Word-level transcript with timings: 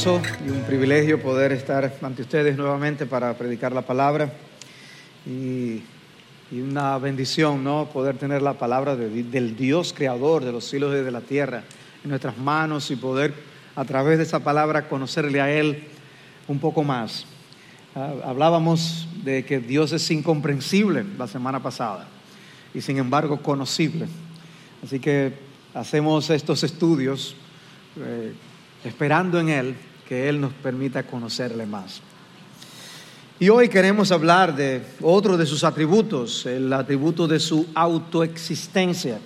gozo 0.00 0.22
y 0.46 0.48
un 0.48 0.62
privilegio 0.62 1.20
poder 1.20 1.52
estar 1.52 1.92
ante 2.00 2.22
ustedes 2.22 2.56
nuevamente 2.56 3.04
para 3.04 3.34
predicar 3.36 3.72
la 3.72 3.82
palabra 3.82 4.32
y, 5.26 5.82
y 6.50 6.60
una 6.62 6.96
bendición, 6.96 7.62
¿no? 7.62 7.84
Poder 7.92 8.16
tener 8.16 8.40
la 8.40 8.54
palabra 8.54 8.96
de- 8.96 9.24
del 9.24 9.54
Dios 9.54 9.92
creador 9.92 10.42
de 10.42 10.52
los 10.52 10.64
cielos 10.64 10.94
y 10.98 11.04
de 11.04 11.10
la 11.10 11.20
tierra 11.20 11.64
en 12.02 12.08
nuestras 12.08 12.38
manos 12.38 12.90
y 12.90 12.96
poder 12.96 13.34
a 13.76 13.84
través 13.84 14.16
de 14.16 14.24
esa 14.24 14.38
palabra 14.42 14.88
conocerle 14.88 15.38
a 15.38 15.50
Él 15.52 15.84
un 16.48 16.58
poco 16.60 16.82
más. 16.82 17.26
Ah, 17.94 18.14
hablábamos 18.24 19.06
de 19.22 19.44
que 19.44 19.58
Dios 19.60 19.92
es 19.92 20.10
incomprensible 20.10 21.04
la 21.18 21.26
semana 21.26 21.62
pasada 21.62 22.08
y 22.72 22.80
sin 22.80 22.96
embargo 22.96 23.42
conocible. 23.42 24.06
Así 24.82 24.98
que 24.98 25.34
hacemos 25.74 26.30
estos 26.30 26.62
estudios 26.64 27.36
eh, 27.98 28.32
esperando 28.82 29.38
en 29.38 29.50
Él 29.50 29.74
que 30.10 30.28
Él 30.28 30.40
nos 30.40 30.52
permita 30.54 31.04
conocerle 31.04 31.66
más. 31.66 32.00
Y 33.38 33.48
hoy 33.48 33.68
queremos 33.68 34.10
hablar 34.10 34.56
de 34.56 34.82
otro 35.00 35.36
de 35.36 35.46
sus 35.46 35.62
atributos, 35.62 36.46
el 36.46 36.72
atributo 36.72 37.28
de 37.28 37.38
su 37.38 37.68
autoexistencia. 37.76 39.20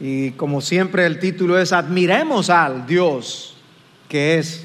Y 0.00 0.30
como 0.30 0.62
siempre 0.62 1.04
el 1.04 1.18
título 1.18 1.58
es 1.58 1.74
Admiremos 1.74 2.48
al 2.48 2.86
Dios 2.86 3.54
que 4.08 4.38
es 4.38 4.64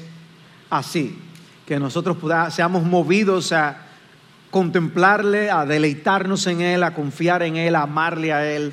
así, 0.70 1.18
que 1.66 1.78
nosotros 1.78 2.16
seamos 2.50 2.84
movidos 2.84 3.52
a 3.52 3.82
contemplarle, 4.50 5.50
a 5.50 5.66
deleitarnos 5.66 6.46
en 6.46 6.62
Él, 6.62 6.84
a 6.84 6.94
confiar 6.94 7.42
en 7.42 7.56
Él, 7.56 7.74
a 7.74 7.82
amarle 7.82 8.32
a 8.32 8.50
Él 8.50 8.72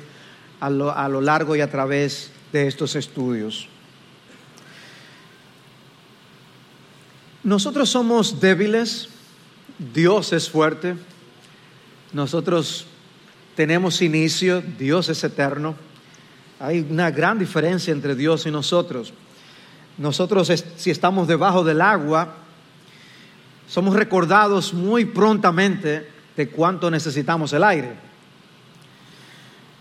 a 0.58 0.70
lo, 0.70 0.90
a 0.90 1.06
lo 1.10 1.20
largo 1.20 1.54
y 1.54 1.60
a 1.60 1.70
través 1.70 2.32
de 2.50 2.66
estos 2.66 2.96
estudios. 2.96 3.68
Nosotros 7.44 7.90
somos 7.90 8.40
débiles, 8.40 9.08
Dios 9.92 10.32
es 10.32 10.48
fuerte, 10.48 10.94
nosotros 12.12 12.86
tenemos 13.56 14.00
inicio, 14.00 14.62
Dios 14.78 15.08
es 15.08 15.24
eterno. 15.24 15.74
Hay 16.60 16.86
una 16.88 17.10
gran 17.10 17.40
diferencia 17.40 17.92
entre 17.92 18.14
Dios 18.14 18.46
y 18.46 18.52
nosotros. 18.52 19.12
Nosotros, 19.98 20.52
si 20.76 20.90
estamos 20.90 21.26
debajo 21.26 21.64
del 21.64 21.80
agua, 21.80 22.36
somos 23.66 23.96
recordados 23.96 24.72
muy 24.72 25.04
prontamente 25.04 26.08
de 26.36 26.48
cuánto 26.48 26.90
necesitamos 26.92 27.52
el 27.52 27.64
aire. 27.64 27.92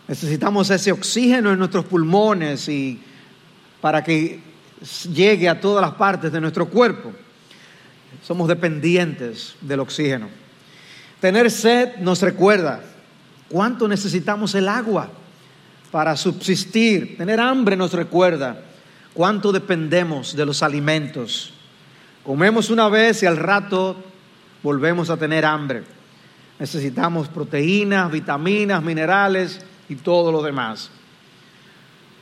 Necesitamos 0.07 0.69
ese 0.71 0.91
oxígeno 0.91 1.51
en 1.51 1.59
nuestros 1.59 1.85
pulmones 1.85 2.67
y 2.67 2.99
para 3.79 4.03
que 4.03 4.39
llegue 5.13 5.47
a 5.47 5.59
todas 5.59 5.81
las 5.81 5.93
partes 5.93 6.31
de 6.31 6.41
nuestro 6.41 6.67
cuerpo. 6.67 7.13
Somos 8.23 8.47
dependientes 8.47 9.55
del 9.61 9.79
oxígeno. 9.79 10.29
Tener 11.19 11.49
sed 11.51 11.97
nos 11.97 12.21
recuerda 12.21 12.81
cuánto 13.49 13.87
necesitamos 13.87 14.55
el 14.55 14.67
agua 14.67 15.09
para 15.91 16.15
subsistir. 16.17 17.17
Tener 17.17 17.39
hambre 17.39 17.75
nos 17.75 17.93
recuerda 17.93 18.61
cuánto 19.13 19.51
dependemos 19.51 20.35
de 20.35 20.45
los 20.45 20.63
alimentos. 20.63 21.53
Comemos 22.23 22.69
una 22.69 22.89
vez 22.89 23.23
y 23.23 23.25
al 23.25 23.37
rato 23.37 23.95
volvemos 24.63 25.09
a 25.09 25.17
tener 25.17 25.45
hambre. 25.45 25.83
Necesitamos 26.59 27.27
proteínas, 27.27 28.11
vitaminas, 28.11 28.83
minerales 28.83 29.61
y 29.89 29.95
todo 29.95 30.31
lo 30.31 30.41
demás. 30.41 30.91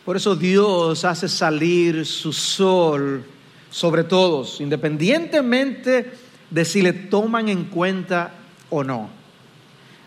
Por 0.06 0.18
eso 0.18 0.36
Dios 0.36 1.06
hace 1.06 1.28
salir 1.28 2.06
su 2.06 2.34
sol 2.34 3.24
sobre 3.70 4.04
todos, 4.04 4.62
independientemente 4.62 6.12
de 6.50 6.66
si 6.66 6.82
le 6.82 6.94
toman 6.94 7.50
en 7.50 7.66
cuenta 7.66 8.34
o 8.70 8.84
no. 8.84 9.10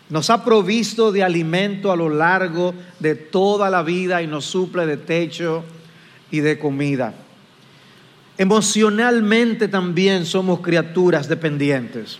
Nos 0.09 0.29
ha 0.29 0.43
provisto 0.43 1.11
de 1.11 1.23
alimento 1.23 1.91
a 1.91 1.95
lo 1.95 2.09
largo 2.09 2.73
de 2.99 3.15
toda 3.15 3.69
la 3.69 3.81
vida 3.83 4.21
y 4.21 4.27
nos 4.27 4.45
suple 4.45 4.85
de 4.85 4.97
techo 4.97 5.63
y 6.29 6.41
de 6.41 6.59
comida. 6.59 7.13
Emocionalmente 8.37 9.67
también 9.67 10.25
somos 10.25 10.59
criaturas 10.59 11.27
dependientes. 11.27 12.19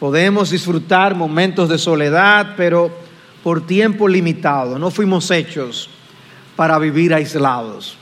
Podemos 0.00 0.50
disfrutar 0.50 1.14
momentos 1.14 1.68
de 1.68 1.78
soledad, 1.78 2.54
pero 2.56 2.90
por 3.42 3.66
tiempo 3.66 4.08
limitado. 4.08 4.78
No 4.78 4.90
fuimos 4.90 5.30
hechos 5.30 5.90
para 6.56 6.78
vivir 6.78 7.12
aislados. 7.12 7.96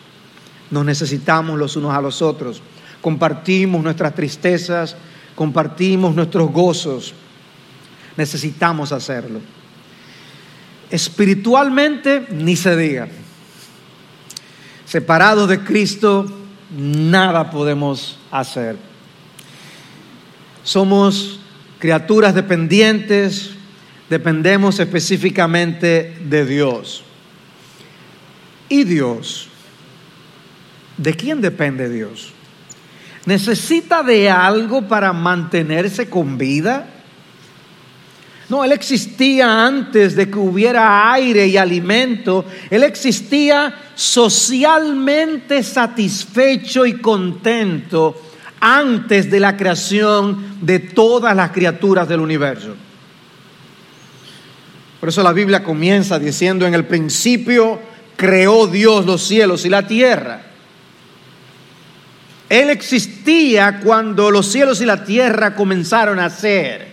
Nos 0.72 0.87
necesitamos 0.87 1.59
los 1.59 1.77
unos 1.77 1.94
a 1.94 2.00
los 2.00 2.22
otros. 2.22 2.62
Compartimos 3.03 3.83
nuestras 3.84 4.15
tristezas, 4.15 4.97
compartimos 5.34 6.15
nuestros 6.15 6.50
gozos. 6.50 7.12
Necesitamos 8.16 8.91
hacerlo. 8.91 9.41
Espiritualmente, 10.91 12.27
ni 12.31 12.56
se 12.56 12.75
diga. 12.75 13.09
Separados 14.87 15.47
de 15.50 15.60
Cristo, 15.62 16.25
nada 16.75 17.50
podemos 17.50 18.19
hacer. 18.31 18.77
Somos 20.65 21.39
criaturas 21.78 22.34
dependientes, 22.34 23.50
dependemos 24.09 24.81
específicamente 24.81 26.16
de 26.25 26.47
Dios. 26.47 27.04
¿Y 28.71 28.84
Dios? 28.84 29.50
¿De 30.97 31.14
quién 31.14 31.41
depende 31.41 31.88
Dios? 31.88 32.32
¿Necesita 33.25 34.03
de 34.03 34.30
algo 34.30 34.82
para 34.88 35.12
mantenerse 35.12 36.08
con 36.08 36.36
vida? 36.38 36.86
No, 38.48 38.64
Él 38.64 38.72
existía 38.72 39.64
antes 39.64 40.14
de 40.16 40.28
que 40.28 40.38
hubiera 40.38 41.12
aire 41.12 41.47
y 41.47 41.56
alimento. 41.56 42.44
Él 42.69 42.82
existía 42.82 43.75
socialmente 43.94 45.62
satisfecho 45.62 46.84
y 46.84 46.94
contento 46.94 48.20
antes 48.60 49.30
de 49.30 49.41
la 49.41 49.56
creación 49.56 50.59
de 50.60 50.80
todas 50.80 51.34
las 51.34 51.50
criaturas 51.53 52.09
del 52.09 52.20
universo. 52.20 52.74
Por 55.00 55.09
eso 55.09 55.22
la 55.22 55.32
Biblia 55.32 55.64
comienza 55.64 56.19
diciendo, 56.19 56.66
en 56.66 56.74
el 56.74 56.84
principio 56.84 57.80
creó 58.16 58.66
Dios 58.66 59.06
los 59.06 59.22
cielos 59.22 59.64
y 59.64 59.69
la 59.69 59.86
tierra. 59.86 60.51
Él 62.52 62.68
existía 62.68 63.80
cuando 63.82 64.30
los 64.30 64.52
cielos 64.52 64.82
y 64.82 64.84
la 64.84 65.06
tierra 65.06 65.54
comenzaron 65.54 66.18
a 66.20 66.28
ser. 66.28 66.86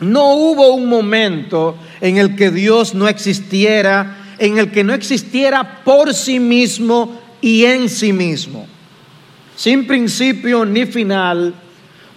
No 0.00 0.34
hubo 0.34 0.74
un 0.74 0.90
momento 0.90 1.78
en 2.02 2.18
el 2.18 2.36
que 2.36 2.50
Dios 2.50 2.94
no 2.94 3.08
existiera, 3.08 4.34
en 4.38 4.58
el 4.58 4.70
que 4.70 4.84
no 4.84 4.92
existiera 4.92 5.82
por 5.82 6.12
sí 6.12 6.38
mismo 6.38 7.18
y 7.40 7.64
en 7.64 7.88
sí 7.88 8.12
mismo, 8.12 8.66
sin 9.56 9.86
principio 9.86 10.66
ni 10.66 10.84
final, 10.84 11.54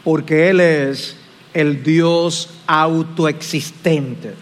porque 0.03 0.49
Él 0.49 0.59
es 0.59 1.15
el 1.53 1.81
Dios 1.81 2.49
autoexistente. 2.67 4.33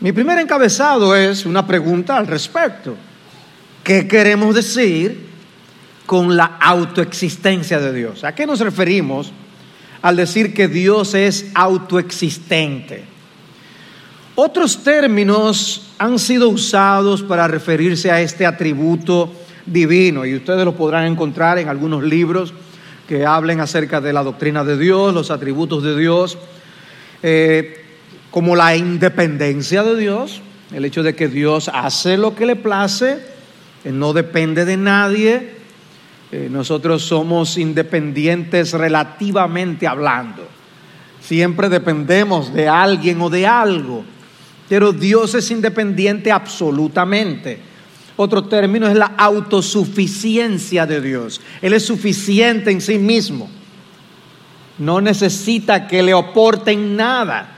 Mi 0.00 0.12
primer 0.12 0.38
encabezado 0.38 1.14
es 1.14 1.44
una 1.44 1.66
pregunta 1.66 2.16
al 2.16 2.26
respecto. 2.26 2.96
¿Qué 3.82 4.06
queremos 4.06 4.54
decir 4.54 5.26
con 6.06 6.36
la 6.36 6.44
autoexistencia 6.60 7.80
de 7.80 7.92
Dios? 7.92 8.22
¿A 8.22 8.32
qué 8.32 8.46
nos 8.46 8.60
referimos 8.60 9.32
al 10.02 10.14
decir 10.14 10.54
que 10.54 10.68
Dios 10.68 11.14
es 11.14 11.50
autoexistente? 11.54 13.02
Otros 14.36 14.84
términos 14.84 15.90
han 15.98 16.20
sido 16.20 16.48
usados 16.48 17.22
para 17.22 17.48
referirse 17.48 18.10
a 18.12 18.20
este 18.20 18.46
atributo 18.46 19.32
divino 19.66 20.24
y 20.24 20.36
ustedes 20.36 20.64
lo 20.64 20.76
podrán 20.76 21.06
encontrar 21.06 21.58
en 21.58 21.68
algunos 21.68 22.04
libros 22.04 22.54
que 23.08 23.26
hablen 23.26 23.60
acerca 23.60 24.00
de 24.00 24.12
la 24.12 24.22
doctrina 24.22 24.62
de 24.62 24.78
Dios, 24.78 25.12
los 25.12 25.32
atributos 25.32 25.82
de 25.82 25.98
Dios, 25.98 26.38
eh, 27.22 27.84
como 28.30 28.54
la 28.54 28.76
independencia 28.76 29.82
de 29.82 29.96
Dios, 29.96 30.40
el 30.72 30.84
hecho 30.84 31.02
de 31.02 31.14
que 31.14 31.26
Dios 31.26 31.68
hace 31.74 32.16
lo 32.16 32.34
que 32.34 32.46
le 32.46 32.56
place, 32.56 33.31
no 33.84 34.12
depende 34.12 34.64
de 34.64 34.76
nadie, 34.76 35.54
eh, 36.30 36.48
nosotros 36.50 37.02
somos 37.02 37.58
independientes 37.58 38.72
relativamente 38.72 39.86
hablando, 39.86 40.46
siempre 41.20 41.68
dependemos 41.68 42.54
de 42.54 42.68
alguien 42.68 43.20
o 43.20 43.28
de 43.28 43.46
algo, 43.46 44.04
pero 44.68 44.92
Dios 44.92 45.34
es 45.34 45.50
independiente 45.50 46.32
absolutamente. 46.32 47.72
Otro 48.16 48.44
término 48.44 48.86
es 48.86 48.94
la 48.94 49.12
autosuficiencia 49.16 50.86
de 50.86 51.00
Dios. 51.00 51.40
Él 51.60 51.72
es 51.72 51.84
suficiente 51.84 52.70
en 52.70 52.80
sí 52.80 52.98
mismo. 52.98 53.50
No 54.78 55.00
necesita 55.00 55.86
que 55.86 56.02
le 56.02 56.12
aporten 56.12 56.96
nada. 56.96 57.56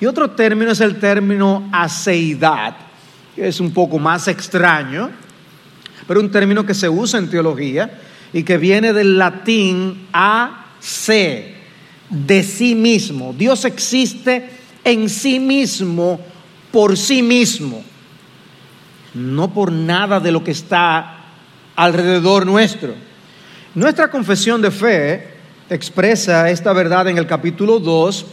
Y 0.00 0.06
otro 0.06 0.30
término 0.30 0.70
es 0.70 0.80
el 0.80 0.98
término 0.98 1.68
aceidad, 1.72 2.76
es 3.40 3.60
un 3.60 3.72
poco 3.72 3.98
más 3.98 4.28
extraño, 4.28 5.10
pero 6.06 6.20
un 6.20 6.30
término 6.30 6.64
que 6.64 6.74
se 6.74 6.88
usa 6.88 7.18
en 7.18 7.30
teología 7.30 8.00
y 8.32 8.42
que 8.42 8.56
viene 8.56 8.92
del 8.92 9.18
latín 9.18 10.08
a 10.12 10.66
se, 10.80 11.54
de 12.08 12.42
sí 12.42 12.74
mismo. 12.74 13.34
Dios 13.36 13.64
existe 13.64 14.48
en 14.84 15.08
sí 15.08 15.40
mismo, 15.40 16.20
por 16.72 16.96
sí 16.96 17.22
mismo, 17.22 17.82
no 19.14 19.52
por 19.52 19.72
nada 19.72 20.20
de 20.20 20.32
lo 20.32 20.42
que 20.44 20.52
está 20.52 21.24
alrededor 21.76 22.46
nuestro. 22.46 22.94
Nuestra 23.74 24.10
confesión 24.10 24.60
de 24.62 24.70
fe 24.70 25.28
expresa 25.70 26.48
esta 26.50 26.72
verdad 26.72 27.08
en 27.08 27.18
el 27.18 27.26
capítulo 27.26 27.78
2, 27.78 28.26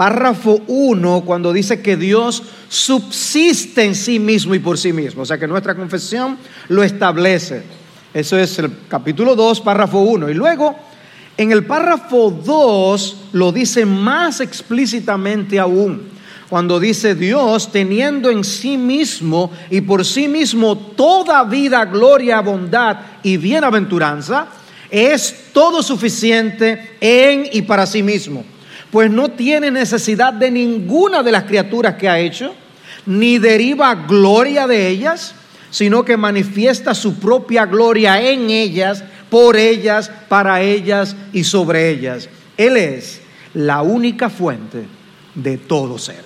párrafo 0.00 0.62
1, 0.66 1.24
cuando 1.26 1.52
dice 1.52 1.82
que 1.82 1.94
Dios 1.94 2.42
subsiste 2.70 3.84
en 3.84 3.94
sí 3.94 4.18
mismo 4.18 4.54
y 4.54 4.58
por 4.58 4.78
sí 4.78 4.94
mismo. 4.94 5.20
O 5.20 5.26
sea 5.26 5.36
que 5.36 5.46
nuestra 5.46 5.74
confesión 5.74 6.38
lo 6.68 6.82
establece. 6.82 7.64
Eso 8.14 8.38
es 8.38 8.58
el 8.60 8.70
capítulo 8.88 9.36
2, 9.36 9.60
párrafo 9.60 9.98
1. 9.98 10.30
Y 10.30 10.32
luego, 10.32 10.74
en 11.36 11.52
el 11.52 11.66
párrafo 11.66 12.30
2, 12.30 13.16
lo 13.32 13.52
dice 13.52 13.84
más 13.84 14.40
explícitamente 14.40 15.58
aún. 15.58 16.08
Cuando 16.48 16.80
dice 16.80 17.14
Dios, 17.14 17.70
teniendo 17.70 18.30
en 18.30 18.42
sí 18.42 18.78
mismo 18.78 19.52
y 19.68 19.82
por 19.82 20.06
sí 20.06 20.28
mismo 20.28 20.78
toda 20.78 21.44
vida, 21.44 21.84
gloria, 21.84 22.40
bondad 22.40 22.96
y 23.22 23.36
bienaventuranza, 23.36 24.46
es 24.90 25.50
todo 25.52 25.82
suficiente 25.82 26.96
en 27.02 27.50
y 27.52 27.60
para 27.60 27.84
sí 27.84 28.02
mismo 28.02 28.46
pues 28.90 29.10
no 29.10 29.30
tiene 29.30 29.70
necesidad 29.70 30.32
de 30.32 30.50
ninguna 30.50 31.22
de 31.22 31.32
las 31.32 31.44
criaturas 31.44 31.94
que 31.94 32.08
ha 32.08 32.18
hecho, 32.18 32.54
ni 33.06 33.38
deriva 33.38 33.94
gloria 33.94 34.66
de 34.66 34.88
ellas, 34.88 35.34
sino 35.70 36.04
que 36.04 36.16
manifiesta 36.16 36.94
su 36.94 37.18
propia 37.18 37.66
gloria 37.66 38.20
en 38.20 38.50
ellas, 38.50 39.04
por 39.30 39.56
ellas, 39.56 40.10
para 40.28 40.60
ellas 40.60 41.16
y 41.32 41.44
sobre 41.44 41.90
ellas. 41.90 42.28
Él 42.56 42.76
es 42.76 43.20
la 43.54 43.82
única 43.82 44.28
fuente 44.28 44.84
de 45.34 45.58
todo 45.58 45.98
ser. 45.98 46.24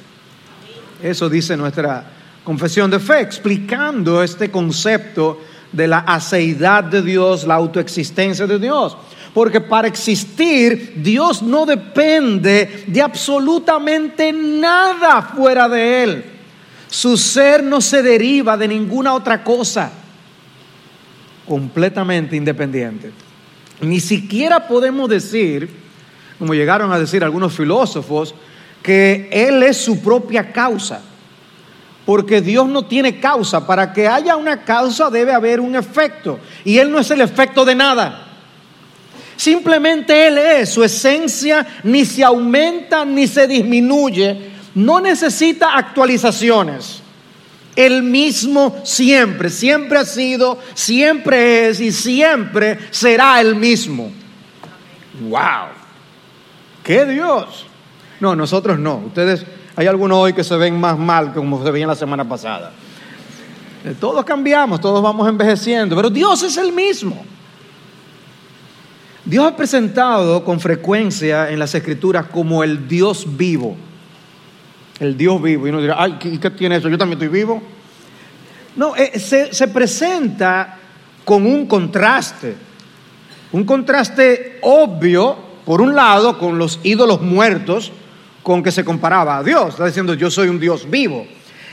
Eso 1.03 1.29
dice 1.29 1.57
nuestra 1.57 2.05
confesión 2.43 2.91
de 2.91 2.99
fe, 2.99 3.21
explicando 3.21 4.23
este 4.23 4.51
concepto 4.51 5.41
de 5.71 5.89
la 5.89 5.99
aceidad 5.99 6.85
de 6.85 7.03
Dios, 7.03 7.45
la 7.45 7.55
autoexistencia 7.57 8.47
de 8.47 8.59
Dios. 8.59 8.97
Porque 9.35 9.61
para 9.61 9.89
existir 9.89 10.95
Dios 10.97 11.43
no 11.43 11.67
depende 11.67 12.85
de 12.87 13.03
absolutamente 13.03 14.33
nada 14.33 15.23
fuera 15.23 15.69
de 15.69 16.03
Él. 16.05 16.25
Su 16.89 17.17
ser 17.17 17.65
no 17.65 17.81
se 17.81 18.05
deriva 18.05 18.57
de 18.57 18.69
ninguna 18.69 19.13
otra 19.13 19.43
cosa. 19.43 19.91
Completamente 21.49 22.37
independiente. 22.37 23.11
Ni 23.81 23.99
siquiera 23.99 24.69
podemos 24.69 25.11
decir, 25.11 25.69
como 26.39 26.55
llegaron 26.55 26.93
a 26.93 26.99
decir 27.01 27.25
algunos 27.25 27.53
filósofos, 27.53 28.37
que 28.85 29.29
Él 29.33 29.65
es 29.65 29.79
su 29.79 30.01
propia 30.01 30.53
causa. 30.53 31.03
Porque 32.07 32.41
Dios 32.41 32.69
no 32.69 32.85
tiene 32.85 33.19
causa. 33.19 33.67
Para 33.67 33.93
que 33.93 34.07
haya 34.07 34.37
una 34.37 34.63
causa 34.63 35.11
debe 35.11 35.33
haber 35.33 35.59
un 35.59 35.75
efecto. 35.75 36.39
Y 36.65 36.79
Él 36.79 36.93
no 36.93 37.01
es 37.01 37.11
el 37.11 37.21
efecto 37.21 37.65
de 37.65 37.75
nada. 37.75 38.24
Simplemente 39.37 40.29
Él 40.29 40.39
es, 40.39 40.71
su 40.71 40.85
esencia 40.85 41.67
ni 41.83 42.05
se 42.05 42.23
aumenta 42.23 43.05
ni 43.05 43.27
se 43.27 43.47
disminuye, 43.47 44.51
no 44.75 45.01
necesita 45.01 45.77
actualizaciones. 45.77 47.03
El 47.77 48.05
mismo 48.05 48.77
siempre, 48.85 49.51
siempre 49.51 49.99
ha 49.99 50.05
sido, 50.05 50.59
siempre 50.75 51.69
es 51.69 51.81
y 51.81 51.91
siempre 51.91 52.79
será 52.91 53.41
el 53.41 53.57
mismo. 53.57 54.13
¡Wow! 55.29 55.69
¡Qué 56.85 57.05
Dios! 57.05 57.67
No, 58.21 58.37
nosotros 58.37 58.79
no. 58.79 58.99
Ustedes, 59.07 59.45
hay 59.75 59.89
algunos 59.89 60.19
hoy 60.19 60.33
que 60.33 60.45
se 60.45 60.57
ven 60.57 60.79
más 60.79 60.97
mal 60.97 61.29
que 61.29 61.35
como 61.35 61.63
se 61.65 61.71
veían 61.73 61.89
la 61.89 61.97
semana 61.97 62.29
pasada. 62.29 62.73
Eh, 63.85 63.95
todos 63.99 64.25
cambiamos, 64.25 64.81
todos 64.81 65.03
vamos 65.03 65.29
envejeciendo, 65.29 65.97
pero 65.97 66.09
Dios 66.09 66.43
es 66.45 66.57
el 66.57 66.73
mismo. 66.73 67.25
Dios 69.25 69.47
ha 69.47 69.57
presentado 69.57 70.45
con 70.45 70.61
frecuencia 70.61 71.51
en 71.51 71.59
las 71.59 71.75
escrituras 71.75 72.27
como 72.27 72.63
el 72.63 72.87
Dios 72.87 73.25
vivo. 73.37 73.75
El 75.01 75.17
Dios 75.17 75.41
vivo. 75.41 75.67
Y 75.67 75.71
uno 75.71 75.81
dirá, 75.81 75.97
ay, 75.99 76.19
¿qué, 76.19 76.51
tiene 76.51 76.77
eso? 76.77 76.91
Yo 76.91 76.99
también 76.99 77.19
estoy 77.19 77.35
vivo. 77.39 77.63
No, 78.77 78.95
eh, 78.95 79.19
se, 79.19 79.55
se 79.55 79.69
presenta 79.69 80.77
con 81.25 81.47
un 81.47 81.67
contraste. 81.67 82.55
Un 83.53 83.65
contraste 83.65 84.59
obvio, 84.61 85.37
por 85.65 85.81
un 85.81 85.95
lado, 85.95 86.39
con 86.39 86.59
los 86.59 86.81
ídolos 86.83 87.23
muertos 87.23 87.93
con 88.43 88.63
que 88.63 88.71
se 88.71 88.85
comparaba 88.85 89.39
a 89.39 89.43
Dios. 89.43 89.71
Está 89.71 89.87
diciendo, 89.87 90.13
yo 90.13 90.31
soy 90.31 90.49
un 90.49 90.61
Dios 90.61 90.91
vivo. 90.91 91.27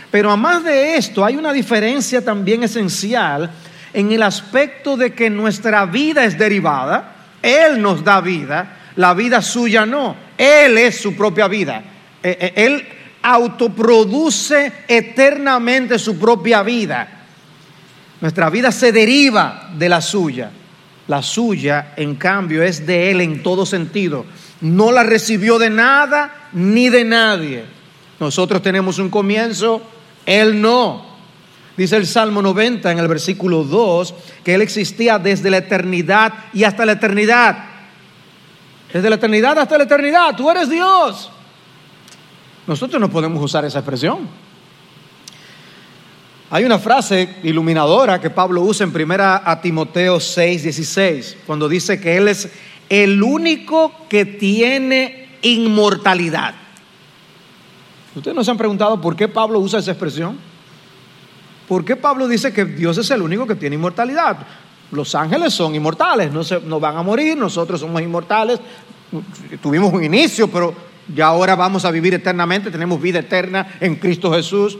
Pero 0.10 0.30
además 0.30 0.64
de 0.64 0.96
esto, 0.96 1.26
hay 1.26 1.36
una 1.36 1.52
diferencia 1.52 2.24
también 2.24 2.64
esencial 2.64 3.52
en 3.92 4.10
el 4.14 4.24
aspecto 4.24 4.96
de 4.96 5.14
que 5.14 5.30
nuestra 5.30 5.86
vida 5.86 6.24
es 6.24 6.38
derivada 6.38 7.18
él 7.42 7.82
nos 7.82 8.04
da 8.04 8.22
vida, 8.22 8.78
la 8.96 9.14
vida 9.14 9.42
suya 9.42 9.86
no. 9.86 10.16
Él 10.38 10.78
es 10.78 11.00
su 11.00 11.16
propia 11.16 11.48
vida. 11.48 11.84
Eh, 12.22 12.38
eh, 12.40 12.54
él 12.56 12.88
autoproduce 13.22 14.72
eternamente 14.88 16.00
su 16.00 16.18
propia 16.18 16.64
vida. 16.64 17.08
Nuestra 18.20 18.50
vida 18.50 18.72
se 18.72 18.92
deriva 18.92 19.70
de 19.76 19.90
la 19.90 20.02
suya. 20.02 20.52
La 21.08 21.22
suya, 21.22 21.94
en 21.98 22.16
cambio, 22.16 22.64
es 22.64 22.86
de 22.86 23.12
Él 23.12 23.22
en 23.22 23.44
todo 23.44 23.66
sentido. 23.66 24.26
No 24.62 24.92
la 24.92 25.04
recibió 25.04 25.58
de 25.58 25.70
nada 25.70 26.50
ni 26.54 26.90
de 26.90 27.04
nadie. 27.04 27.66
Nosotros 28.20 28.62
tenemos 28.62 29.00
un 29.00 29.10
comienzo, 29.10 29.82
Él 30.26 30.62
no. 30.62 31.11
Dice 31.82 31.98
el 31.98 32.06
Salmo 32.06 32.44
90 32.44 32.92
en 32.92 33.00
el 33.00 33.08
versículo 33.08 33.64
2 33.64 34.14
que 34.44 34.54
Él 34.54 34.62
existía 34.62 35.18
desde 35.18 35.50
la 35.50 35.58
eternidad 35.58 36.32
y 36.54 36.64
hasta 36.64 36.86
la 36.86 36.92
eternidad. 36.92 37.58
Desde 38.94 39.10
la 39.10 39.16
eternidad 39.16 39.58
hasta 39.58 39.80
la 39.80 39.86
eternidad, 39.86 40.36
tú 40.36 40.48
eres 40.52 40.70
Dios. 40.70 41.32
Nosotros 42.68 43.02
no 43.02 43.10
podemos 43.10 43.44
usar 43.44 43.66
esa 43.66 43.80
expresión. 43.80 44.28
Hay 46.52 46.66
una 46.66 46.78
frase 46.78 47.38
iluminadora 47.42 48.22
que 48.22 48.30
Pablo 48.30 48.62
usa 48.62 48.84
en 48.84 48.94
primera 48.94 49.42
a 49.44 49.60
Timoteo 49.60 50.20
6, 50.20 50.62
16, 50.62 51.38
cuando 51.48 51.68
dice 51.68 52.00
que 52.00 52.16
Él 52.16 52.28
es 52.28 52.48
el 52.90 53.24
único 53.24 54.06
que 54.08 54.26
tiene 54.26 55.30
inmortalidad. 55.42 56.54
¿Ustedes 58.14 58.36
no 58.36 58.44
se 58.44 58.52
han 58.52 58.58
preguntado 58.58 59.02
por 59.02 59.16
qué 59.16 59.28
Pablo 59.28 59.58
usa 59.60 59.80
esa 59.80 59.90
expresión? 59.90 60.51
¿Por 61.72 61.86
qué 61.86 61.96
Pablo 61.96 62.28
dice 62.28 62.52
que 62.52 62.66
Dios 62.66 62.98
es 62.98 63.10
el 63.12 63.22
único 63.22 63.48
que 63.48 63.56
tiene 63.56 63.78
inmortalidad? 63.78 64.36
Los 64.92 65.16
ángeles 65.16 65.54
son 65.54 65.74
inmortales, 65.74 66.30
no, 66.30 66.44
se, 66.44 66.60
no 66.60 66.82
van 66.82 66.98
a 66.98 67.02
morir, 67.02 67.38
nosotros 67.38 67.80
somos 67.80 68.02
inmortales. 68.02 68.60
Tuvimos 69.64 69.94
un 69.94 70.04
inicio, 70.04 70.50
pero 70.50 70.76
ya 71.16 71.28
ahora 71.28 71.56
vamos 71.56 71.86
a 71.86 71.92
vivir 71.92 72.14
eternamente, 72.14 72.72
tenemos 72.72 73.02
vida 73.02 73.20
eterna 73.20 73.76
en 73.80 73.96
Cristo 73.96 74.34
Jesús. 74.34 74.78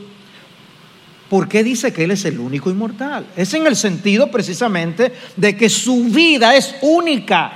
¿Por 1.30 1.48
qué 1.48 1.64
dice 1.64 1.94
que 1.94 2.04
Él 2.04 2.12
es 2.12 2.26
el 2.26 2.38
único 2.38 2.70
inmortal? 2.70 3.26
Es 3.38 3.54
en 3.54 3.68
el 3.68 3.78
sentido 3.78 4.30
precisamente 4.30 5.14
de 5.38 5.56
que 5.56 5.70
su 5.70 6.04
vida 6.04 6.58
es 6.58 6.76
única, 6.82 7.54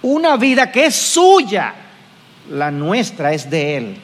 una 0.00 0.38
vida 0.38 0.72
que 0.72 0.86
es 0.86 0.96
suya, 0.96 1.74
la 2.50 2.70
nuestra 2.70 3.34
es 3.34 3.50
de 3.50 3.76
Él 3.76 3.96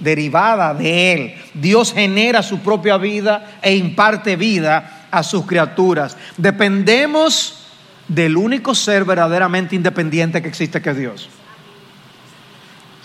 derivada 0.00 0.74
de 0.74 1.12
Él. 1.12 1.34
Dios 1.54 1.92
genera 1.92 2.42
su 2.42 2.60
propia 2.60 2.96
vida 2.96 3.58
e 3.62 3.74
imparte 3.74 4.36
vida 4.36 5.06
a 5.10 5.22
sus 5.22 5.46
criaturas. 5.46 6.16
Dependemos 6.36 7.66
del 8.06 8.36
único 8.36 8.74
ser 8.74 9.04
verdaderamente 9.04 9.76
independiente 9.76 10.40
que 10.40 10.48
existe, 10.48 10.80
que 10.80 10.90
es 10.90 10.96
Dios. 10.96 11.28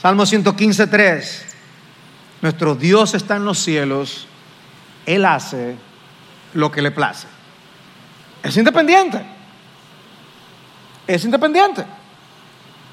Salmo 0.01 0.25
115, 0.25 0.87
3. 0.87 1.45
Nuestro 2.41 2.75
Dios 2.75 3.13
está 3.13 3.37
en 3.37 3.45
los 3.45 3.57
cielos, 3.59 4.27
Él 5.05 5.23
hace 5.25 5.75
lo 6.53 6.71
que 6.71 6.81
le 6.81 6.91
place. 6.91 7.27
Es 8.43 8.57
independiente. 8.57 9.21
Es 11.07 11.23
independiente. 11.23 11.85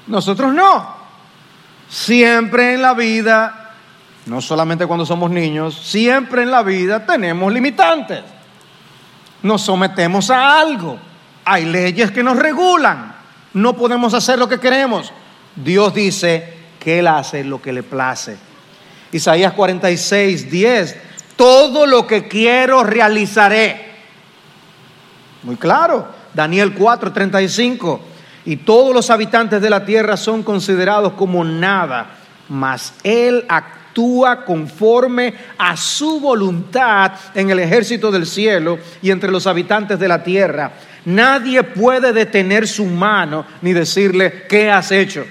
Nosotros 0.07 0.53
no. 0.53 1.01
Siempre 1.89 2.75
en 2.75 2.81
la 2.81 2.93
vida 2.93 3.60
no 4.25 4.41
solamente 4.41 4.85
cuando 4.85 5.05
somos 5.05 5.31
niños, 5.31 5.75
siempre 5.75 6.43
en 6.43 6.51
la 6.51 6.61
vida 6.61 7.05
tenemos 7.05 7.51
limitantes. 7.51 8.21
Nos 9.41 9.63
sometemos 9.63 10.29
a 10.29 10.59
algo. 10.59 10.99
Hay 11.43 11.65
leyes 11.65 12.11
que 12.11 12.21
nos 12.21 12.37
regulan. 12.37 13.15
No 13.53 13.75
podemos 13.75 14.13
hacer 14.13 14.37
lo 14.37 14.47
que 14.47 14.59
queremos. 14.59 15.11
Dios 15.55 15.93
dice 15.93 16.53
que 16.79 16.99
Él 16.99 17.07
hace 17.07 17.43
lo 17.43 17.61
que 17.61 17.73
le 17.73 17.81
place. 17.81 18.37
Isaías 19.11 19.53
46, 19.53 20.51
10. 20.51 20.97
Todo 21.35 21.87
lo 21.87 22.05
que 22.05 22.27
quiero 22.27 22.83
realizaré. 22.83 23.91
Muy 25.41 25.55
claro. 25.55 26.07
Daniel 26.33 26.73
4, 26.75 27.11
35. 27.11 28.01
Y 28.45 28.57
todos 28.57 28.93
los 28.93 29.09
habitantes 29.09 29.61
de 29.61 29.69
la 29.69 29.83
tierra 29.83 30.15
son 30.15 30.43
considerados 30.43 31.13
como 31.13 31.43
nada, 31.43 32.11
mas 32.49 32.93
Él 33.03 33.45
actúa 33.49 33.80
conforme 34.45 35.33
a 35.57 35.75
su 35.75 36.19
voluntad 36.19 37.13
en 37.35 37.49
el 37.49 37.59
ejército 37.59 38.11
del 38.11 38.25
cielo 38.25 38.79
y 39.01 39.11
entre 39.11 39.31
los 39.31 39.47
habitantes 39.47 39.99
de 39.99 40.07
la 40.07 40.23
tierra. 40.23 40.71
Nadie 41.05 41.63
puede 41.63 42.13
detener 42.13 42.67
su 42.67 42.85
mano 42.85 43.45
ni 43.61 43.73
decirle, 43.73 44.43
¿qué 44.47 44.69
has 44.69 44.91
hecho? 44.91 45.25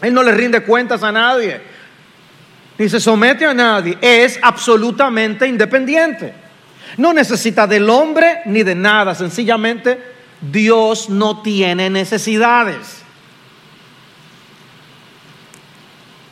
Él 0.00 0.14
no 0.14 0.22
le 0.22 0.32
rinde 0.32 0.62
cuentas 0.62 1.02
a 1.02 1.12
nadie, 1.12 1.60
ni 2.78 2.88
se 2.88 3.00
somete 3.00 3.44
a 3.46 3.54
nadie, 3.54 3.98
es 4.00 4.38
absolutamente 4.42 5.46
independiente. 5.46 6.32
No 6.96 7.12
necesita 7.12 7.66
del 7.66 7.88
hombre 7.90 8.40
ni 8.46 8.62
de 8.62 8.74
nada, 8.74 9.14
sencillamente 9.14 9.98
Dios 10.40 11.08
no 11.08 11.42
tiene 11.42 11.90
necesidades. 11.90 13.03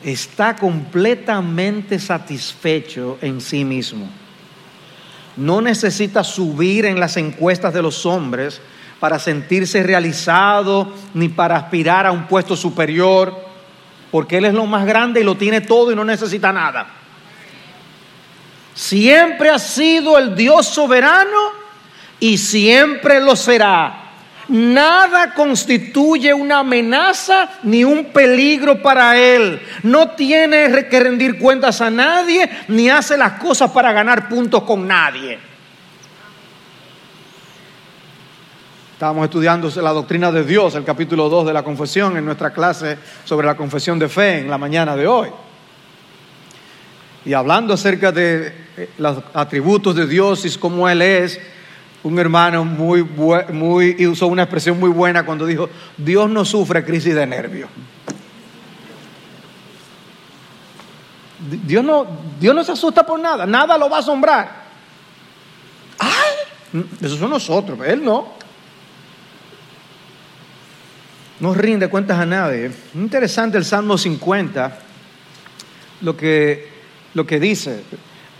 Está 0.03 0.55
completamente 0.55 1.97
satisfecho 1.99 3.17
en 3.21 3.39
sí 3.39 3.63
mismo. 3.63 4.09
No 5.37 5.61
necesita 5.61 6.23
subir 6.23 6.85
en 6.85 6.99
las 6.99 7.17
encuestas 7.17 7.73
de 7.73 7.81
los 7.81 8.05
hombres 8.05 8.61
para 8.99 9.19
sentirse 9.19 9.81
realizado 9.83 10.93
ni 11.13 11.29
para 11.29 11.57
aspirar 11.57 12.05
a 12.05 12.11
un 12.11 12.27
puesto 12.27 12.55
superior, 12.55 13.35
porque 14.11 14.37
Él 14.37 14.45
es 14.45 14.53
lo 14.53 14.65
más 14.65 14.85
grande 14.85 15.21
y 15.21 15.23
lo 15.23 15.35
tiene 15.35 15.61
todo 15.61 15.91
y 15.91 15.95
no 15.95 16.05
necesita 16.05 16.53
nada. 16.53 16.87
Siempre 18.73 19.49
ha 19.49 19.59
sido 19.59 20.17
el 20.17 20.35
Dios 20.35 20.67
soberano 20.67 21.63
y 22.19 22.37
siempre 22.37 23.19
lo 23.19 23.35
será. 23.35 24.02
Nada 24.49 25.33
constituye 25.33 26.33
una 26.33 26.59
amenaza 26.59 27.49
ni 27.63 27.83
un 27.83 28.05
peligro 28.05 28.81
para 28.81 29.17
Él. 29.17 29.61
No 29.83 30.11
tiene 30.11 30.87
que 30.89 30.99
rendir 30.99 31.39
cuentas 31.39 31.79
a 31.81 31.89
nadie 31.89 32.49
ni 32.67 32.89
hace 32.89 33.17
las 33.17 33.33
cosas 33.33 33.71
para 33.71 33.93
ganar 33.93 34.27
puntos 34.27 34.63
con 34.63 34.87
nadie. 34.87 35.39
Estábamos 38.93 39.25
estudiando 39.25 39.69
la 39.81 39.91
doctrina 39.91 40.31
de 40.31 40.43
Dios, 40.43 40.75
el 40.75 40.83
capítulo 40.83 41.27
2 41.27 41.47
de 41.47 41.53
la 41.53 41.63
confesión, 41.63 42.15
en 42.15 42.23
nuestra 42.23 42.53
clase 42.53 42.97
sobre 43.25 43.47
la 43.47 43.57
confesión 43.57 43.99
de 43.99 44.07
fe 44.07 44.39
en 44.39 44.49
la 44.49 44.57
mañana 44.57 44.95
de 44.95 45.07
hoy. 45.07 45.29
Y 47.25 47.33
hablando 47.33 47.73
acerca 47.73 48.11
de 48.11 48.47
eh, 48.77 48.89
los 48.97 49.19
atributos 49.33 49.95
de 49.95 50.07
Dios 50.07 50.45
y 50.45 50.57
cómo 50.57 50.87
Él 50.87 51.01
es, 51.01 51.39
un 52.03 52.19
hermano 52.19 52.65
muy, 52.65 53.03
muy 53.03 54.07
usó 54.07 54.27
una 54.27 54.43
expresión 54.43 54.79
muy 54.79 54.89
buena 54.89 55.25
cuando 55.25 55.45
dijo, 55.45 55.69
Dios 55.97 56.29
no 56.29 56.43
sufre 56.43 56.83
crisis 56.83 57.15
de 57.15 57.25
nervios. 57.25 57.69
Dios 61.65 61.83
no, 61.83 62.05
Dios 62.39 62.55
no 62.55 62.63
se 62.63 62.73
asusta 62.73 63.05
por 63.05 63.19
nada, 63.19 63.45
nada 63.45 63.77
lo 63.77 63.89
va 63.89 63.97
a 63.97 63.99
asombrar. 63.99 64.63
¡Ay! 65.99 66.81
Eso 67.01 67.17
son 67.17 67.29
nosotros, 67.29 67.79
Él 67.85 68.03
no. 68.03 68.33
No 71.39 71.53
rinde 71.53 71.89
cuentas 71.89 72.19
a 72.19 72.25
nadie. 72.25 72.71
Interesante 72.95 73.57
el 73.57 73.65
Salmo 73.65 73.97
50, 73.97 74.79
lo 76.01 76.15
que, 76.15 76.69
lo 77.13 77.25
que 77.25 77.39
dice. 77.39 77.83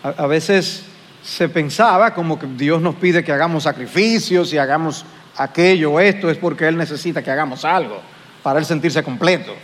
a 0.03 0.27
veces 0.27 0.85
se 1.23 1.47
pensaba 1.47 2.13
como 2.13 2.37
que 2.37 2.45
Dios 2.45 2.81
nos 2.81 2.95
pide 2.95 3.23
que 3.23 3.31
hagamos 3.31 3.63
sacrificios 3.63 4.51
y 4.53 4.57
hagamos 4.57 5.05
aquello 5.37 5.99
esto, 5.99 6.29
es 6.29 6.37
porque 6.37 6.67
Él 6.67 6.77
necesita 6.77 7.23
que 7.23 7.31
hagamos 7.31 7.63
algo 7.63 8.01
para 8.43 8.59
Él 8.59 8.65
sentirse 8.65 9.01
completo. 9.03 9.55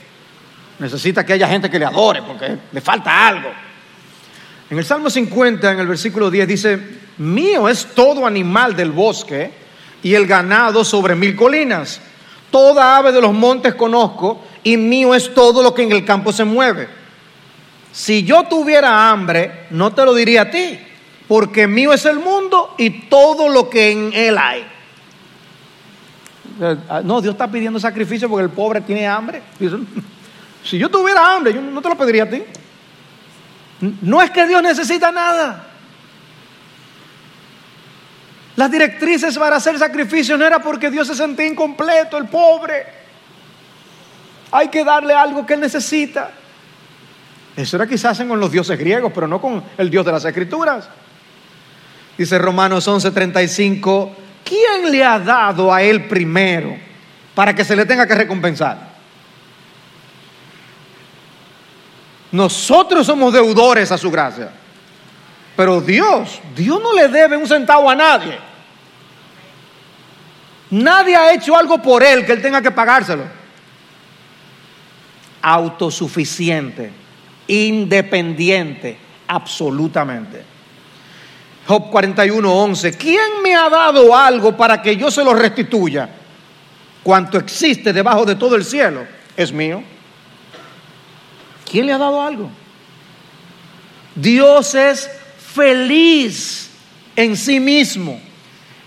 Necesita 0.79 1.25
que 1.25 1.33
haya 1.33 1.49
gente 1.49 1.69
que 1.69 1.77
le 1.77 1.85
adore 1.85 2.21
porque 2.21 2.57
le 2.71 2.81
falta 2.81 3.27
algo. 3.27 3.49
En 4.69 4.77
el 4.77 4.85
Salmo 4.85 5.09
50, 5.09 5.73
en 5.73 5.79
el 5.79 5.87
versículo 5.87 6.31
10, 6.31 6.47
dice, 6.47 6.79
mío 7.17 7.67
es 7.67 7.87
todo 7.93 8.25
animal 8.25 8.75
del 8.75 8.91
bosque 8.91 9.51
y 10.01 10.13
el 10.13 10.25
ganado 10.25 10.85
sobre 10.85 11.15
mil 11.15 11.35
colinas. 11.35 11.99
Toda 12.49 12.97
ave 12.97 13.11
de 13.11 13.19
los 13.19 13.33
montes 13.33 13.75
conozco 13.75 14.45
y 14.63 14.77
mío 14.77 15.13
es 15.13 15.33
todo 15.33 15.61
lo 15.61 15.73
que 15.73 15.83
en 15.83 15.91
el 15.91 16.05
campo 16.05 16.31
se 16.31 16.45
mueve. 16.45 16.87
Si 17.91 18.23
yo 18.23 18.43
tuviera 18.43 19.09
hambre, 19.09 19.65
no 19.71 19.91
te 19.91 20.05
lo 20.05 20.13
diría 20.13 20.43
a 20.43 20.51
ti 20.51 20.79
porque 21.29 21.67
mío 21.67 21.93
es 21.93 22.05
el 22.05 22.17
mundo 22.19 22.73
y 22.79 23.07
todo 23.07 23.49
lo 23.49 23.69
que 23.69 23.91
en 23.91 24.11
él 24.13 24.35
hay. 24.35 24.61
Eh, 26.59 26.77
ah, 26.89 27.01
no, 27.03 27.21
Dios 27.21 27.35
está 27.35 27.49
pidiendo 27.49 27.79
sacrificio 27.79 28.27
porque 28.27 28.45
el 28.45 28.49
pobre 28.49 28.81
tiene 28.81 29.07
hambre. 29.07 29.41
Si 30.61 30.77
yo 30.77 30.89
tuviera 30.89 31.35
hambre, 31.35 31.53
yo 31.53 31.61
no 31.61 31.81
te 31.81 31.87
lo 31.87 31.97
pediría 31.97 32.23
a 32.23 32.29
ti. 32.29 32.43
No 34.01 34.21
es 34.21 34.29
que 34.29 34.45
Dios 34.45 34.61
necesita 34.61 35.09
nada. 35.09 35.67
Las 38.57 38.69
directrices 38.69 39.37
para 39.37 39.55
hacer 39.55 39.79
sacrificio 39.79 40.37
no 40.37 40.45
era 40.45 40.59
porque 40.59 40.91
Dios 40.91 41.07
se 41.07 41.15
sentía 41.15 41.47
incompleto, 41.47 42.17
el 42.17 42.27
pobre. 42.27 42.85
Hay 44.51 44.67
que 44.67 44.83
darle 44.83 45.13
algo 45.13 45.45
que 45.45 45.53
él 45.53 45.61
necesita. 45.61 46.31
Eso 47.55 47.77
era 47.77 47.87
quizás 47.87 48.17
con 48.19 48.37
los 48.37 48.51
dioses 48.51 48.77
griegos, 48.77 49.13
pero 49.15 49.27
no 49.29 49.39
con 49.39 49.63
el 49.77 49.89
Dios 49.89 50.05
de 50.05 50.11
las 50.11 50.25
Escrituras. 50.25 50.89
Dice 52.19 52.37
Romanos 52.37 52.85
11:35, 52.85 54.09
¿quién 54.43 54.91
le 54.91 55.01
ha 55.01 55.17
dado 55.19 55.73
a 55.73 55.81
él 55.81 56.03
primero 56.03 56.75
para 57.33 57.55
que 57.55 57.63
se 57.63 57.77
le 57.77 57.85
tenga 57.85 58.05
que 58.05 58.13
recompensar? 58.13 58.89
Nosotros 62.33 63.07
somos 63.07 63.31
deudores 63.31 63.89
a 63.93 63.97
su 63.97 64.11
gracia. 64.11 64.51
Pero 65.55 65.79
Dios, 65.79 66.41
Dios 66.53 66.81
no 66.83 66.93
le 66.93 67.07
debe 67.07 67.37
un 67.37 67.47
centavo 67.47 67.89
a 67.89 67.95
nadie. 67.95 68.37
Nadie 70.71 71.15
ha 71.15 71.33
hecho 71.33 71.55
algo 71.55 71.81
por 71.81 72.03
él 72.03 72.25
que 72.25 72.33
él 72.33 72.41
tenga 72.41 72.61
que 72.61 72.71
pagárselo. 72.71 73.23
Autosuficiente, 75.41 76.91
independiente, 77.47 78.97
absolutamente. 79.25 80.58
Job 81.69 81.91
41, 81.91 82.51
11. 82.51 82.93
¿Quién 82.93 83.43
me 83.43 83.53
ha 83.53 83.69
dado 83.69 84.15
algo 84.15 84.57
para 84.57 84.81
que 84.81 84.97
yo 84.97 85.11
se 85.11 85.23
lo 85.23 85.35
restituya? 85.35 86.09
Cuanto 87.03 87.37
existe 87.37 87.93
debajo 87.93 88.25
de 88.25 88.33
todo 88.33 88.55
el 88.55 88.65
cielo 88.65 89.05
es 89.37 89.53
mío. 89.53 89.83
¿Quién 91.69 91.85
le 91.85 91.93
ha 91.93 91.99
dado 91.99 92.23
algo? 92.23 92.49
Dios 94.15 94.73
es 94.73 95.11
feliz 95.53 96.71
en 97.15 97.37
sí 97.37 97.59
mismo. 97.59 98.19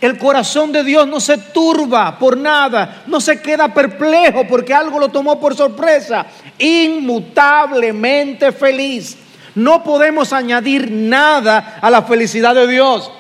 El 0.00 0.18
corazón 0.18 0.72
de 0.72 0.82
Dios 0.82 1.06
no 1.06 1.20
se 1.20 1.38
turba 1.38 2.18
por 2.18 2.36
nada, 2.36 3.04
no 3.06 3.20
se 3.20 3.40
queda 3.40 3.72
perplejo 3.72 4.44
porque 4.48 4.74
algo 4.74 4.98
lo 4.98 5.08
tomó 5.08 5.38
por 5.38 5.54
sorpresa. 5.54 6.26
Inmutablemente 6.58 8.50
feliz. 8.50 9.21
No 9.54 9.84
podemos 9.84 10.32
añadir 10.32 10.90
nada 10.90 11.78
a 11.80 11.90
la 11.90 12.02
felicidad 12.02 12.54
de 12.54 12.66
Dios. 12.66 13.10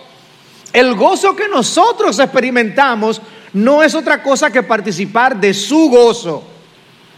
El 0.72 0.94
gozo 0.94 1.36
que 1.36 1.48
nosotros 1.48 2.18
experimentamos 2.18 3.20
no 3.52 3.82
es 3.82 3.94
otra 3.94 4.22
cosa 4.22 4.50
que 4.50 4.62
participar 4.62 5.38
de 5.38 5.52
su 5.52 5.90
gozo, 5.90 6.42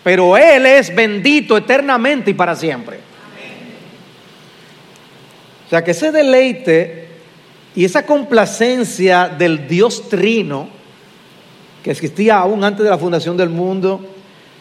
pero 0.02 0.36
Él 0.36 0.66
es 0.66 0.92
bendito 0.94 1.56
eternamente 1.56 2.32
y 2.32 2.34
para 2.34 2.56
siempre. 2.56 2.98
O 5.66 5.70
sea 5.70 5.84
que 5.84 5.92
ese 5.92 6.10
deleite 6.10 7.08
y 7.76 7.84
esa 7.84 8.04
complacencia 8.04 9.28
del 9.28 9.68
Dios 9.68 10.08
trino, 10.08 10.68
que 11.84 11.92
existía 11.92 12.38
aún 12.38 12.64
antes 12.64 12.82
de 12.82 12.90
la 12.90 12.98
fundación 12.98 13.36
del 13.36 13.50
mundo, 13.50 14.04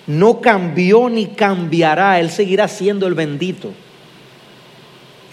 no 0.05 0.41
cambió 0.41 1.10
ni 1.10 1.27
cambiará, 1.27 2.19
Él 2.19 2.29
seguirá 2.29 2.67
siendo 2.67 3.07
el 3.07 3.15
bendito 3.15 3.74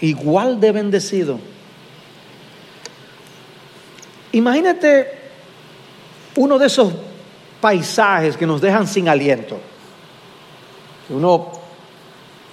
igual 0.01 0.59
de 0.59 0.71
bendecido. 0.71 1.39
Imagínate 4.31 5.07
uno 6.35 6.57
de 6.57 6.67
esos 6.67 6.93
paisajes 7.59 8.35
que 8.35 8.45
nos 8.45 8.61
dejan 8.61 8.87
sin 8.87 9.07
aliento. 9.07 9.59
Uno 11.09 11.51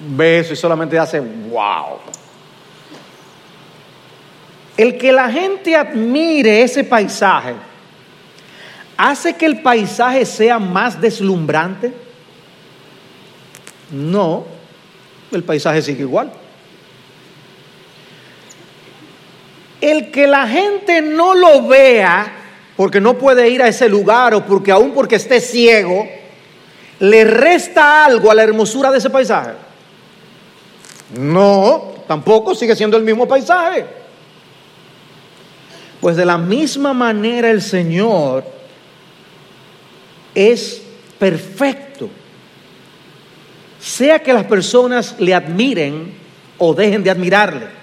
ve 0.01 0.41
eso 0.41 0.53
y 0.53 0.57
solamente 0.57 0.99
hace 0.99 1.21
wow. 1.21 1.99
El 4.77 4.97
que 4.97 5.13
la 5.13 5.31
gente 5.31 5.75
admire 5.75 6.63
ese 6.63 6.85
paisaje 6.85 7.55
hace 8.97 9.35
que 9.35 9.47
el 9.47 9.63
paisaje 9.63 10.25
sea 10.25 10.59
más 10.59 11.01
deslumbrante. 11.01 11.93
No, 13.91 14.45
el 15.33 15.45
paisaje 15.45 15.83
sigue 15.83 16.03
igual. 16.03 16.31
El 19.81 20.11
que 20.11 20.27
la 20.27 20.47
gente 20.47 21.01
no 21.01 21.35
lo 21.35 21.67
vea 21.67 22.33
porque 22.77 23.01
no 23.01 23.19
puede 23.19 23.49
ir 23.49 23.63
a 23.63 23.69
ese 23.69 23.89
lugar 23.89 24.35
o 24.35 24.47
porque 24.47 24.71
aún 24.71 24.93
porque 24.93 25.17
esté 25.17 25.41
ciego, 25.41 26.09
le 27.01 27.25
resta 27.25 28.05
algo 28.05 28.31
a 28.31 28.35
la 28.35 28.45
hermosura 28.45 28.91
de 28.91 28.99
ese 28.99 29.11
paisaje. 29.11 29.53
No, 31.19 31.95
tampoco 32.07 32.55
sigue 32.55 32.77
siendo 32.77 32.97
el 32.97 33.03
mismo 33.03 33.27
paisaje. 33.27 33.85
Pues 36.01 36.17
de 36.17 36.25
la 36.25 36.39
misma 36.39 36.93
manera 36.93 37.51
el 37.51 37.63
Señor 37.63 38.45
es 40.35 40.83
perfecto. 41.19 42.09
Sea 43.81 44.21
que 44.21 44.33
las 44.33 44.45
personas 44.45 45.17
le 45.19 45.35
admiren 45.35 46.15
o 46.59 46.75
dejen 46.75 47.03
de 47.03 47.11
admirarle. 47.11 47.78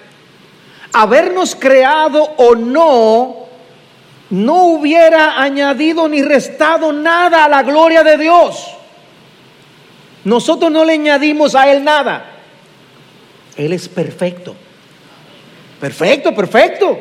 Habernos 0.98 1.54
creado 1.54 2.22
o 2.38 2.54
no, 2.54 3.36
no 4.30 4.62
hubiera 4.68 5.42
añadido 5.42 6.08
ni 6.08 6.22
restado 6.22 6.90
nada 6.90 7.44
a 7.44 7.48
la 7.50 7.62
gloria 7.62 8.02
de 8.02 8.16
Dios. 8.16 8.66
Nosotros 10.24 10.72
no 10.72 10.86
le 10.86 10.94
añadimos 10.94 11.54
a 11.54 11.70
Él 11.70 11.84
nada. 11.84 12.24
Él 13.58 13.74
es 13.74 13.90
perfecto. 13.90 14.56
Perfecto, 15.78 16.34
perfecto. 16.34 16.98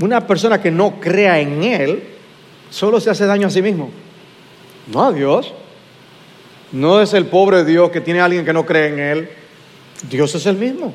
Una 0.00 0.26
persona 0.26 0.60
que 0.60 0.70
no 0.70 1.00
crea 1.00 1.40
en 1.40 1.64
Él 1.64 2.04
solo 2.68 3.00
se 3.00 3.08
hace 3.08 3.24
daño 3.24 3.46
a 3.46 3.50
sí 3.50 3.62
mismo, 3.62 3.88
no 4.86 5.02
a 5.02 5.12
Dios. 5.12 5.54
No 6.72 7.00
es 7.00 7.14
el 7.14 7.26
pobre 7.26 7.64
Dios 7.64 7.90
que 7.90 8.00
tiene 8.00 8.20
a 8.20 8.26
alguien 8.26 8.44
que 8.44 8.52
no 8.52 8.64
cree 8.64 8.88
en 8.88 8.98
Él. 8.98 9.28
Dios 10.08 10.34
es 10.34 10.46
el 10.46 10.56
mismo. 10.56 10.92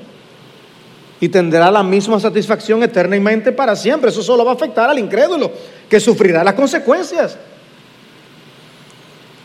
Y 1.19 1.29
tendrá 1.29 1.71
la 1.71 1.83
misma 1.83 2.19
satisfacción 2.19 2.83
eternamente 2.83 3.51
para 3.51 3.75
siempre. 3.75 4.09
Eso 4.09 4.21
solo 4.21 4.45
va 4.45 4.51
a 4.51 4.55
afectar 4.55 4.89
al 4.89 4.99
incrédulo, 4.99 5.51
que 5.89 5.99
sufrirá 5.99 6.43
las 6.43 6.53
consecuencias. 6.53 7.37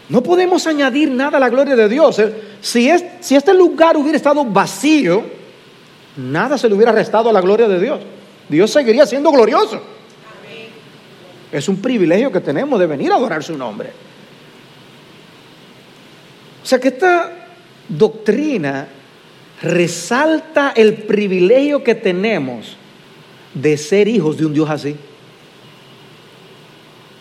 No 0.09 0.23
podemos 0.23 0.67
añadir 0.67 1.11
nada 1.11 1.37
a 1.37 1.41
la 1.41 1.49
gloria 1.49 1.77
de 1.77 1.89
Dios. 1.89 2.19
Eh, 2.19 2.35
si, 2.61 2.91
si 3.21 3.37
este 3.37 3.55
lugar 3.55 3.97
hubiera 3.97 4.17
estado 4.17 4.45
vacío, 4.45 5.23
nada 6.17 6.59
se 6.59 6.69
le 6.69 6.75
hubiera 6.75 6.91
restado 6.91 7.31
a 7.31 7.33
la 7.33 7.41
gloria 7.41 7.69
de 7.69 7.81
Dios. 7.81 8.01
Dios 8.49 8.71
seguiría 8.71 9.07
siendo 9.07 9.31
glorioso. 9.31 9.81
Es 11.53 11.69
un 11.69 11.81
privilegio 11.81 12.31
que 12.31 12.41
tenemos 12.41 12.79
de 12.79 12.87
venir 12.87 13.13
a 13.13 13.17
adorar 13.17 13.43
su 13.43 13.57
nombre. 13.57 13.91
O 16.62 16.67
sea 16.67 16.79
que 16.79 16.88
esta 16.88 17.33
doctrina 17.88 18.88
resalta 19.62 20.73
el 20.75 20.95
privilegio 20.95 21.83
que 21.83 21.95
tenemos 21.95 22.76
de 23.55 23.76
ser 23.76 24.09
hijos 24.09 24.37
de 24.37 24.47
un 24.47 24.55
Dios 24.55 24.71
así. 24.71 24.97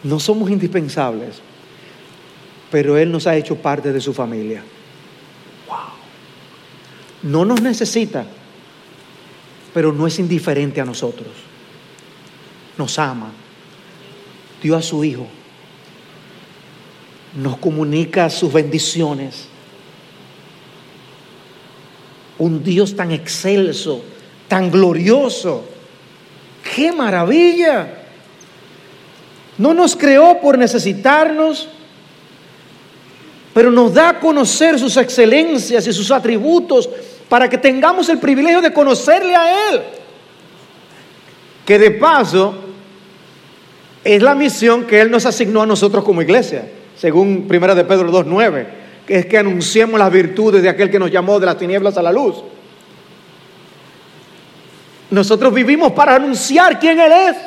No 0.03 0.19
somos 0.19 0.49
indispensables, 0.49 1.41
pero 2.71 2.97
Él 2.97 3.11
nos 3.11 3.27
ha 3.27 3.35
hecho 3.35 3.55
parte 3.55 3.91
de 3.91 3.99
su 3.99 4.13
familia. 4.13 4.63
Wow. 5.67 5.77
No 7.23 7.45
nos 7.45 7.61
necesita, 7.61 8.25
pero 9.73 9.91
no 9.91 10.07
es 10.07 10.19
indiferente 10.19 10.79
a 10.79 10.85
nosotros. 10.85 11.29
Nos 12.77 12.97
ama. 12.97 13.31
Dio 14.61 14.75
a 14.75 14.81
su 14.81 15.03
Hijo. 15.03 15.27
Nos 17.35 17.57
comunica 17.57 18.29
sus 18.29 18.51
bendiciones. 18.51 19.45
Un 22.37 22.63
Dios 22.63 22.95
tan 22.95 23.11
excelso, 23.11 24.01
tan 24.47 24.71
glorioso. 24.71 25.65
¡Qué 26.75 26.91
maravilla! 26.91 27.95
No 29.57 29.73
nos 29.73 29.95
creó 29.95 30.39
por 30.39 30.57
necesitarnos, 30.57 31.67
pero 33.53 33.71
nos 33.71 33.93
da 33.93 34.09
a 34.09 34.19
conocer 34.19 34.79
sus 34.79 34.95
excelencias 34.95 35.85
y 35.85 35.91
sus 35.91 36.11
atributos 36.11 36.89
para 37.27 37.49
que 37.49 37.57
tengamos 37.57 38.07
el 38.09 38.19
privilegio 38.19 38.61
de 38.61 38.71
conocerle 38.71 39.35
a 39.35 39.69
Él. 39.69 39.81
Que 41.65 41.77
de 41.77 41.91
paso 41.91 42.55
es 44.03 44.21
la 44.23 44.33
misión 44.33 44.85
que 44.85 45.01
Él 45.01 45.11
nos 45.11 45.25
asignó 45.25 45.61
a 45.61 45.65
nosotros 45.65 46.03
como 46.05 46.21
iglesia, 46.21 46.69
según 46.99 47.47
1 47.49 47.75
de 47.75 47.85
Pedro 47.85 48.11
2.9, 48.11 48.65
que 49.07 49.19
es 49.19 49.25
que 49.25 49.37
anunciemos 49.37 49.97
las 49.97 50.11
virtudes 50.11 50.61
de 50.61 50.67
aquel 50.67 50.91
que 50.91 50.99
nos 50.99 51.09
llamó 51.09 51.39
de 51.39 51.45
las 51.45 51.57
tinieblas 51.57 51.97
a 51.97 52.01
la 52.01 52.11
luz. 52.11 52.35
Nosotros 55.09 55.53
vivimos 55.53 55.93
para 55.93 56.15
anunciar 56.15 56.77
quién 56.77 56.99
Él 56.99 57.11
es. 57.11 57.37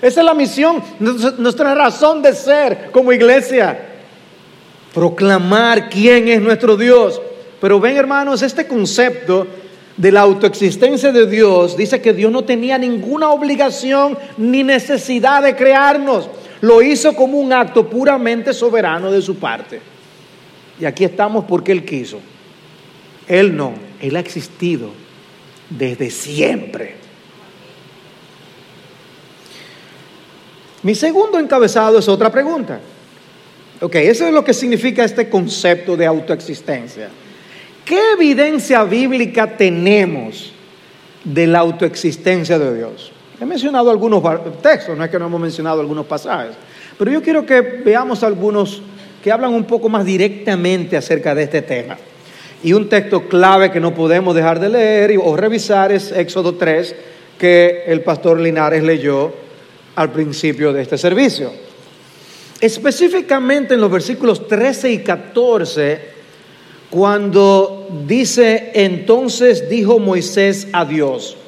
Esa 0.00 0.20
es 0.20 0.26
la 0.26 0.34
misión, 0.34 0.82
nuestra 1.38 1.74
razón 1.74 2.22
de 2.22 2.32
ser 2.32 2.90
como 2.90 3.12
iglesia. 3.12 3.78
Proclamar 4.94 5.90
quién 5.90 6.28
es 6.28 6.40
nuestro 6.40 6.76
Dios. 6.76 7.20
Pero 7.60 7.78
ven 7.78 7.96
hermanos, 7.96 8.42
este 8.42 8.66
concepto 8.66 9.46
de 9.96 10.10
la 10.10 10.22
autoexistencia 10.22 11.12
de 11.12 11.26
Dios 11.26 11.76
dice 11.76 12.00
que 12.00 12.14
Dios 12.14 12.32
no 12.32 12.42
tenía 12.42 12.78
ninguna 12.78 13.30
obligación 13.30 14.18
ni 14.38 14.62
necesidad 14.62 15.42
de 15.42 15.54
crearnos. 15.54 16.28
Lo 16.62 16.80
hizo 16.80 17.14
como 17.14 17.38
un 17.38 17.52
acto 17.52 17.90
puramente 17.90 18.54
soberano 18.54 19.10
de 19.10 19.20
su 19.20 19.36
parte. 19.36 19.80
Y 20.80 20.84
aquí 20.84 21.04
estamos 21.04 21.44
porque 21.44 21.72
Él 21.72 21.84
quiso. 21.84 22.20
Él 23.26 23.56
no, 23.56 23.74
Él 24.00 24.16
ha 24.16 24.20
existido 24.20 24.90
desde 25.68 26.08
siempre. 26.08 26.94
Mi 30.84 30.94
segundo 30.94 31.38
encabezado 31.38 31.98
es 31.98 32.08
otra 32.08 32.30
pregunta. 32.30 32.80
Ok, 33.80 33.96
eso 33.96 34.28
es 34.28 34.32
lo 34.32 34.44
que 34.44 34.54
significa 34.54 35.04
este 35.04 35.28
concepto 35.28 35.96
de 35.96 36.06
autoexistencia. 36.06 37.08
¿Qué 37.84 38.12
evidencia 38.12 38.84
bíblica 38.84 39.56
tenemos 39.56 40.52
de 41.24 41.48
la 41.48 41.58
autoexistencia 41.58 42.56
de 42.56 42.76
Dios? 42.76 43.12
He 43.42 43.44
mencionado 43.44 43.90
algunos 43.90 44.22
textos, 44.62 44.96
no 44.96 45.02
es 45.02 45.10
que 45.10 45.18
no 45.18 45.26
hemos 45.26 45.40
mencionado 45.40 45.80
algunos 45.80 46.06
pasajes, 46.06 46.52
pero 46.96 47.10
yo 47.10 47.20
quiero 47.20 47.44
que 47.44 47.60
veamos 47.60 48.22
algunos 48.22 48.80
que 49.20 49.32
hablan 49.32 49.52
un 49.52 49.64
poco 49.64 49.88
más 49.88 50.04
directamente 50.04 50.96
acerca 50.96 51.34
de 51.34 51.42
este 51.42 51.60
tema. 51.62 51.98
Y 52.62 52.72
un 52.72 52.88
texto 52.88 53.26
clave 53.26 53.72
que 53.72 53.80
no 53.80 53.92
podemos 53.92 54.36
dejar 54.36 54.60
de 54.60 54.68
leer 54.68 55.18
o 55.20 55.36
revisar 55.36 55.90
es 55.90 56.12
Éxodo 56.12 56.54
3, 56.54 56.94
que 57.36 57.82
el 57.88 58.02
pastor 58.02 58.38
Linares 58.38 58.84
leyó 58.84 59.32
al 59.96 60.12
principio 60.12 60.72
de 60.72 60.82
este 60.82 60.96
servicio. 60.96 61.50
Específicamente 62.60 63.74
en 63.74 63.80
los 63.80 63.90
versículos 63.90 64.46
13 64.46 64.92
y 64.92 64.98
14 64.98 66.00
cuando 66.90 67.88
dice, 68.06 68.70
entonces 68.74 69.68
dijo 69.68 69.98
Moisés 69.98 70.68
a 70.72 70.84
Dios, 70.84 71.38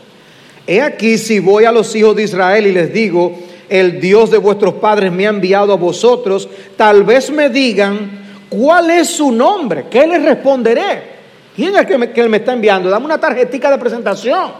he 0.66 0.81
aquí 0.81 1.18
si 1.18 1.38
voy 1.38 1.64
a 1.64 1.72
los 1.72 1.94
hijos 1.94 2.16
de 2.16 2.24
Israel 2.24 2.66
y 2.66 2.72
les 2.72 2.92
digo, 2.92 3.38
el 3.68 4.00
Dios 4.00 4.31
de 4.31 4.38
vuestros 4.38 4.74
padres 4.74 5.12
me 5.12 5.27
ha 5.27 5.31
enviado 5.31 5.72
a 5.72 5.77
vosotros, 5.77 6.48
tal 6.77 7.03
vez 7.05 7.31
me 7.31 7.48
digan, 7.48 8.46
¿cuál 8.48 8.90
es 8.90 9.11
su 9.11 9.33
nombre? 9.33 9.87
¿Qué 9.90 10.07
les 10.07 10.22
responderé? 10.22 11.14
¿Quién 11.55 11.77
es 11.77 11.87
que 11.87 11.98
me, 11.98 12.11
que 12.11 12.29
me 12.29 12.38
está 12.38 12.53
enviando? 12.53 12.90
Dame 12.90 13.07
una 13.07 13.20
tarjetita 13.20 13.70
de 13.70 13.79
presentación. 13.79 14.53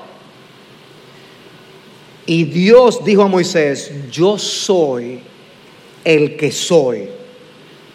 Y 2.27 2.45
Dios 2.45 3.05
dijo 3.05 3.23
a 3.23 3.29
Moisés, 3.29 3.93
yo 4.11 4.39
soy 4.39 5.21
el 6.05 6.37
que 6.37 6.51
soy. 6.51 7.09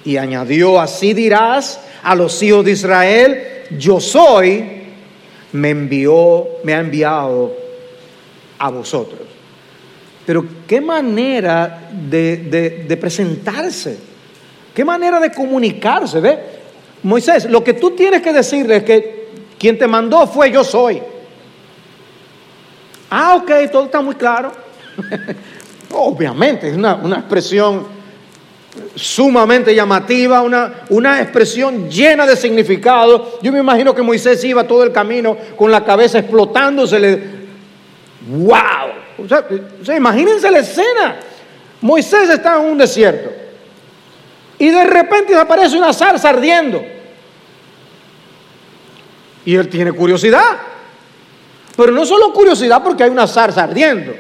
Y 0.06 0.18
añadió, 0.18 0.80
así 0.80 1.14
dirás 1.14 1.80
a 2.04 2.16
los 2.16 2.42
hijos 2.42 2.66
de 2.66 2.72
Israel, 2.72 3.44
yo 3.78 4.00
soy, 4.00 4.84
me 5.52 5.70
envió, 5.70 6.48
me 6.64 6.74
ha 6.74 6.80
enviado 6.80 7.69
a 8.60 8.70
vosotros. 8.70 9.22
Pero 10.26 10.46
qué 10.68 10.80
manera 10.80 11.90
de, 11.92 12.98
presentarse, 13.02 13.98
qué 14.74 14.86
manera 14.86 15.20
de 15.20 15.32
comunicarse, 15.32 16.20
¿ve? 16.20 16.40
Moisés, 17.02 17.50
lo 17.50 17.64
que 17.64 17.74
tú 17.74 17.92
tienes 17.92 18.22
que 18.22 18.32
decirle 18.32 18.76
es 18.76 18.84
que 18.84 19.30
quien 19.58 19.78
te 19.78 19.88
mandó 19.88 20.28
fue 20.28 20.52
yo 20.52 20.64
soy. 20.64 21.02
Ah, 23.10 23.38
ok, 23.42 23.72
todo 23.72 23.86
está 23.86 24.02
muy 24.02 24.16
claro. 24.16 24.52
Obviamente, 25.92 26.70
es 26.70 26.78
una, 26.78 26.96
una 26.96 27.20
expresión 27.20 27.88
sumamente 28.96 29.74
llamativa, 29.74 30.42
una, 30.42 30.82
una 30.90 31.22
expresión 31.22 31.90
llena 31.90 32.28
de 32.28 32.36
significado. 32.36 33.40
Yo 33.42 33.52
me 33.52 33.60
imagino 33.60 33.96
que 33.96 34.04
Moisés 34.04 34.44
iba 34.44 34.66
todo 34.66 34.84
el 34.84 34.92
camino 34.92 35.36
con 35.56 35.72
la 35.72 35.84
cabeza 35.84 36.20
explotándosele. 36.20 37.39
¡Wow! 38.28 39.26
O 39.26 39.28
sea, 39.86 39.96
imagínense 39.96 40.52
la 40.52 40.60
escena. 40.60 41.20
Moisés 41.82 42.30
está 42.30 42.56
en 42.56 42.72
un 42.72 42.78
desierto 42.78 43.30
y 44.60 44.70
de 44.70 44.84
repente 44.84 45.36
aparece 45.36 45.78
una 45.78 45.94
zarza 45.94 46.30
ardiendo. 46.30 46.84
Y 49.46 49.56
él 49.56 49.70
tiene 49.70 49.94
curiosidad. 49.94 50.58
Pero 51.78 51.94
no 51.94 52.06
solo 52.06 52.34
curiosidad 52.34 52.84
porque 52.84 53.04
hay 53.06 53.10
una 53.10 53.26
zarza 53.26 53.64
ardiendo, 53.64 54.14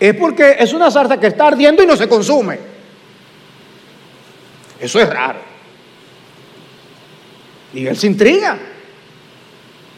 es 0.00 0.14
porque 0.14 0.56
es 0.58 0.72
una 0.72 0.90
zarza 0.90 1.20
que 1.20 1.26
está 1.26 1.48
ardiendo 1.48 1.82
y 1.82 1.86
no 1.86 1.96
se 1.96 2.08
consume. 2.08 2.58
Eso 4.80 4.98
es 4.98 5.08
raro. 5.08 5.38
Y 7.74 7.86
él 7.86 7.96
se 7.96 8.06
intriga 8.06 8.56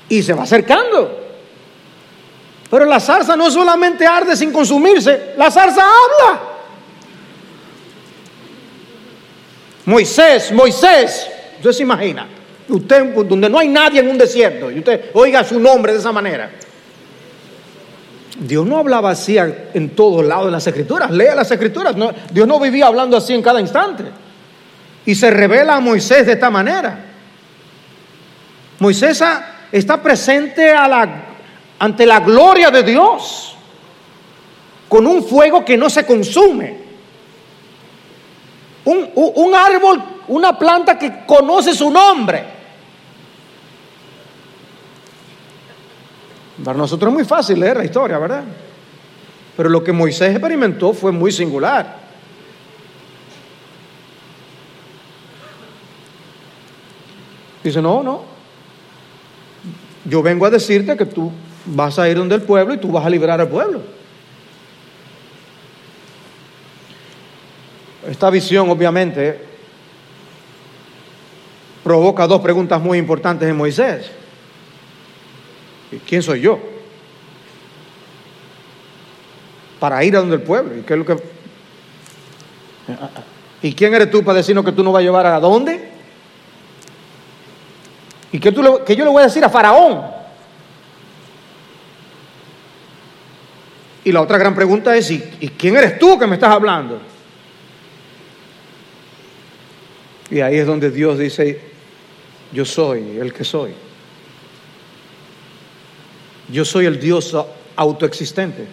y 0.09 0.21
se 0.21 0.33
va 0.33 0.43
acercando. 0.43 1.24
Pero 2.71 2.85
la 2.87 2.99
zarza 2.99 3.37
no 3.37 3.51
solamente 3.51 4.07
arde 4.07 4.37
sin 4.37 4.53
consumirse, 4.53 5.35
la 5.37 5.51
zarza 5.51 5.83
habla. 5.83 6.41
Moisés, 9.87 10.51
Moisés, 10.53 11.29
usted 11.57 11.73
se 11.73 11.83
imagina, 11.83 12.27
usted 12.69 13.15
donde 13.27 13.51
no 13.51 13.59
hay 13.59 13.69
nadie 13.69 14.01
en 14.01 14.09
un 14.09 14.17
desierto, 14.17 14.71
y 14.71 14.79
usted 14.79 15.11
oiga 15.13 15.45
su 15.45 15.61
nombre 15.61 15.93
de 15.93 15.99
esa 15.99 16.11
manera. 16.11 16.51
Dios 18.39 18.67
no 18.67 18.79
hablaba 18.79 19.11
así 19.11 19.37
en 19.39 19.91
todos 19.91 20.25
lados 20.25 20.47
de 20.47 20.53
las 20.53 20.67
escrituras, 20.67 21.11
lea 21.11 21.35
las 21.35 21.51
escrituras, 21.51 21.95
Dios 22.33 22.49
no 22.49 22.59
vivía 22.59 22.87
hablando 22.87 23.17
así 23.17 23.35
en 23.35 23.43
cada 23.43 23.61
instante. 23.61 24.05
Y 25.07 25.15
se 25.15 25.31
revela 25.31 25.77
a 25.77 25.81
Moisés 25.81 26.27
de 26.27 26.33
esta 26.33 26.49
manera. 26.51 26.99
Moisés 28.79 29.23
está 29.71 30.03
presente 30.03 30.73
ante 31.79 32.07
la 32.07 32.21
gloria 32.21 32.71
de 32.71 32.83
Dios 32.83 33.57
con 34.89 35.07
un 35.07 35.25
fuego 35.25 35.65
que 35.65 35.77
no 35.77 35.91
se 35.91 36.05
consume. 36.07 36.85
un 38.85 39.55
árbol, 39.55 40.03
una 40.29 40.59
planta 40.59 40.99
que 40.99 41.25
conoce 41.27 41.75
su 41.75 41.91
nombre. 41.91 42.55
Para 46.63 46.79
nosotros 46.79 47.11
es 47.11 47.15
muy 47.15 47.25
fácil 47.25 47.59
leer 47.59 47.79
la 47.79 47.85
historia, 47.85 48.19
¿verdad? 48.19 48.45
Pero 49.57 49.69
lo 49.69 49.83
que 49.83 49.93
Moisés 49.93 50.31
experimentó 50.31 50.93
fue 50.93 51.11
muy 51.11 51.33
singular. 51.33 52.05
Dice, 57.63 57.81
no, 57.81 58.03
no. 58.03 58.23
Yo 60.05 60.23
vengo 60.23 60.45
a 60.45 60.51
decirte 60.51 60.97
que 60.97 61.07
tú 61.07 61.33
vas 61.67 61.99
a 61.99 62.09
ir 62.09 62.17
donde 62.17 62.35
el 62.35 62.43
pueblo 62.43 62.75
y 62.75 62.79
tú 62.79 62.93
vas 62.93 63.05
a 63.05 63.11
liberar 63.11 63.41
al 63.41 63.49
pueblo. 63.49 63.81
Esta 68.09 68.29
visión, 68.31 68.69
obviamente, 68.69 69.41
provoca 71.83 72.27
dos 72.27 72.41
preguntas 72.41 72.81
muy 72.81 72.99
importantes 72.99 73.49
en 73.49 73.57
Moisés. 73.57 74.11
¿Quién 76.07 76.23
soy 76.23 76.41
yo? 76.41 76.59
Para 79.79 80.03
ir 80.05 80.17
a 80.17 80.21
donde 80.21 80.37
el 80.37 80.43
pueblo. 80.43 80.77
¿Y 80.77 80.83
qué 80.83 80.95
es 80.95 80.99
lo 80.99 81.07
que... 81.07 81.17
¿Y 83.63 83.75
quién 83.75 83.95
eres 83.95 84.11
tú 84.11 84.23
para 84.23 84.39
decirnos 84.39 84.65
que 84.65 84.73
tú 84.73 84.83
no 84.83 84.93
vas 84.93 85.01
a 85.01 85.05
llevar 85.05 85.27
a 85.27 85.41
dónde? 85.41 85.91
¿Y 88.33 88.39
qué, 88.39 88.53
tú 88.53 88.63
que 88.85 88.97
yo 88.97 89.05
le 89.05 89.11
voy 89.11 89.23
a 89.23 89.27
decir 89.27 89.45
a 89.45 89.49
Faraón? 89.49 90.14
Y 94.05 94.13
la 94.13 94.21
otra 94.21 94.39
gran 94.39 94.55
pregunta 94.55 94.95
es, 94.97 95.11
¿y, 95.11 95.25
¿y 95.41 95.49
quién 95.49 95.77
eres 95.77 95.99
tú 95.99 96.19
que 96.19 96.27
me 96.27 96.35
estás 96.35 96.51
hablando? 96.51 97.01
Y 100.31 100.41
ahí 100.41 100.59
es 100.59 100.67
donde 100.67 100.91
Dios 100.91 101.19
dice, 101.19 101.61
yo 102.53 102.65
soy 102.65 103.19
el 103.19 103.33
que 103.33 103.45
soy. 103.45 103.73
Yo 106.51 106.65
soy 106.65 106.87
el 106.87 107.01
Dios 107.01 107.37
autoexistente. 107.77 108.67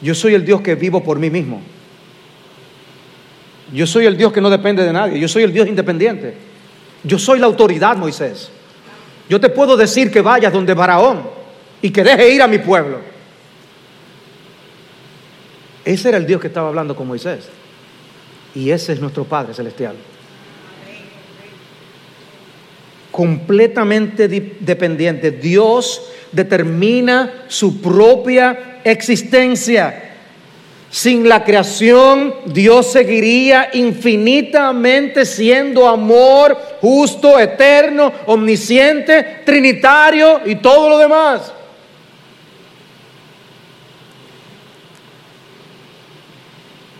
Yo 0.00 0.14
soy 0.14 0.34
el 0.34 0.44
Dios 0.44 0.60
que 0.60 0.74
vivo 0.74 1.02
por 1.02 1.18
mí 1.18 1.30
mismo. 1.30 1.62
Yo 3.72 3.86
soy 3.86 4.06
el 4.06 4.16
Dios 4.16 4.32
que 4.32 4.40
no 4.40 4.50
depende 4.50 4.84
de 4.84 4.92
nadie. 4.92 5.18
Yo 5.18 5.28
soy 5.28 5.44
el 5.44 5.52
Dios 5.52 5.66
independiente. 5.66 6.34
Yo 7.02 7.18
soy 7.18 7.38
la 7.38 7.46
autoridad, 7.46 7.96
Moisés. 7.96 8.50
Yo 9.28 9.40
te 9.40 9.48
puedo 9.48 9.76
decir 9.76 10.10
que 10.10 10.20
vayas 10.20 10.52
donde 10.52 10.74
Faraón 10.74 11.22
y 11.80 11.90
que 11.90 12.04
deje 12.04 12.30
ir 12.30 12.42
a 12.42 12.46
mi 12.46 12.58
pueblo. 12.58 13.13
Ese 15.84 16.08
era 16.08 16.18
el 16.18 16.26
Dios 16.26 16.40
que 16.40 16.48
estaba 16.48 16.68
hablando 16.68 16.96
con 16.96 17.06
Moisés. 17.06 17.48
Y 18.54 18.70
ese 18.70 18.92
es 18.92 19.00
nuestro 19.00 19.24
Padre 19.24 19.54
Celestial 19.54 19.96
completamente 23.14 24.26
dependiente. 24.26 25.30
Dios 25.30 26.02
determina 26.32 27.44
su 27.46 27.80
propia 27.80 28.80
existencia. 28.82 30.16
Sin 30.90 31.28
la 31.28 31.44
creación, 31.44 32.34
Dios 32.46 32.90
seguiría 32.90 33.70
infinitamente 33.74 35.24
siendo 35.24 35.88
amor, 35.88 36.58
justo, 36.80 37.38
eterno, 37.38 38.12
omnisciente, 38.26 39.42
trinitario 39.44 40.40
y 40.44 40.56
todo 40.56 40.88
lo 40.88 40.98
demás. 40.98 41.52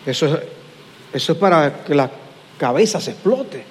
Eso, 0.06 0.38
eso 1.12 1.32
es 1.32 1.38
para 1.38 1.84
que 1.84 1.94
la 1.94 2.10
cabeza 2.58 3.00
se 3.00 3.12
explote. 3.12 3.64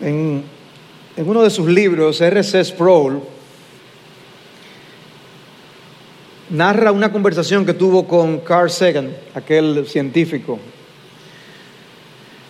En, 0.00 0.44
uno 1.16 1.42
de 1.42 1.50
sus 1.50 1.66
libros, 1.68 2.20
R.C. 2.20 2.64
Sproul 2.64 3.22
narra 6.50 6.92
una 6.92 7.10
conversación 7.10 7.66
que 7.66 7.74
tuvo 7.74 8.06
con 8.06 8.40
Carl 8.40 8.70
Sagan, 8.70 9.10
aquel 9.34 9.86
científico. 9.86 10.58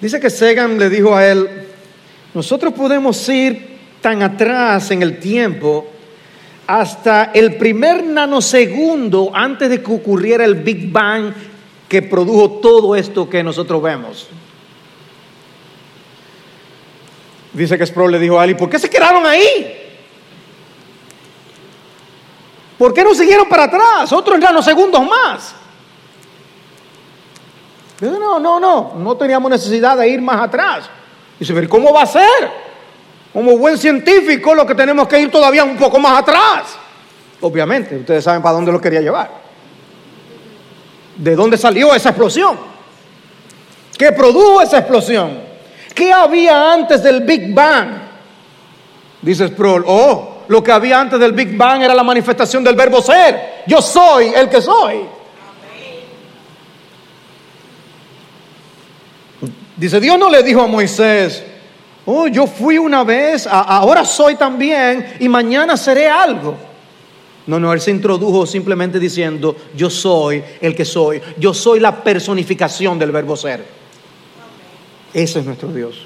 Dice 0.01 0.21
que 0.21 0.29
Sagan 0.29 0.79
le 0.79 0.91
dijo 0.91 1.15
a 1.15 1.27
él, 1.27 1.49
nosotros 2.35 2.75
podemos 2.75 3.27
ir 3.29 3.79
tan 4.03 4.23
atrás 4.23 4.91
en 4.91 5.03
el 5.03 5.19
tiempo 5.19 5.89
hasta 6.67 7.31
el 7.33 7.57
primer 7.57 8.05
nanosegundo 8.05 9.31
antes 9.33 9.71
de 9.71 9.83
que 9.83 9.93
ocurriera 9.93 10.45
el 10.45 10.57
Big 10.57 10.91
Bang 10.91 11.33
que 11.89 12.03
produjo 12.03 12.59
todo 12.61 12.97
esto 12.97 13.31
que 13.31 13.43
nosotros 13.43 13.81
vemos. 13.83 14.29
Dice 17.53 17.79
que 17.79 17.87
Sproul 17.87 18.13
le 18.13 18.19
dijo 18.19 18.39
a 18.39 18.43
Ali, 18.43 18.55
¿por 18.55 18.69
qué 18.69 18.79
se 18.79 18.91
quedaron 18.91 19.25
ahí? 19.25 19.85
¿Por 22.77 22.93
qué 22.93 23.03
no 23.03 23.15
siguieron 23.15 23.49
para 23.49 23.65
atrás? 23.65 24.13
Otros 24.13 24.39
segundos 24.65 25.07
más. 25.07 25.55
Dice, 27.99 28.19
no, 28.19 28.39
no, 28.39 28.61
no, 28.61 28.95
no 28.99 29.17
teníamos 29.17 29.51
necesidad 29.51 29.97
de 29.97 30.09
ir 30.09 30.21
más 30.21 30.43
atrás. 30.43 30.91
Dice, 31.39 31.69
¿cómo 31.69 31.93
va 31.93 32.03
a 32.03 32.07
ser? 32.07 32.66
Como 33.37 33.59
buen 33.59 33.77
científico, 33.77 34.55
lo 34.55 34.67
que 34.67 34.75
tenemos 34.75 35.07
que 35.07 35.21
ir 35.21 35.31
todavía 35.31 35.63
un 35.63 35.77
poco 35.77 35.99
más 35.99 36.23
atrás. 36.23 36.79
Obviamente, 37.43 37.95
ustedes 37.95 38.25
saben 38.25 38.41
para 38.41 38.55
dónde 38.55 38.73
lo 38.73 38.81
quería 38.81 39.03
llevar. 39.03 39.31
¿De 41.19 41.37
dónde 41.37 41.59
salió 41.59 41.95
esa 41.95 42.09
explosión? 42.09 42.57
¿Qué 43.99 44.11
produjo 44.13 44.63
esa 44.63 44.79
explosión? 44.79 45.39
¿Qué 45.95 46.11
había 46.11 46.73
antes 46.73 47.03
del 47.03 47.25
Big 47.25 47.53
Bang? 47.53 47.91
Dice 49.21 49.49
Sproul, 49.49 49.85
oh, 49.87 50.45
lo 50.49 50.65
que 50.65 50.73
había 50.73 50.99
antes 50.99 51.21
del 51.21 51.33
Big 51.33 51.59
Bang 51.59 51.83
era 51.83 51.95
la 51.95 52.03
manifestación 52.03 52.65
del 52.65 52.75
verbo 52.75 53.03
ser. 53.03 53.65
Yo 53.67 53.83
soy 53.83 54.33
el 54.35 54.49
que 54.49 54.63
soy. 54.63 55.01
Dice, 59.77 60.01
Dios 60.01 60.19
no 60.19 60.31
le 60.31 60.43
dijo 60.43 60.63
a 60.63 60.67
Moisés, 60.67 61.45
oh, 62.07 62.27
yo 62.29 62.47
fui 62.47 62.79
una 62.79 63.05
vez, 63.05 63.47
ahora 63.47 64.05
soy 64.05 64.37
también 64.37 65.15
y 65.21 65.29
mañana 65.29 65.77
seré 65.77 66.09
algo. 66.09 66.57
No, 67.47 67.61
no, 67.61 67.73
él 67.73 67.81
se 67.81 67.93
introdujo 67.93 68.45
simplemente 68.45 68.99
diciendo, 68.99 69.55
yo 69.77 69.89
soy 69.89 70.43
el 70.61 70.75
que 70.75 70.85
soy, 70.85 71.21
yo 71.39 71.55
soy 71.55 71.79
la 71.79 72.03
personificación 72.03 72.99
del 72.99 73.13
verbo 73.13 73.37
ser. 73.37 73.65
Ese 75.15 75.39
es 75.39 75.45
nuestro 75.45 75.69
Dios. 75.73 75.97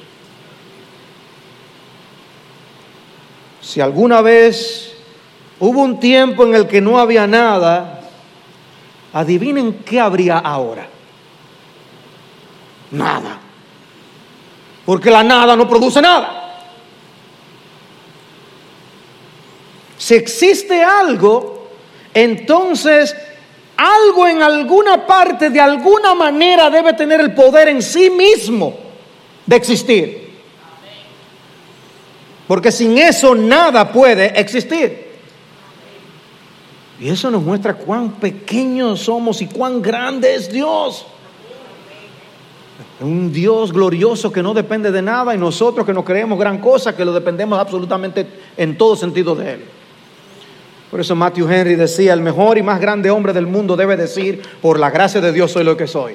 Si 3.63 3.81
alguna 3.81 4.21
vez 4.21 4.97
hubo 5.59 5.83
un 5.83 5.99
tiempo 5.99 6.45
en 6.45 6.55
el 6.55 6.67
que 6.67 6.81
no 6.81 6.99
había 6.99 7.27
nada, 7.27 8.01
adivinen 9.13 9.73
qué 9.85 9.99
habría 9.99 10.39
ahora. 10.39 10.89
Nada. 12.91 13.50
Porque 14.91 15.09
la 15.09 15.23
nada 15.23 15.55
no 15.55 15.69
produce 15.69 16.03
nada. 16.03 16.65
Si 19.97 20.17
existe 20.17 20.83
algo, 20.83 21.69
entonces 22.13 23.15
algo 23.77 24.27
en 24.27 24.43
alguna 24.43 25.07
parte, 25.07 25.49
de 25.49 25.61
alguna 25.61 26.17
manera, 26.17 26.69
debe 26.71 26.93
tener 26.95 27.21
el 27.21 27.33
poder 27.35 27.69
en 27.69 27.83
sí 27.83 28.11
mismo 28.11 28.77
de 29.47 29.55
existir. 29.55 30.35
Porque 32.49 32.73
sin 32.73 32.99
eso 32.99 33.33
nada 33.37 33.93
puede 33.93 34.41
existir. 34.41 35.09
Y 36.99 37.11
eso 37.11 37.31
nos 37.31 37.45
muestra 37.45 37.75
cuán 37.75 38.15
pequeños 38.15 39.03
somos 39.03 39.41
y 39.41 39.47
cuán 39.47 39.81
grande 39.81 40.35
es 40.35 40.51
Dios. 40.51 41.07
Un 43.01 43.33
Dios 43.33 43.73
glorioso 43.73 44.31
que 44.31 44.43
no 44.43 44.53
depende 44.53 44.91
de 44.91 45.01
nada 45.01 45.35
y 45.35 45.39
nosotros 45.39 45.87
que 45.87 45.93
no 45.95 46.05
creemos 46.05 46.39
gran 46.39 46.59
cosa, 46.59 46.95
que 46.95 47.05
lo 47.05 47.13
dependemos 47.13 47.59
absolutamente 47.59 48.27
en 48.57 48.77
todo 48.77 48.95
sentido 48.95 49.35
de 49.35 49.55
Él. 49.55 49.65
Por 50.91 51.01
eso 51.01 51.15
Matthew 51.15 51.49
Henry 51.49 51.77
decía, 51.77 52.13
el 52.13 52.21
mejor 52.21 52.59
y 52.59 52.63
más 52.63 52.81
grande 52.81 53.11
hombre 53.11 53.33
del 53.33 53.47
mundo 53.47 53.77
debe 53.77 53.97
decir, 53.97 54.43
por 54.61 54.79
la 54.79 54.91
gracia 54.91 55.21
de 55.21 55.33
Dios 55.33 55.53
soy 55.53 55.65
lo 55.65 55.77
que 55.77 55.87
soy. 55.87 56.15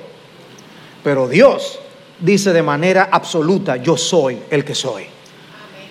Pero 1.04 1.28
Dios 1.28 1.80
dice 2.19 2.52
de 2.52 2.62
manera 2.62 3.10
absoluta, 3.12 3.78
yo 3.78 3.95
soy 3.95 4.38
el 4.50 4.65
que 4.65 4.76
soy. 4.76 5.06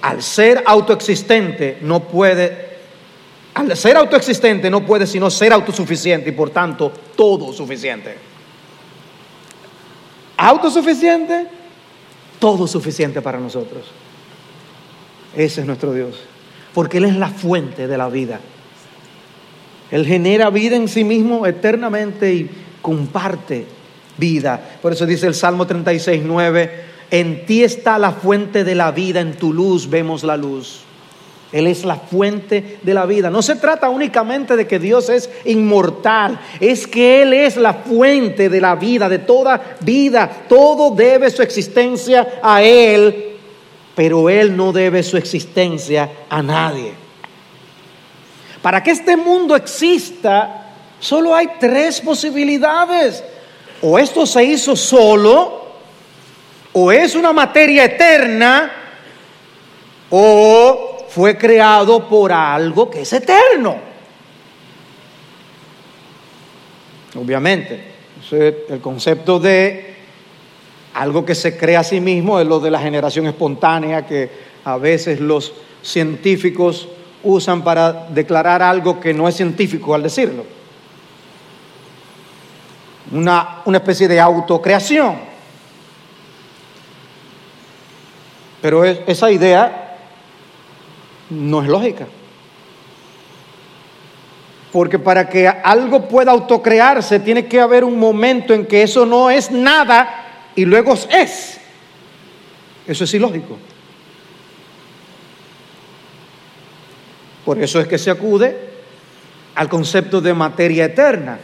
Al 0.03 0.23
ser 0.23 0.63
autoexistente 0.67 1.79
no 1.81 2.01
puede, 2.01 2.77
al 3.55 3.75
ser 3.77 3.97
autoexistente 3.97 4.69
no 4.69 4.85
puede 4.85 5.07
sino 5.07 5.31
ser 5.31 5.53
autosuficiente 5.55 6.29
y 6.29 6.33
por 6.33 6.51
tanto 6.51 6.93
todo 7.17 7.53
suficiente. 7.53 8.34
Autosuficiente, 10.37 11.47
todo 12.39 12.67
suficiente 12.67 13.23
para 13.23 13.39
nosotros. 13.39 13.85
Ese 15.37 15.61
es 15.61 15.67
nuestro 15.67 15.93
Dios, 15.93 16.17
porque 16.73 16.99
Él 16.99 17.07
es 17.07 17.17
la 17.17 17.29
fuente 17.29 17.87
de 17.87 17.99
la 17.99 18.09
vida. 18.09 18.41
Él 19.91 20.07
genera 20.07 20.51
vida 20.51 20.77
en 20.77 20.89
sí 20.89 21.05
mismo 21.05 21.47
eternamente 21.47 22.33
y 22.33 22.51
comparte 22.81 23.67
vida. 24.17 24.79
Por 24.81 24.93
eso 24.93 25.07
dice 25.07 25.27
el 25.27 25.35
Salmo 25.35 25.67
36, 25.67 26.23
9, 26.25 26.85
en 27.11 27.47
ti 27.47 27.63
está 27.63 27.99
la 27.99 28.13
fuente 28.13 28.65
de 28.65 28.75
la 28.75 28.91
vida, 28.93 29.21
en 29.21 29.35
tu 29.35 29.53
luz 29.53 29.89
vemos 29.89 30.25
la 30.25 30.37
luz. 30.37 30.84
Él 31.55 31.69
es 31.69 31.85
la 31.85 31.95
fuente 31.95 32.81
de 32.83 32.95
la 32.95 33.07
vida. 33.07 33.31
No 33.31 33.41
se 33.41 33.55
trata 33.55 33.89
únicamente 33.89 34.57
de 34.57 34.67
que 34.67 34.81
Dios 34.81 35.09
es 35.09 35.31
inmortal, 35.45 36.37
es 36.59 36.85
que 36.85 37.23
Él 37.23 37.33
es 37.33 37.57
la 37.57 37.75
fuente 37.75 38.49
de 38.49 38.61
la 38.61 38.75
vida, 38.75 39.09
de 39.09 39.21
toda 39.21 39.77
vida. 39.79 40.29
Todo 40.49 40.97
debe 40.97 41.31
su 41.31 41.43
existencia 41.43 42.41
a 42.43 42.61
Él, 42.61 43.37
pero 43.95 44.29
Él 44.29 44.57
no 44.57 44.73
debe 44.73 45.05
su 45.05 45.17
existencia 45.17 46.11
a 46.29 46.43
nadie. 46.43 46.93
Para 48.61 48.83
que 48.83 48.91
este 48.91 49.17
mundo 49.17 49.55
exista, 49.55 50.73
solo 50.99 51.37
hay 51.37 51.51
tres 51.61 52.01
posibilidades. 52.01 53.23
O 53.81 53.97
esto 53.97 54.27
se 54.27 54.43
hizo 54.43 54.75
solo, 54.75 55.67
o 56.73 56.91
es 56.91 57.15
una 57.15 57.33
materia 57.33 57.85
eterna, 57.85 58.73
o 60.11 60.94
fue 61.15 61.39
creado 61.39 62.09
por 62.09 62.33
algo 62.33 62.91
que 62.91 63.03
es 63.03 63.13
eterno. 63.13 63.77
Obviamente, 67.15 67.85
el 68.33 68.81
concepto 68.81 69.39
de 69.39 69.95
algo 70.95 71.25
que 71.25 71.37
se 71.37 71.57
crea 71.57 71.81
a 71.81 71.85
sí 71.85 72.01
mismo 72.01 72.41
es 72.41 72.47
lo 72.49 72.59
de 72.59 72.73
la 72.73 72.81
generación 72.81 73.27
espontánea 73.27 74.05
que 74.05 74.29
a 74.65 74.77
veces 74.77 75.21
los 75.21 75.53
científicos 75.83 76.89
usan 77.23 77.63
para 77.63 78.09
declarar 78.09 78.61
algo 78.61 78.99
que 78.99 79.15
no 79.15 79.29
es 79.29 79.37
científico 79.37 79.95
al 79.95 80.03
decirlo. 80.03 80.45
Una, 83.13 83.63
una 83.67 83.79
especie 83.79 84.09
de 84.09 84.19
autocreación. 84.19 85.17
Pero 88.61 88.85
esa 88.85 89.31
idea 89.31 89.84
no 91.31 91.63
es 91.63 91.69
lógica. 91.69 92.07
Porque 94.73 94.99
para 94.99 95.29
que 95.29 95.47
algo 95.47 96.09
pueda 96.09 96.33
autocrearse 96.33 97.21
tiene 97.21 97.47
que 97.47 97.61
haber 97.61 97.85
un 97.85 97.99
momento 97.99 98.53
en 98.55 98.67
que 98.67 98.83
eso 98.83 99.07
no 99.07 99.31
es 99.31 99.51
nada 99.51 100.51
y 100.57 100.65
luego 100.65 100.95
es. 100.95 101.61
Eso 102.87 103.05
es 103.05 103.15
ilógico. 103.15 103.57
Por 107.45 107.63
eso 107.63 107.81
es 107.81 107.87
que 107.87 107.99
se 107.99 108.11
acude 108.11 108.57
al 109.55 109.69
concepto 109.69 110.21
de 110.21 110.35
materia 110.35 110.87
eterna. 110.87 111.39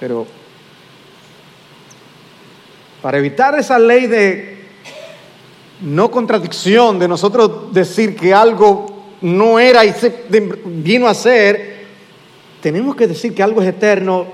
Pero 0.00 0.26
para 3.02 3.18
evitar 3.18 3.56
esa 3.58 3.78
ley 3.78 4.06
de 4.06 4.57
no 5.80 6.10
contradicción 6.10 6.98
de 6.98 7.08
nosotros 7.08 7.72
decir 7.72 8.16
que 8.16 8.34
algo 8.34 9.04
no 9.20 9.58
era 9.58 9.84
y 9.84 9.92
se 9.92 10.24
vino 10.64 11.06
a 11.06 11.14
ser, 11.14 11.86
tenemos 12.60 12.96
que 12.96 13.06
decir 13.06 13.34
que 13.34 13.42
algo 13.42 13.62
es 13.62 13.68
eterno. 13.68 14.26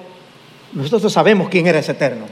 Nosotros 0.73 1.13
sabemos 1.13 1.49
quién 1.49 1.67
era 1.67 1.79
ese 1.79 1.93
eterno. 1.93 2.27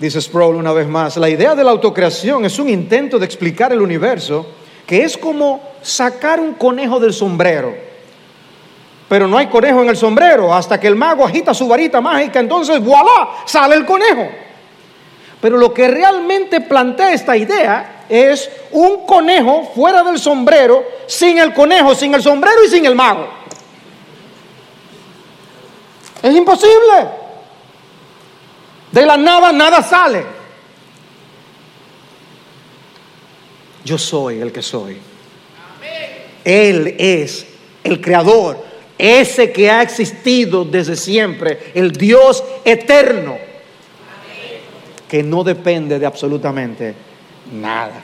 Dice 0.00 0.20
Sproul 0.20 0.56
una 0.56 0.72
vez 0.72 0.88
más, 0.88 1.16
la 1.16 1.28
idea 1.28 1.54
de 1.54 1.64
la 1.64 1.70
autocreación 1.70 2.44
es 2.44 2.58
un 2.58 2.68
intento 2.68 3.18
de 3.18 3.26
explicar 3.26 3.72
el 3.72 3.80
universo 3.80 4.46
que 4.86 5.02
es 5.02 5.16
como 5.16 5.62
sacar 5.82 6.40
un 6.40 6.54
conejo 6.54 7.00
del 7.00 7.12
sombrero 7.12 7.93
pero 9.08 9.26
no 9.26 9.36
hay 9.38 9.46
conejo 9.48 9.82
en 9.82 9.88
el 9.88 9.96
sombrero 9.96 10.54
hasta 10.54 10.80
que 10.80 10.86
el 10.86 10.96
mago 10.96 11.24
agita 11.24 11.52
su 11.52 11.68
varita 11.68 12.00
mágica, 12.00 12.40
entonces 12.40 12.80
voilà, 12.80 13.30
sale 13.44 13.76
el 13.76 13.84
conejo. 13.84 14.28
Pero 15.40 15.58
lo 15.58 15.74
que 15.74 15.88
realmente 15.88 16.60
plantea 16.62 17.12
esta 17.12 17.36
idea 17.36 18.06
es 18.08 18.50
un 18.70 19.04
conejo 19.06 19.70
fuera 19.74 20.02
del 20.02 20.18
sombrero, 20.18 20.84
sin 21.06 21.38
el 21.38 21.52
conejo, 21.52 21.94
sin 21.94 22.14
el 22.14 22.22
sombrero 22.22 22.64
y 22.64 22.68
sin 22.68 22.86
el 22.86 22.94
mago. 22.94 23.28
Es 26.22 26.34
imposible. 26.34 27.24
De 28.90 29.04
la 29.04 29.16
nada 29.16 29.52
nada 29.52 29.82
sale. 29.82 30.24
Yo 33.84 33.98
soy 33.98 34.40
el 34.40 34.50
que 34.50 34.62
soy. 34.62 34.98
Él 36.42 36.96
es 36.98 37.46
el 37.82 38.00
creador, 38.00 38.64
ese 38.98 39.52
que 39.52 39.70
ha 39.70 39.82
existido 39.82 40.64
desde 40.64 40.96
siempre, 40.96 41.72
el 41.74 41.92
Dios 41.92 42.42
eterno, 42.64 43.36
que 45.08 45.22
no 45.22 45.44
depende 45.44 45.98
de 45.98 46.06
absolutamente 46.06 46.94
nada. 47.52 48.02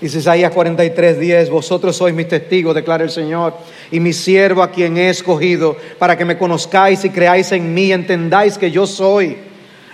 Dice 0.00 0.18
Isaías 0.18 0.52
43, 0.52 1.18
10, 1.18 1.50
vosotros 1.50 1.96
sois 1.96 2.14
mis 2.14 2.28
testigos, 2.28 2.74
declara 2.74 3.02
el 3.02 3.10
Señor, 3.10 3.54
y 3.90 3.98
mi 3.98 4.12
siervo 4.12 4.62
a 4.62 4.70
quien 4.70 4.96
he 4.96 5.08
escogido, 5.08 5.76
para 5.98 6.16
que 6.16 6.24
me 6.24 6.38
conozcáis 6.38 7.04
y 7.04 7.10
creáis 7.10 7.50
en 7.50 7.74
mí, 7.74 7.90
entendáis 7.90 8.58
que 8.58 8.70
yo 8.70 8.86
soy. 8.86 9.47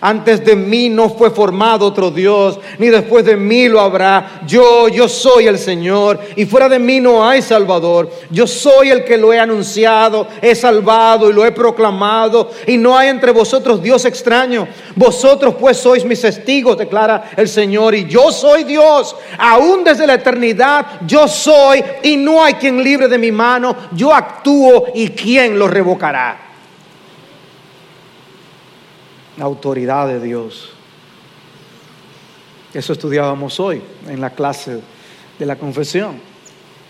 Antes 0.06 0.44
de 0.44 0.54
mí 0.54 0.90
no 0.90 1.08
fue 1.08 1.30
formado 1.30 1.86
otro 1.86 2.10
Dios, 2.10 2.60
ni 2.76 2.88
después 2.88 3.24
de 3.24 3.38
mí 3.38 3.70
lo 3.70 3.80
habrá. 3.80 4.42
Yo, 4.46 4.86
yo 4.88 5.08
soy 5.08 5.46
el 5.46 5.58
Señor, 5.58 6.20
y 6.36 6.44
fuera 6.44 6.68
de 6.68 6.78
mí 6.78 7.00
no 7.00 7.26
hay 7.26 7.40
Salvador. 7.40 8.10
Yo 8.28 8.46
soy 8.46 8.90
el 8.90 9.02
que 9.02 9.16
lo 9.16 9.32
he 9.32 9.38
anunciado, 9.38 10.28
he 10.42 10.54
salvado 10.54 11.30
y 11.30 11.32
lo 11.32 11.42
he 11.46 11.52
proclamado, 11.52 12.50
y 12.66 12.76
no 12.76 12.98
hay 12.98 13.08
entre 13.08 13.32
vosotros 13.32 13.82
Dios 13.82 14.04
extraño. 14.04 14.68
Vosotros 14.94 15.54
pues 15.58 15.78
sois 15.78 16.04
mis 16.04 16.20
testigos, 16.20 16.76
declara 16.76 17.30
el 17.34 17.48
Señor, 17.48 17.94
y 17.94 18.04
yo 18.04 18.30
soy 18.30 18.64
Dios. 18.64 19.16
Aún 19.38 19.84
desde 19.84 20.06
la 20.06 20.16
eternidad 20.16 21.00
yo 21.06 21.26
soy, 21.26 21.82
y 22.02 22.18
no 22.18 22.44
hay 22.44 22.52
quien 22.52 22.84
libre 22.84 23.08
de 23.08 23.16
mi 23.16 23.32
mano. 23.32 23.74
Yo 23.92 24.12
actúo, 24.12 24.84
y 24.94 25.08
quién 25.08 25.58
lo 25.58 25.66
revocará 25.66 26.43
la 29.36 29.44
autoridad 29.44 30.08
de 30.08 30.20
Dios. 30.20 30.70
Eso 32.72 32.92
estudiábamos 32.92 33.60
hoy 33.60 33.82
en 34.08 34.20
la 34.20 34.30
clase 34.30 34.80
de 35.38 35.46
la 35.46 35.56
confesión. 35.56 36.20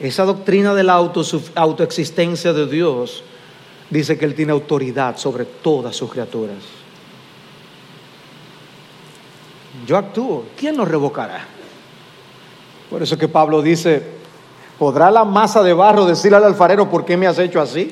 Esa 0.01 0.25
doctrina 0.25 0.75
de 0.75 0.83
la 0.83 0.95
autoexistencia 0.95 2.53
de 2.53 2.67
Dios 2.67 3.23
dice 3.91 4.19
que 4.19 4.25
Él 4.25 4.35
tiene 4.35 4.53
autoridad 4.53 5.17
sobre 5.17 5.45
todas 5.45 5.95
sus 5.95 6.11
criaturas. 6.11 6.57
Yo 9.87 9.97
actúo, 9.97 10.47
¿quién 10.57 10.77
nos 10.77 10.89
revocará? 10.89 11.47
Por 12.89 13.03
eso 13.03 13.19
que 13.19 13.29
Pablo 13.29 13.61
dice, 13.61 14.03
¿podrá 14.79 15.11
la 15.11 15.25
masa 15.25 15.63
de 15.63 15.73
barro 15.73 16.07
decirle 16.07 16.39
al 16.39 16.45
alfarero 16.45 16.89
por 16.89 17.05
qué 17.05 17.17
me 17.17 17.27
has 17.27 17.39
hecho 17.39 17.61
así? 17.61 17.91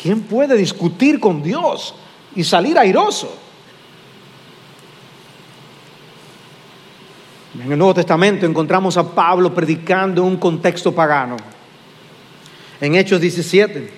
¿Quién 0.00 0.22
puede 0.22 0.56
discutir 0.56 1.20
con 1.20 1.42
Dios? 1.42 1.94
Y 2.34 2.44
salir 2.44 2.78
airoso. 2.78 3.36
En 7.62 7.72
el 7.72 7.78
Nuevo 7.78 7.94
Testamento 7.94 8.46
encontramos 8.46 8.96
a 8.96 9.08
Pablo 9.08 9.52
predicando 9.52 10.22
en 10.22 10.28
un 10.28 10.36
contexto 10.36 10.94
pagano. 10.94 11.36
En 12.80 12.94
Hechos 12.94 13.20
17. 13.20 13.92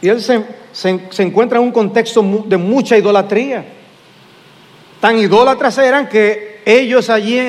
Y 0.00 0.08
él 0.08 0.22
se 0.22 0.44
se, 0.72 1.22
encuentra 1.22 1.58
en 1.58 1.64
un 1.64 1.72
contexto 1.72 2.22
de 2.46 2.56
mucha 2.56 2.96
idolatría. 2.96 3.64
Tan 5.00 5.18
idólatras 5.18 5.78
eran 5.78 6.08
que 6.08 6.60
ellos 6.64 7.10
allí 7.10 7.40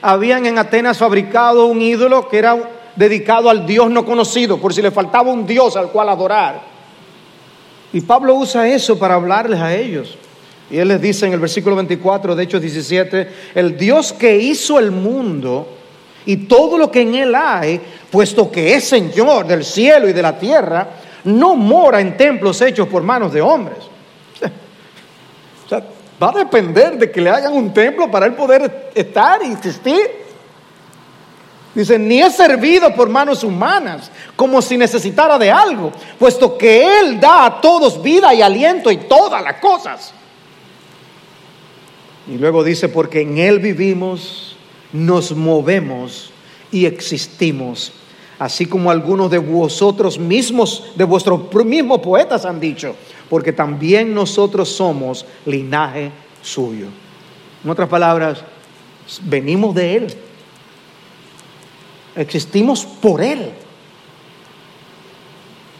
habían 0.00 0.46
en 0.46 0.58
Atenas 0.58 0.98
fabricado 0.98 1.66
un 1.66 1.82
ídolo 1.82 2.28
que 2.28 2.38
era 2.38 2.56
dedicado 2.96 3.50
al 3.50 3.66
Dios 3.66 3.90
no 3.90 4.04
conocido, 4.04 4.58
por 4.58 4.72
si 4.74 4.82
le 4.82 4.90
faltaba 4.90 5.30
un 5.30 5.46
Dios 5.46 5.76
al 5.76 5.90
cual 5.90 6.08
adorar. 6.08 6.77
Y 7.92 8.00
Pablo 8.02 8.34
usa 8.34 8.68
eso 8.68 8.98
para 8.98 9.14
hablarles 9.14 9.60
a 9.60 9.74
ellos. 9.74 10.18
Y 10.70 10.78
él 10.78 10.88
les 10.88 11.00
dice 11.00 11.26
en 11.26 11.32
el 11.32 11.40
versículo 11.40 11.76
24 11.76 12.36
de 12.36 12.44
Hechos 12.44 12.60
17, 12.60 13.28
el 13.54 13.76
Dios 13.78 14.12
que 14.12 14.36
hizo 14.36 14.78
el 14.78 14.90
mundo 14.90 15.66
y 16.26 16.36
todo 16.36 16.76
lo 16.76 16.90
que 16.90 17.00
en 17.00 17.14
él 17.14 17.34
hay, 17.34 17.80
puesto 18.10 18.50
que 18.50 18.74
es 18.74 18.84
Señor 18.84 19.46
del 19.46 19.64
cielo 19.64 20.08
y 20.08 20.12
de 20.12 20.20
la 20.20 20.38
tierra, 20.38 20.88
no 21.24 21.56
mora 21.56 22.00
en 22.00 22.16
templos 22.16 22.60
hechos 22.60 22.86
por 22.88 23.02
manos 23.02 23.32
de 23.32 23.40
hombres. 23.40 23.78
O 25.64 25.68
sea, 25.68 25.82
va 26.22 26.30
a 26.30 26.38
depender 26.38 26.98
de 26.98 27.10
que 27.10 27.20
le 27.20 27.30
hagan 27.30 27.54
un 27.54 27.72
templo 27.72 28.10
para 28.10 28.26
él 28.26 28.34
poder 28.34 28.90
estar 28.94 29.40
y 29.42 29.52
existir. 29.52 30.27
Dice, 31.74 31.98
ni 31.98 32.20
es 32.20 32.34
servido 32.34 32.94
por 32.94 33.08
manos 33.08 33.44
humanas, 33.44 34.10
como 34.34 34.62
si 34.62 34.76
necesitara 34.76 35.38
de 35.38 35.50
algo, 35.50 35.92
puesto 36.18 36.56
que 36.56 37.00
Él 37.00 37.20
da 37.20 37.46
a 37.46 37.60
todos 37.60 38.02
vida 38.02 38.34
y 38.34 38.42
aliento 38.42 38.90
y 38.90 38.96
todas 38.96 39.42
las 39.42 39.60
cosas. 39.60 40.12
Y 42.26 42.36
luego 42.36 42.64
dice, 42.64 42.88
porque 42.88 43.20
en 43.20 43.38
Él 43.38 43.58
vivimos, 43.58 44.56
nos 44.92 45.32
movemos 45.32 46.30
y 46.72 46.86
existimos, 46.86 47.92
así 48.38 48.66
como 48.66 48.90
algunos 48.90 49.30
de 49.30 49.38
vosotros 49.38 50.18
mismos, 50.18 50.84
de 50.94 51.04
vuestros 51.04 51.52
mismos 51.64 52.00
poetas 52.00 52.44
han 52.44 52.60
dicho, 52.60 52.96
porque 53.28 53.52
también 53.52 54.14
nosotros 54.14 54.68
somos 54.70 55.26
linaje 55.44 56.10
suyo. 56.42 56.86
En 57.62 57.70
otras 57.70 57.88
palabras, 57.88 58.42
venimos 59.22 59.74
de 59.74 59.96
Él 59.96 60.14
Existimos 62.18 62.84
por 62.84 63.22
Él. 63.22 63.52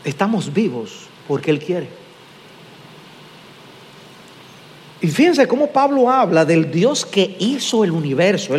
Estamos 0.04 0.52
vivos 0.52 1.06
porque 1.26 1.50
Él 1.50 1.58
quiere. 1.58 1.88
Y 5.00 5.08
fíjense 5.08 5.48
cómo 5.48 5.66
Pablo 5.66 6.08
habla 6.08 6.44
del 6.44 6.70
Dios 6.70 7.04
que 7.04 7.36
hizo 7.40 7.82
el 7.82 7.90
universo. 7.90 8.54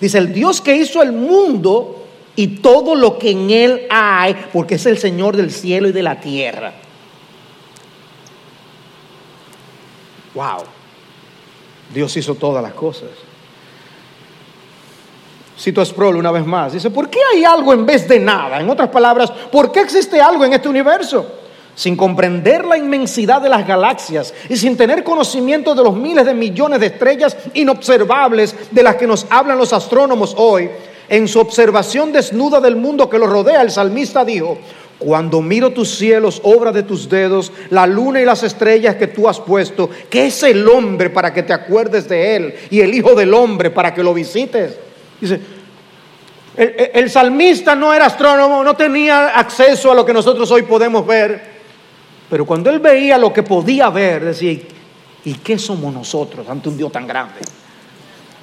dice, 0.00 0.18
el 0.18 0.32
Dios 0.32 0.62
que 0.62 0.74
hizo 0.74 1.02
el 1.02 1.12
mundo 1.12 2.06
y 2.34 2.48
todo 2.58 2.94
lo 2.94 3.18
que 3.18 3.30
en 3.30 3.50
Él 3.50 3.82
hay, 3.90 4.34
porque 4.52 4.76
es 4.76 4.86
el 4.86 4.96
Señor 4.96 5.36
del 5.36 5.50
cielo 5.50 5.88
y 5.88 5.92
de 5.92 6.02
la 6.02 6.18
tierra. 6.18 6.72
Wow. 10.34 10.64
Dios 11.92 12.16
hizo 12.16 12.34
todas 12.34 12.62
las 12.62 12.72
cosas. 12.72 13.10
Cito 15.58 15.80
a 15.80 15.84
Sproul 15.86 16.16
una 16.16 16.30
vez 16.30 16.44
más. 16.44 16.72
Dice, 16.74 16.90
¿por 16.90 17.08
qué 17.08 17.18
hay 17.32 17.44
algo 17.44 17.72
en 17.72 17.86
vez 17.86 18.06
de 18.06 18.20
nada? 18.20 18.60
En 18.60 18.68
otras 18.68 18.90
palabras, 18.90 19.30
¿por 19.30 19.72
qué 19.72 19.80
existe 19.80 20.20
algo 20.20 20.44
en 20.44 20.52
este 20.52 20.68
universo? 20.68 21.26
Sin 21.74 21.96
comprender 21.96 22.64
la 22.64 22.76
inmensidad 22.76 23.40
de 23.40 23.48
las 23.48 23.66
galaxias 23.66 24.32
y 24.48 24.56
sin 24.56 24.76
tener 24.76 25.02
conocimiento 25.02 25.74
de 25.74 25.82
los 25.82 25.94
miles 25.94 26.24
de 26.26 26.34
millones 26.34 26.80
de 26.80 26.86
estrellas 26.86 27.36
inobservables 27.54 28.54
de 28.70 28.82
las 28.82 28.96
que 28.96 29.06
nos 29.06 29.26
hablan 29.30 29.58
los 29.58 29.72
astrónomos 29.72 30.34
hoy, 30.36 30.70
en 31.08 31.28
su 31.28 31.38
observación 31.38 32.12
desnuda 32.12 32.60
del 32.60 32.76
mundo 32.76 33.08
que 33.08 33.18
lo 33.18 33.26
rodea, 33.26 33.62
el 33.62 33.70
salmista 33.70 34.24
dijo, 34.24 34.58
cuando 34.98 35.42
miro 35.42 35.70
tus 35.70 35.96
cielos, 35.96 36.40
obra 36.42 36.72
de 36.72 36.82
tus 36.82 37.08
dedos, 37.08 37.52
la 37.70 37.86
luna 37.86 38.20
y 38.20 38.24
las 38.24 38.42
estrellas 38.42 38.96
que 38.96 39.06
tú 39.06 39.28
has 39.28 39.38
puesto, 39.38 39.90
¿qué 40.08 40.26
es 40.26 40.42
el 40.42 40.66
hombre 40.68 41.10
para 41.10 41.32
que 41.32 41.42
te 41.42 41.52
acuerdes 41.52 42.08
de 42.08 42.36
él? 42.36 42.54
Y 42.70 42.80
el 42.80 42.94
Hijo 42.94 43.14
del 43.14 43.34
Hombre 43.34 43.70
para 43.70 43.92
que 43.92 44.02
lo 44.02 44.14
visites. 44.14 44.85
Dice, 45.20 45.40
el, 46.56 47.10
salmista 47.10 47.74
no 47.74 47.92
era 47.92 48.06
astrónomo, 48.06 48.64
no 48.64 48.74
tenía 48.74 49.38
acceso 49.38 49.92
a 49.92 49.94
lo 49.94 50.06
que 50.06 50.12
nosotros 50.12 50.50
hoy 50.50 50.62
podemos 50.62 51.06
ver, 51.06 51.56
pero 52.30 52.46
cuando 52.46 52.70
él 52.70 52.80
veía 52.80 53.18
lo 53.18 53.32
que 53.32 53.42
podía 53.42 53.90
ver, 53.90 54.24
decía, 54.24 54.58
¿y 55.24 55.34
qué 55.34 55.58
somos 55.58 55.92
nosotros 55.92 56.48
ante 56.48 56.68
un 56.68 56.78
Dios 56.78 56.90
tan 56.90 57.06
grande? 57.06 57.40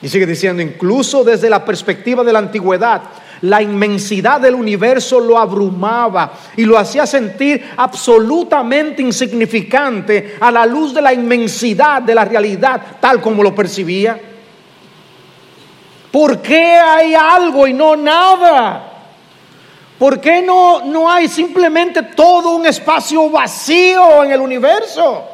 Y 0.01 0.09
sigue 0.09 0.25
diciendo, 0.25 0.61
incluso 0.61 1.23
desde 1.23 1.49
la 1.49 1.65
perspectiva 1.65 2.23
de 2.23 2.33
la 2.33 2.39
antigüedad, 2.39 3.01
la 3.41 3.61
inmensidad 3.61 4.39
del 4.39 4.55
universo 4.55 5.19
lo 5.19 5.37
abrumaba 5.37 6.33
y 6.55 6.65
lo 6.65 6.77
hacía 6.77 7.05
sentir 7.05 7.63
absolutamente 7.75 9.01
insignificante 9.01 10.35
a 10.39 10.51
la 10.51 10.65
luz 10.65 10.93
de 10.93 11.01
la 11.01 11.13
inmensidad 11.13 12.01
de 12.01 12.15
la 12.15 12.25
realidad 12.25 12.81
tal 12.99 13.21
como 13.21 13.41
lo 13.43 13.55
percibía. 13.55 14.32
¿Por 16.13 16.43
qué 16.43 16.75
hay 16.75 17.15
algo 17.15 17.65
y 17.65 17.73
no 17.73 17.95
nada? 17.95 18.87
¿Por 19.97 20.21
qué 20.21 20.43
no, 20.43 20.85
no 20.85 21.09
hay 21.09 21.27
simplemente 21.27 22.03
todo 22.03 22.51
un 22.51 22.67
espacio 22.67 23.31
vacío 23.31 24.23
en 24.23 24.31
el 24.31 24.39
universo? 24.39 25.27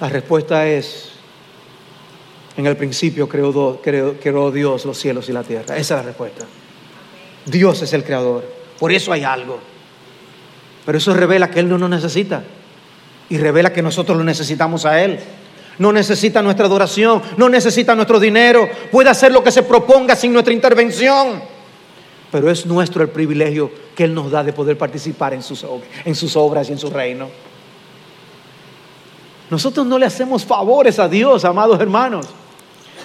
La 0.00 0.08
respuesta 0.08 0.66
es, 0.66 1.12
en 2.56 2.66
el 2.66 2.76
principio 2.76 3.28
creó, 3.28 3.80
creó, 3.80 4.50
Dios 4.50 4.84
los 4.84 4.98
cielos 4.98 5.28
y 5.28 5.32
la 5.32 5.44
tierra. 5.44 5.76
Esa 5.76 5.94
es 5.94 6.00
la 6.00 6.02
respuesta. 6.02 6.46
Dios 7.46 7.80
es 7.80 7.92
el 7.92 8.02
creador. 8.02 8.44
Por 8.80 8.90
eso 8.90 9.12
hay 9.12 9.22
algo. 9.22 9.60
Pero 10.84 10.98
eso 10.98 11.14
revela 11.14 11.48
que 11.48 11.60
Él 11.60 11.68
no 11.68 11.78
nos 11.78 11.90
necesita. 11.90 12.42
Y 13.28 13.38
revela 13.38 13.72
que 13.72 13.82
nosotros 13.82 14.18
lo 14.18 14.24
necesitamos 14.24 14.84
a 14.84 15.00
Él. 15.00 15.20
No 15.78 15.92
necesita 15.92 16.40
nuestra 16.42 16.66
adoración, 16.66 17.22
no 17.36 17.48
necesita 17.48 17.94
nuestro 17.94 18.20
dinero, 18.20 18.68
puede 18.92 19.10
hacer 19.10 19.32
lo 19.32 19.42
que 19.42 19.50
se 19.50 19.62
proponga 19.62 20.14
sin 20.14 20.32
nuestra 20.32 20.54
intervención. 20.54 21.42
Pero 22.30 22.50
es 22.50 22.66
nuestro 22.66 23.02
el 23.02 23.08
privilegio 23.08 23.70
que 23.94 24.04
Él 24.04 24.14
nos 24.14 24.30
da 24.30 24.42
de 24.42 24.52
poder 24.52 24.78
participar 24.78 25.34
en 25.34 25.42
sus, 25.42 25.64
en 26.04 26.14
sus 26.14 26.36
obras 26.36 26.68
y 26.68 26.72
en 26.72 26.78
su 26.78 26.90
reino. 26.90 27.28
Nosotros 29.50 29.86
no 29.86 29.98
le 29.98 30.06
hacemos 30.06 30.44
favores 30.44 30.98
a 30.98 31.08
Dios, 31.08 31.44
amados 31.44 31.80
hermanos. 31.80 32.26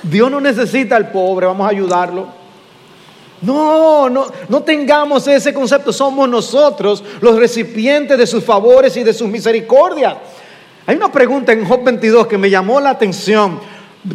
Dios 0.04 0.32
no 0.32 0.40
necesita 0.40 0.96
al 0.96 1.12
pobre, 1.12 1.46
vamos 1.46 1.68
a 1.68 1.72
ayudarlo. 1.72 2.40
No, 3.42 4.10
no, 4.10 4.26
no 4.50 4.64
tengamos 4.64 5.28
ese 5.28 5.54
concepto. 5.54 5.94
Somos 5.94 6.28
nosotros 6.28 7.04
los 7.22 7.38
recipientes 7.38 8.18
de 8.18 8.28
sus 8.28 8.44
favores 8.44 8.96
y 8.98 9.04
de 9.04 9.14
sus 9.14 9.28
misericordias. 9.28 10.16
Hay 10.90 10.96
una 10.96 11.12
pregunta 11.12 11.54
en 11.54 11.66
Job 11.66 11.84
22 11.84 12.26
que 12.26 12.40
me 12.40 12.50
llamó 12.50 12.80
la 12.80 12.90
atención. 12.90 13.60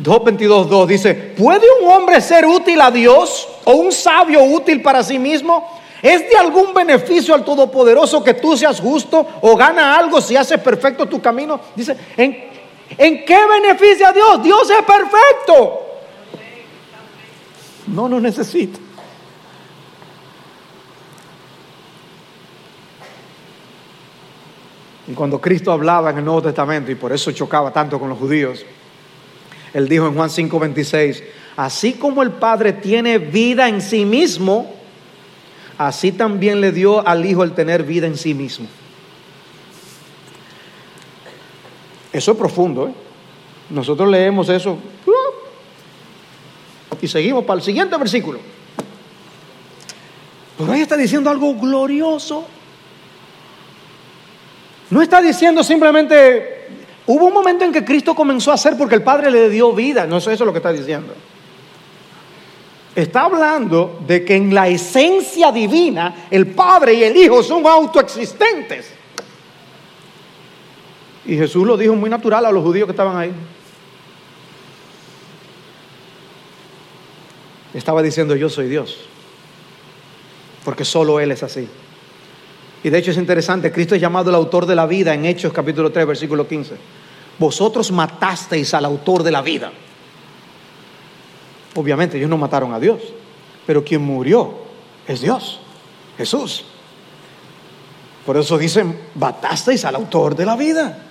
Job 0.05 0.25
22.2 0.27 0.87
dice, 0.89 1.15
¿puede 1.15 1.65
un 1.81 1.89
hombre 1.89 2.21
ser 2.21 2.45
útil 2.47 2.81
a 2.81 2.91
Dios 2.91 3.47
o 3.63 3.75
un 3.75 3.93
sabio 3.93 4.43
útil 4.43 4.83
para 4.83 5.05
sí 5.05 5.17
mismo? 5.17 5.71
¿Es 6.03 6.29
de 6.29 6.37
algún 6.37 6.75
beneficio 6.75 7.33
al 7.33 7.45
Todopoderoso 7.45 8.25
que 8.25 8.35
tú 8.35 8.57
seas 8.57 8.81
justo 8.81 9.25
o 9.43 9.55
gana 9.55 9.97
algo 9.97 10.21
si 10.21 10.35
haces 10.35 10.59
perfecto 10.59 11.07
tu 11.07 11.23
camino? 11.23 11.61
Dice, 11.77 11.97
¿en, 12.17 12.51
¿en 12.99 13.25
qué 13.25 13.39
beneficia 13.47 14.09
a 14.09 14.13
Dios? 14.13 14.43
Dios 14.43 14.69
es 14.69 14.83
perfecto. 14.85 15.81
No 17.87 18.09
nos 18.09 18.21
necesita. 18.21 18.81
Y 25.07 25.13
cuando 25.13 25.41
Cristo 25.41 25.71
hablaba 25.73 26.11
en 26.11 26.19
el 26.19 26.25
Nuevo 26.25 26.43
Testamento, 26.43 26.91
y 26.91 26.95
por 26.95 27.13
eso 27.13 27.33
chocaba 27.33 27.73
tanto 27.73 27.99
con 27.99 28.09
los 28.09 28.19
judíos, 28.19 28.65
Él 29.73 29.89
dijo 29.89 30.07
en 30.07 30.15
Juan 30.15 30.31
5:26, 30.31 31.23
así 31.57 31.95
como 31.95 32.23
el 32.23 32.31
Padre 32.33 32.73
tiene 32.73 33.19
vida 33.19 33.69
en 33.69 33.81
sí 33.81 34.05
mismo, 34.05 34.75
así 35.77 36.13
también 36.13 36.61
le 36.61 36.73
dio 36.73 37.07
al 37.07 37.25
Hijo 37.27 37.45
el 37.45 37.53
tener 37.53 37.83
vida 37.83 38.07
en 38.07 38.17
sí 38.17 38.35
mismo. 38.35 38.67
Eso 42.13 42.33
es 42.33 42.39
profundo. 42.39 42.89
¿eh? 42.89 42.95
Nosotros 43.71 44.09
leemos 44.09 44.49
eso 44.49 44.79
y 47.05 47.09
seguimos 47.09 47.45
para 47.45 47.59
el 47.59 47.65
siguiente 47.65 47.97
versículo. 47.99 48.39
Pero 50.57 50.73
ahí 50.73 50.81
está 50.81 50.97
diciendo 50.97 51.29
algo 51.29 51.55
glorioso. 51.55 52.47
No 54.91 55.03
está 55.03 55.21
diciendo 55.21 55.65
simplemente, 55.65 56.69
hubo 57.07 57.27
un 57.27 57.33
momento 57.33 57.65
en 57.65 57.73
que 57.73 57.85
Cristo 57.85 58.15
comenzó 58.15 58.51
a 58.51 58.55
hacer 58.55 58.77
porque 58.77 58.95
el 58.95 59.03
Padre 59.03 59.31
le 59.31 59.49
dio 59.49 59.73
vida, 59.73 60.07
no 60.07 60.19
es 60.19 60.27
eso 60.27 60.45
lo 60.45 60.53
que 60.53 60.59
está 60.59 60.73
diciendo. 60.73 61.15
Está 62.95 63.23
hablando 63.23 64.01
de 64.07 64.25
que 64.25 64.37
en 64.37 64.55
la 64.55 64.69
esencia 64.69 65.51
divina 65.51 66.29
el 66.31 66.49
Padre 66.49 66.95
y 66.95 67.03
el 67.03 67.17
Hijo 67.17 67.43
son 67.43 67.67
autoexistentes. 67.67 68.93
Y 71.27 71.37
Jesús 71.37 71.67
lo 71.67 71.77
dijo 71.77 71.95
muy 71.95 72.11
natural 72.11 72.47
a 72.47 72.53
los 72.53 72.63
judíos 72.63 72.87
que 72.87 72.93
estaban 72.93 73.17
ahí. 73.17 73.33
Estaba 77.73 78.03
diciendo 78.03 78.37
yo 78.37 78.49
soy 78.49 78.69
Dios, 78.69 78.97
porque 80.65 80.85
solo 80.85 81.19
Él 81.19 81.33
es 81.33 81.43
así. 81.43 81.69
Y 82.85 82.91
de 82.91 82.99
hecho 82.99 83.13
es 83.13 83.17
interesante, 83.17 83.73
Cristo 83.73 83.95
es 83.95 84.01
llamado 84.01 84.29
el 84.29 84.37
autor 84.37 84.67
de 84.67 84.75
la 84.75 84.85
vida 84.85 85.15
en 85.15 85.25
Hechos 85.25 85.55
capítulo 85.55 85.91
3, 85.91 86.07
versículo 86.07 86.47
15. 86.47 86.77
Vosotros 87.39 87.91
matasteis 87.91 88.75
al 88.75 88.85
autor 88.85 89.23
de 89.23 89.31
la 89.31 89.41
vida. 89.41 89.73
Obviamente 91.75 92.19
ellos 92.19 92.29
no 92.29 92.37
mataron 92.37 92.75
a 92.75 92.79
Dios, 92.79 93.01
pero 93.67 93.83
quien 93.83 94.03
murió 94.03 94.53
es 95.09 95.23
Dios, 95.23 95.61
Jesús. 96.19 96.67
Por 98.27 98.37
eso 98.37 98.59
dicen, 98.59 98.99
matasteis 99.15 99.83
al 99.87 99.95
autor 99.95 100.37
de 100.37 100.45
la 100.45 100.55
vida. 100.55 101.04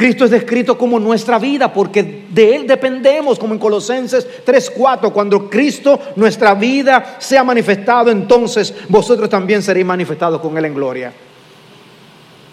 Cristo 0.00 0.24
es 0.24 0.30
descrito 0.30 0.78
como 0.78 0.98
nuestra 0.98 1.38
vida 1.38 1.70
porque 1.70 2.24
de 2.30 2.56
Él 2.56 2.66
dependemos, 2.66 3.38
como 3.38 3.52
en 3.52 3.60
Colosenses 3.60 4.26
3:4, 4.46 5.12
cuando 5.12 5.50
Cristo, 5.50 6.00
nuestra 6.16 6.54
vida, 6.54 7.18
sea 7.18 7.44
manifestado, 7.44 8.10
entonces 8.10 8.72
vosotros 8.88 9.28
también 9.28 9.62
seréis 9.62 9.84
manifestados 9.84 10.40
con 10.40 10.56
Él 10.56 10.64
en 10.64 10.74
gloria. 10.74 11.12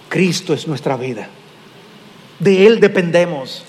Cristo 0.09 0.53
es 0.53 0.67
nuestra 0.67 0.97
vida. 0.97 1.29
De 2.37 2.67
Él 2.67 2.81
dependemos. 2.81 3.63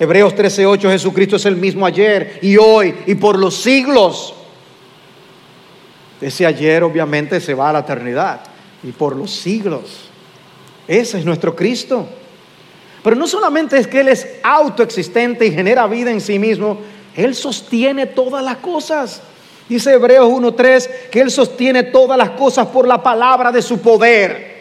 Hebreos 0.00 0.34
13:8, 0.34 0.90
Jesucristo 0.90 1.36
es 1.36 1.46
el 1.46 1.54
mismo 1.54 1.86
ayer 1.86 2.40
y 2.42 2.56
hoy 2.56 2.96
y 3.06 3.14
por 3.14 3.38
los 3.38 3.54
siglos. 3.54 4.34
Ese 6.20 6.46
ayer 6.46 6.82
obviamente 6.82 7.38
se 7.40 7.54
va 7.54 7.70
a 7.70 7.74
la 7.74 7.78
eternidad 7.78 8.40
y 8.82 8.90
por 8.90 9.14
los 9.14 9.30
siglos. 9.30 10.08
Ese 10.88 11.20
es 11.20 11.24
nuestro 11.24 11.54
Cristo. 11.54 12.08
Pero 13.04 13.16
no 13.16 13.28
solamente 13.28 13.76
es 13.76 13.86
que 13.86 14.00
Él 14.00 14.08
es 14.08 14.26
autoexistente 14.42 15.44
y 15.44 15.52
genera 15.52 15.86
vida 15.86 16.10
en 16.10 16.22
sí 16.22 16.38
mismo, 16.38 16.78
Él 17.14 17.34
sostiene 17.34 18.06
todas 18.06 18.42
las 18.42 18.56
cosas. 18.56 19.20
Dice 19.68 19.92
Hebreos 19.92 20.26
1.3 20.26 21.10
que 21.10 21.20
Él 21.20 21.30
sostiene 21.30 21.82
todas 21.82 22.16
las 22.16 22.30
cosas 22.30 22.66
por 22.68 22.88
la 22.88 23.02
palabra 23.02 23.52
de 23.52 23.60
su 23.60 23.78
poder. 23.78 24.54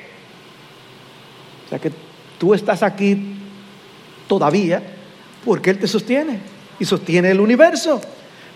O 1.66 1.70
sea 1.70 1.80
que 1.80 1.89
tú 2.38 2.54
estás 2.54 2.84
aquí 2.84 3.38
todavía 4.28 4.84
porque 5.46 5.70
Él 5.70 5.80
te 5.80 5.88
sostiene 5.88 6.41
y 6.78 6.84
sostiene 6.84 7.32
el 7.32 7.39
universo. 7.39 8.02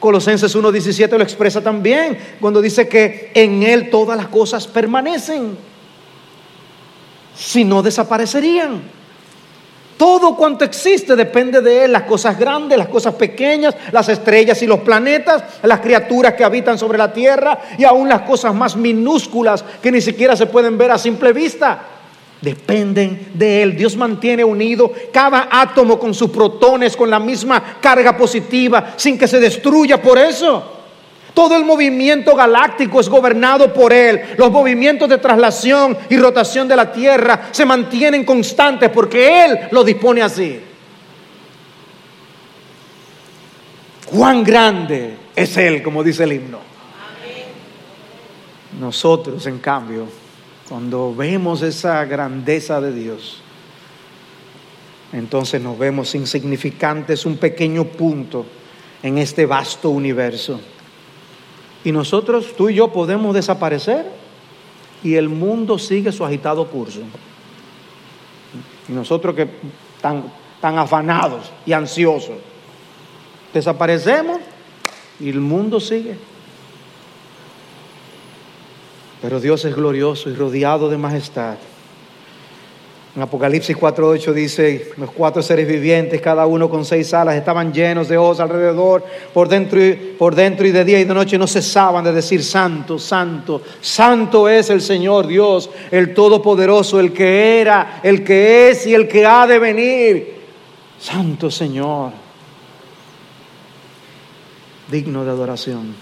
Colosenses 0.02 0.54
1.17 0.54 1.18
lo 1.18 1.24
expresa 1.24 1.62
también 1.62 2.18
cuando 2.42 2.62
dice 2.62 2.90
que 2.90 3.32
en 3.34 3.64
Él 3.64 3.90
todas 3.90 4.18
las 4.18 4.28
cosas 4.28 4.68
permanecen. 4.68 5.58
Si 7.38 7.64
no 7.64 7.82
desaparecerían. 7.82 8.97
Todo 9.98 10.36
cuanto 10.36 10.64
existe 10.64 11.16
depende 11.16 11.60
de 11.60 11.86
Él, 11.86 11.92
las 11.92 12.04
cosas 12.04 12.38
grandes, 12.38 12.78
las 12.78 12.88
cosas 12.88 13.16
pequeñas, 13.16 13.76
las 13.92 14.08
estrellas 14.10 14.62
y 14.62 14.68
los 14.68 14.82
planetas, 14.82 15.44
las 15.64 15.80
criaturas 15.80 16.36
que 16.36 16.44
habitan 16.44 16.78
sobre 16.78 17.00
la 17.00 17.12
tierra 17.12 17.60
y 17.80 17.84
aún 17.84 18.08
las 18.08 18.22
cosas 18.22 18.54
más 18.54 18.76
minúsculas 18.76 19.66
que 19.82 19.92
ni 19.92 20.00
siquiera 20.00 20.36
se 20.36 20.46
pueden 20.46 20.78
ver 20.78 20.92
a 20.92 21.00
simple 21.00 21.34
vista. 21.34 21.80
Dependen 22.40 23.32
de 23.34 23.64
Él. 23.64 23.76
Dios 23.76 23.98
mantiene 23.98 24.44
unido 24.44 24.92
cada 25.12 25.50
átomo 25.52 25.98
con 25.98 26.14
sus 26.14 26.30
protones, 26.30 26.96
con 26.96 27.10
la 27.10 27.20
misma 27.20 27.78
carga 27.82 28.16
positiva, 28.16 28.94
sin 28.96 29.18
que 29.18 29.28
se 29.28 29.40
destruya 29.40 30.00
por 30.00 30.20
eso. 30.20 30.77
Todo 31.38 31.56
el 31.56 31.66
movimiento 31.66 32.36
galáctico 32.36 33.00
es 33.00 33.08
gobernado 33.08 33.72
por 33.72 33.94
Él. 33.94 34.22
Los 34.38 34.50
movimientos 34.50 35.08
de 35.08 35.20
traslación 35.20 35.96
y 36.10 36.18
rotación 36.18 36.68
de 36.68 36.76
la 36.76 36.92
Tierra 36.92 37.50
se 37.52 37.64
mantienen 37.64 38.26
constantes 38.26 38.90
porque 38.90 39.46
Él 39.46 39.60
lo 39.70 39.84
dispone 39.84 40.24
así. 40.24 40.60
Cuán 44.08 44.44
grande 44.44 45.16
es 45.36 45.56
Él, 45.58 45.84
como 45.84 46.04
dice 46.04 46.24
el 46.24 46.34
himno. 46.34 46.58
Nosotros, 48.80 49.46
en 49.46 49.60
cambio, 49.60 50.08
cuando 50.68 51.14
vemos 51.14 51.62
esa 51.62 52.04
grandeza 52.06 52.82
de 52.82 52.94
Dios, 52.94 53.44
entonces 55.14 55.62
nos 55.62 55.78
vemos 55.78 56.16
insignificantes, 56.16 57.28
un 57.28 57.38
pequeño 57.38 57.84
punto 57.84 58.44
en 59.04 59.20
este 59.20 59.46
vasto 59.46 59.92
universo. 59.92 60.60
Y 61.84 61.92
nosotros, 61.92 62.54
tú 62.56 62.70
y 62.70 62.76
yo, 62.76 62.92
podemos 62.92 63.34
desaparecer 63.34 64.06
y 65.04 65.16
el 65.16 65.30
mundo 65.30 65.78
sigue 65.78 66.12
su 66.12 66.26
agitado 66.26 66.68
curso. 66.68 67.02
Y 68.90 68.92
nosotros 68.92 69.36
que 69.36 69.50
tan, 70.02 70.32
tan 70.60 70.78
afanados 70.78 71.52
y 71.66 71.74
ansiosos, 71.74 72.38
desaparecemos 73.54 74.40
y 75.20 75.30
el 75.30 75.40
mundo 75.40 75.80
sigue. 75.80 76.18
Pero 79.22 79.40
Dios 79.40 79.66
es 79.66 79.76
glorioso 79.76 80.30
y 80.30 80.36
rodeado 80.36 80.90
de 80.90 80.98
majestad. 80.98 81.58
En 83.18 83.24
Apocalipsis 83.24 83.76
4.8 83.76 84.32
dice, 84.32 84.92
los 84.98 85.10
cuatro 85.10 85.42
seres 85.42 85.68
vivientes, 85.68 86.22
cada 86.22 86.46
uno 86.46 86.70
con 86.70 86.86
seis 86.86 87.12
alas, 87.16 87.36
estaban 87.36 87.74
llenos 87.74 88.08
de 88.08 88.16
ojos 88.16 88.40
alrededor, 88.40 89.04
por 89.34 89.50
dentro, 89.50 89.84
y, 89.84 89.94
por 89.94 90.36
dentro 90.36 90.68
y 90.68 90.72
de 90.72 90.86
día 90.86 91.00
y 91.00 91.04
de 91.04 91.16
noche 91.16 91.36
no 91.36 91.48
cesaban 91.48 92.04
de 92.04 92.14
decir, 92.14 92.44
santo, 92.44 93.00
santo, 93.00 93.64
santo 93.82 94.48
es 94.48 94.70
el 94.70 94.84
Señor 94.84 95.26
Dios, 95.26 95.68
el 95.90 96.14
Todopoderoso, 96.14 97.00
el 97.00 97.12
que 97.12 97.60
era, 97.60 98.02
el 98.04 98.24
que 98.24 98.70
es 98.70 98.86
y 98.86 98.94
el 98.94 99.08
que 99.08 99.26
ha 99.26 99.48
de 99.48 99.58
venir. 99.58 100.36
Santo 101.00 101.50
Señor, 101.50 102.12
digno 104.92 105.26
de 105.26 105.32
adoración, 105.32 105.96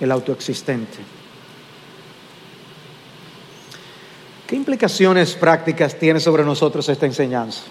el 0.00 0.10
autoexistente. 0.10 1.15
¿Qué 4.46 4.54
implicaciones 4.54 5.34
prácticas 5.34 5.98
tiene 5.98 6.20
sobre 6.20 6.44
nosotros 6.44 6.88
esta 6.88 7.04
enseñanza? 7.04 7.62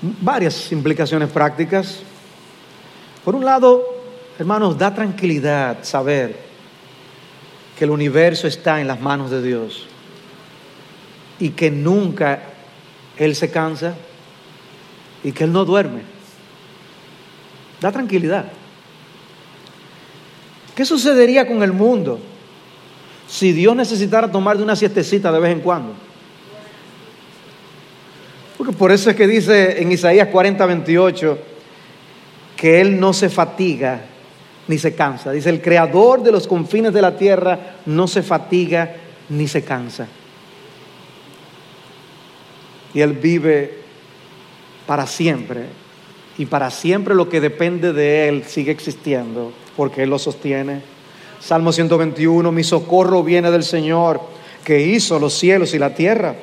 Varias 0.00 0.72
implicaciones 0.72 1.30
prácticas. 1.30 2.00
Por 3.26 3.34
un 3.34 3.44
lado, 3.44 3.84
hermanos, 4.38 4.78
da 4.78 4.94
tranquilidad 4.94 5.78
saber 5.82 6.38
que 7.78 7.84
el 7.84 7.90
universo 7.90 8.46
está 8.46 8.80
en 8.80 8.88
las 8.88 9.00
manos 9.00 9.30
de 9.30 9.42
Dios 9.42 9.86
y 11.38 11.50
que 11.50 11.70
nunca 11.70 12.42
Él 13.18 13.34
se 13.34 13.50
cansa 13.50 13.94
y 15.22 15.32
que 15.32 15.44
Él 15.44 15.52
no 15.52 15.66
duerme. 15.66 16.02
Da 17.82 17.92
tranquilidad. 17.92 18.46
¿Qué 20.74 20.84
sucedería 20.84 21.46
con 21.46 21.62
el 21.62 21.72
mundo 21.72 22.18
si 23.28 23.52
Dios 23.52 23.76
necesitara 23.76 24.30
tomar 24.30 24.56
de 24.56 24.64
una 24.64 24.76
siestecita 24.76 25.30
de 25.30 25.38
vez 25.38 25.52
en 25.52 25.60
cuando? 25.60 25.94
Porque 28.58 28.72
por 28.72 28.90
eso 28.90 29.10
es 29.10 29.16
que 29.16 29.26
dice 29.26 29.80
en 29.80 29.92
Isaías 29.92 30.28
40, 30.28 30.66
28 30.66 31.38
que 32.56 32.80
Él 32.80 32.98
no 32.98 33.12
se 33.12 33.28
fatiga 33.28 34.00
ni 34.66 34.78
se 34.78 34.94
cansa. 34.94 35.32
Dice, 35.32 35.50
el 35.50 35.60
creador 35.60 36.22
de 36.22 36.32
los 36.32 36.46
confines 36.46 36.92
de 36.92 37.02
la 37.02 37.16
tierra 37.16 37.76
no 37.86 38.08
se 38.08 38.22
fatiga 38.22 38.96
ni 39.28 39.46
se 39.46 39.62
cansa. 39.62 40.08
Y 42.94 43.00
Él 43.00 43.12
vive 43.12 43.78
para 44.86 45.06
siempre. 45.06 45.66
Y 46.38 46.46
para 46.46 46.70
siempre 46.70 47.14
lo 47.14 47.28
que 47.28 47.40
depende 47.40 47.92
de 47.92 48.28
Él 48.28 48.44
sigue 48.44 48.72
existiendo 48.72 49.52
porque 49.76 50.02
Él 50.02 50.10
lo 50.10 50.18
sostiene. 50.18 50.82
Salmo 51.40 51.72
121, 51.72 52.50
mi 52.52 52.64
socorro 52.64 53.22
viene 53.22 53.50
del 53.50 53.64
Señor, 53.64 54.20
que 54.64 54.80
hizo 54.80 55.18
los 55.18 55.34
cielos 55.34 55.74
y 55.74 55.78
la 55.78 55.94
tierra. 55.94 56.34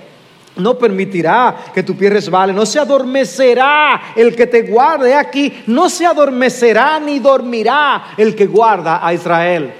No 0.57 0.77
permitirá 0.77 1.55
que 1.73 1.81
tu 1.81 1.95
pie 1.95 2.09
resbale, 2.09 2.53
no 2.53 2.65
se 2.65 2.77
adormecerá 2.77 4.13
el 4.15 4.35
que 4.35 4.47
te 4.47 4.63
guarde 4.63 5.15
aquí, 5.15 5.63
no 5.67 5.89
se 5.89 6.05
adormecerá 6.05 6.99
ni 6.99 7.19
dormirá 7.19 8.13
el 8.17 8.35
que 8.35 8.47
guarda 8.47 9.05
a 9.05 9.13
Israel. 9.13 9.73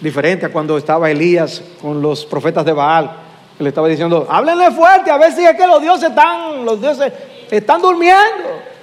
Diferente 0.00 0.46
a 0.46 0.52
cuando 0.52 0.76
estaba 0.76 1.10
Elías 1.10 1.62
con 1.80 2.02
los 2.02 2.26
profetas 2.26 2.64
de 2.64 2.72
Baal, 2.72 3.10
le 3.58 3.68
estaba 3.68 3.88
diciendo, 3.88 4.26
háblenle 4.28 4.72
fuerte, 4.72 5.10
a 5.10 5.16
ver 5.16 5.32
si 5.32 5.44
es 5.44 5.56
que 5.56 5.66
los 5.66 5.80
dioses 5.80 6.10
están, 6.10 6.64
los 6.64 6.80
dioses 6.80 7.12
están 7.50 7.80
durmiendo. 7.80 8.73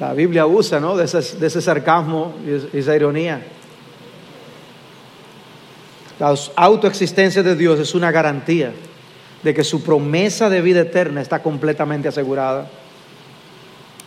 La 0.00 0.14
Biblia 0.14 0.46
usa 0.46 0.80
¿no? 0.80 0.96
de, 0.96 1.04
ese, 1.04 1.60
sarcasmo 1.60 2.34
y 2.72 2.78
esa 2.78 2.96
ironía. 2.96 3.42
La 6.18 6.34
autoexistencia 6.56 7.42
de 7.42 7.54
Dios 7.54 7.78
es 7.78 7.94
una 7.94 8.10
garantía 8.10 8.72
de 9.42 9.54
que 9.54 9.62
su 9.62 9.82
promesa 9.82 10.48
de 10.48 10.62
vida 10.62 10.80
eterna 10.80 11.20
está 11.20 11.42
completamente 11.42 12.08
asegurada. 12.08 12.66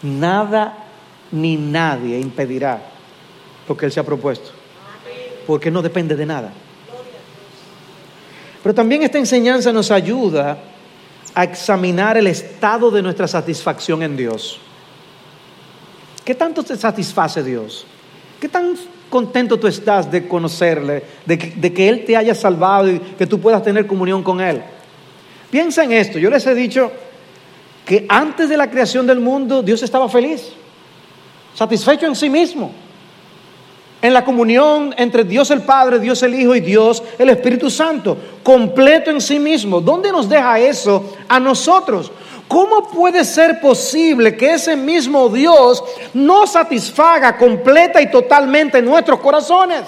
Nada 0.02 0.78
ni 1.32 1.58
nadie 1.58 2.20
impedirá 2.20 2.82
lo 3.68 3.78
que 3.78 3.86
Él 3.86 3.92
se 3.92 4.00
ha 4.00 4.04
propuesto, 4.04 4.50
porque 5.46 5.70
no 5.70 5.84
depende 5.84 6.16
de 6.16 6.26
nada. 6.26 6.54
Pero 8.64 8.74
también 8.74 9.04
esta 9.04 9.20
enseñanza 9.20 9.72
nos 9.72 9.92
ayuda 9.92 10.58
a 11.36 11.44
examinar 11.44 12.18
el 12.18 12.28
estado 12.28 12.90
de 12.90 13.02
nuestra 13.02 13.28
satisfacción 13.28 14.02
en 14.02 14.18
Dios. 14.18 14.60
¿Qué 16.24 16.36
tanto 16.36 16.64
te 16.64 16.76
satisface 16.76 17.44
Dios? 17.44 17.86
¿Qué 18.40 18.50
tan 18.50 18.76
contento 19.10 19.60
tú 19.60 19.68
estás 19.68 20.12
de 20.12 20.28
conocerle, 20.28 21.04
de 21.26 21.38
que, 21.38 21.48
de 21.52 21.74
que, 21.74 21.90
Él 21.90 22.06
te 22.06 22.18
haya 22.18 22.34
salvado 22.34 22.90
y 22.92 23.00
que 23.00 23.28
tú 23.28 23.40
puedas 23.40 23.64
tener 23.64 23.86
comunión 23.88 24.24
con 24.24 24.42
Él? 24.42 24.62
Piensa 25.52 25.84
en 25.84 25.94
esto. 25.94 26.20
Yo 26.20 26.30
les 26.30 26.46
he 26.48 26.56
dicho 26.56 26.92
que 27.86 28.06
antes 28.10 28.50
de 28.50 28.58
la 28.58 28.70
creación 28.70 29.06
del 29.06 29.20
mundo 29.20 29.62
Dios 29.62 29.84
estaba 29.84 30.08
feliz, 30.10 30.54
satisfecho 31.54 32.06
en 32.06 32.16
sí 32.16 32.30
mismo 32.30 32.72
en 34.04 34.14
la 34.14 34.26
comunión 34.26 34.94
entre 34.98 35.24
Dios 35.24 35.50
el 35.50 35.62
Padre, 35.62 35.98
Dios 35.98 36.22
el 36.24 36.36
Hijo 36.36 36.54
y 36.54 36.60
Dios 36.60 37.02
el 37.18 37.30
Espíritu 37.30 37.70
Santo, 37.70 38.18
completo 38.44 39.10
en 39.10 39.22
sí 39.22 39.40
mismo. 39.40 39.80
¿Dónde 39.80 40.12
nos 40.12 40.28
deja 40.28 40.60
eso 40.60 41.16
a 41.30 41.40
nosotros? 41.40 42.12
¿Cómo 42.54 42.88
puede 42.88 43.26
ser 43.26 43.60
posible 43.60 44.38
que 44.38 44.54
ese 44.54 44.76
mismo 44.76 45.28
Dios 45.28 45.84
no 46.14 46.46
satisfaga 46.46 47.36
completa 47.36 48.00
y 48.00 48.12
totalmente 48.12 48.80
nuestros 48.80 49.20
corazones? 49.22 49.82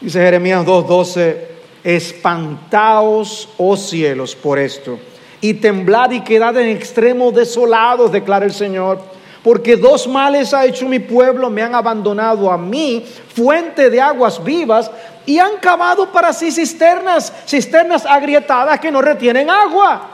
Dice 0.00 0.18
Jeremías 0.18 0.66
2:12, 0.66 1.46
espantaos, 1.84 3.48
oh 3.56 3.76
cielos, 3.76 4.34
por 4.34 4.58
esto, 4.58 4.98
y 5.40 5.54
temblad 5.54 6.10
y 6.10 6.22
quedad 6.22 6.56
en 6.56 6.76
extremo 6.76 7.30
desolados, 7.30 8.10
declara 8.10 8.44
el 8.44 8.52
Señor 8.52 8.98
porque 9.42 9.76
dos 9.76 10.06
males 10.06 10.54
ha 10.54 10.64
hecho 10.64 10.88
mi 10.88 11.00
pueblo, 11.00 11.50
me 11.50 11.62
han 11.62 11.74
abandonado 11.74 12.50
a 12.50 12.56
mí, 12.56 13.04
fuente 13.34 13.90
de 13.90 14.00
aguas 14.00 14.42
vivas, 14.42 14.90
y 15.26 15.38
han 15.38 15.56
cavado 15.60 16.10
para 16.10 16.32
sí 16.32 16.50
cisternas, 16.50 17.32
cisternas 17.46 18.04
agrietadas 18.06 18.80
que 18.80 18.90
no 18.90 19.00
retienen 19.00 19.50
agua. 19.50 20.08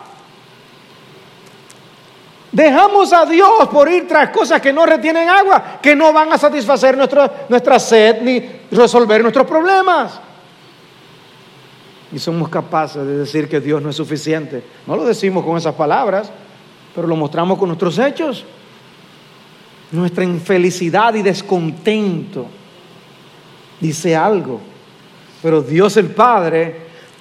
Dejamos 2.51 3.13
a 3.13 3.27
Dios 3.27 3.69
por 3.71 3.91
ir 3.91 4.09
tras 4.09 4.31
cosas 4.31 4.61
que 4.61 4.73
no 4.73 4.87
retienen 4.87 5.29
agua, 5.29 5.79
que 5.83 5.95
no 5.95 6.13
van 6.13 6.33
a 6.33 6.39
satisfacer 6.39 6.97
nuestra 6.97 7.79
sed 7.79 8.23
ni 8.23 8.41
resolver 8.71 9.23
nuestros 9.23 9.47
problemas. 9.47 10.21
Y 12.11 12.19
somos 12.19 12.49
capaces 12.49 13.07
de 13.07 13.19
decir 13.19 13.49
que 13.49 13.61
Dios 13.61 13.83
no 13.83 13.91
es 13.91 13.97
suficiente. 13.97 14.65
No 14.87 14.97
lo 14.97 15.05
decimos 15.05 15.45
con 15.45 15.59
esas 15.59 15.75
palabras, 15.75 16.31
pero 16.95 17.07
lo 17.07 17.17
mostramos 17.17 17.59
con 17.59 17.69
nuestros 17.69 17.99
hechos 17.99 18.47
nuestra 19.91 20.25
infelicidad 20.25 21.15
y 21.15 21.23
descontento, 21.23 22.47
dice 23.81 24.15
algo. 24.15 24.61
Pero 25.49 25.62
Dios 25.62 25.96
el 25.96 26.09
Padre 26.09 26.74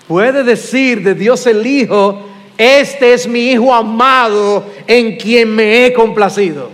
puede 0.05 0.43
decir 0.43 1.01
de 1.01 1.15
Dios 1.15 1.47
el 1.47 1.65
Hijo, 1.65 2.27
este 2.57 3.13
es 3.13 3.25
mi 3.25 3.51
Hijo 3.51 3.73
amado 3.73 4.65
en 4.85 5.15
quien 5.15 5.55
me 5.55 5.85
he 5.85 5.93
complacido. 5.93 6.69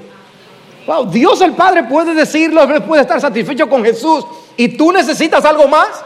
Wow, 0.88 1.12
Dios 1.12 1.42
el 1.42 1.52
Padre 1.52 1.84
puede 1.84 2.16
decirlo, 2.16 2.68
puede 2.88 3.04
estar 3.04 3.22
satisfecho 3.22 3.70
con 3.70 3.84
Jesús. 3.86 4.26
¿Y 4.58 4.70
tú 4.70 4.92
necesitas 4.92 5.46
algo 5.46 5.68
más? 5.68 6.04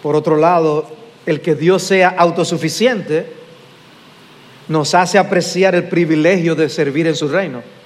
Por 0.00 0.14
otro 0.14 0.36
lado, 0.36 0.86
el 1.26 1.40
que 1.40 1.56
Dios 1.56 1.82
sea 1.82 2.14
autosuficiente 2.16 3.32
nos 4.68 4.94
hace 4.94 5.18
apreciar 5.18 5.74
el 5.74 5.88
privilegio 5.88 6.54
de 6.54 6.68
servir 6.68 7.08
en 7.08 7.16
su 7.16 7.26
reino. 7.26 7.81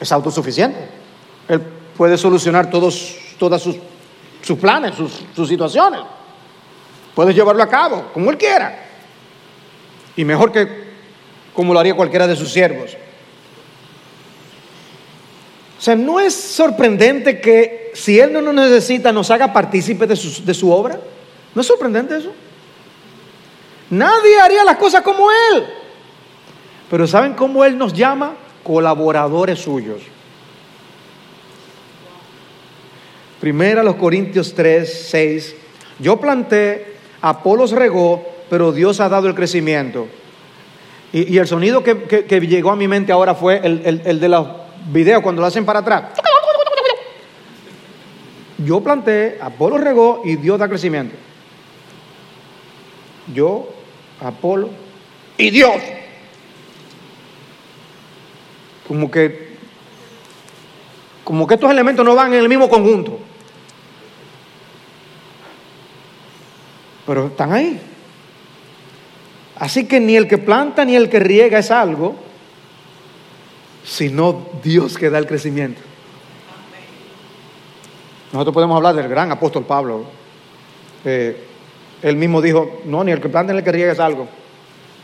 Es 0.00 0.12
autosuficiente. 0.12 0.78
Él 1.48 1.60
puede 1.96 2.16
solucionar 2.16 2.70
todos, 2.70 3.16
todas 3.38 3.60
sus, 3.60 3.76
sus 4.42 4.58
planes, 4.58 4.94
sus, 4.94 5.48
situaciones. 5.48 6.00
Puede 7.14 7.34
llevarlo 7.34 7.62
a 7.62 7.68
cabo 7.68 8.10
como 8.12 8.30
Él 8.30 8.38
quiera. 8.38 8.84
Y 10.16 10.24
mejor 10.24 10.52
que 10.52 10.88
como 11.54 11.72
lo 11.72 11.80
haría 11.80 11.94
cualquiera 11.94 12.26
de 12.26 12.36
sus 12.36 12.52
siervos. 12.52 12.96
O 15.76 15.80
sea, 15.80 15.96
¿no 15.96 16.20
es 16.20 16.34
sorprendente 16.34 17.40
que 17.40 17.92
si 17.94 18.18
Él 18.20 18.32
no 18.32 18.42
nos 18.42 18.54
necesita 18.54 19.12
nos 19.12 19.30
haga 19.30 19.52
partícipe 19.52 20.06
de 20.06 20.16
su, 20.16 20.44
de 20.44 20.54
su 20.54 20.70
obra? 20.70 21.00
¿No 21.54 21.60
es 21.60 21.66
sorprendente 21.66 22.16
eso? 22.16 22.32
Nadie 23.90 24.38
haría 24.40 24.64
las 24.64 24.76
cosas 24.76 25.02
como 25.02 25.28
Él. 25.30 25.66
Pero 26.90 27.06
¿saben 27.06 27.34
cómo 27.34 27.64
Él 27.64 27.76
nos 27.76 27.92
llama? 27.92 28.34
Colaboradores 28.62 29.58
suyos. 29.58 30.00
Primera 33.40 33.82
los 33.82 33.96
Corintios 33.96 34.54
3, 34.54 35.06
6. 35.10 35.56
Yo 36.00 36.18
planté, 36.18 36.96
Apolos 37.20 37.72
regó, 37.72 38.24
pero 38.50 38.72
Dios 38.72 39.00
ha 39.00 39.08
dado 39.08 39.28
el 39.28 39.34
crecimiento. 39.34 40.08
Y, 41.12 41.38
el 41.38 41.46
sonido 41.46 41.82
que, 41.82 41.94
llegó 42.46 42.70
a 42.70 42.76
mi 42.76 42.86
mente 42.86 43.12
ahora 43.12 43.34
fue 43.34 43.60
el, 43.64 44.20
de 44.20 44.28
los 44.28 44.46
videos 44.92 45.22
cuando 45.22 45.40
lo 45.40 45.46
hacen 45.46 45.64
para 45.64 45.80
atrás. 45.80 46.04
Yo 48.58 48.80
planté, 48.80 49.38
Apolos 49.40 49.80
regó 49.80 50.22
y 50.24 50.36
Dios 50.36 50.58
da 50.58 50.68
crecimiento. 50.68 51.14
Yo 53.32 53.68
Apolo 54.20 54.70
y 55.36 55.50
Dios. 55.50 55.76
Como 58.88 59.10
que, 59.10 59.56
como 61.22 61.46
que 61.46 61.54
estos 61.54 61.70
elementos 61.70 62.04
no 62.04 62.14
van 62.14 62.32
en 62.32 62.40
el 62.40 62.48
mismo 62.48 62.68
conjunto. 62.68 63.18
Pero 67.06 67.26
están 67.26 67.52
ahí. 67.52 67.80
Así 69.56 69.86
que 69.86 70.00
ni 70.00 70.16
el 70.16 70.26
que 70.26 70.38
planta 70.38 70.84
ni 70.84 70.96
el 70.96 71.08
que 71.08 71.18
riega 71.18 71.58
es 71.58 71.70
algo, 71.70 72.16
sino 73.84 74.46
Dios 74.62 74.96
que 74.96 75.10
da 75.10 75.18
el 75.18 75.26
crecimiento. 75.26 75.80
Nosotros 78.32 78.54
podemos 78.54 78.76
hablar 78.76 78.94
del 78.94 79.08
gran 79.08 79.32
apóstol 79.32 79.64
Pablo. 79.64 80.04
Eh, 81.04 81.44
él 82.02 82.16
mismo 82.16 82.40
dijo, 82.40 82.80
no, 82.84 83.02
ni 83.02 83.12
el 83.12 83.20
que 83.20 83.28
planta 83.28 83.52
ni 83.52 83.58
el 83.58 83.64
que 83.64 83.72
riega 83.72 83.92
es 83.92 84.00
algo. 84.00 84.28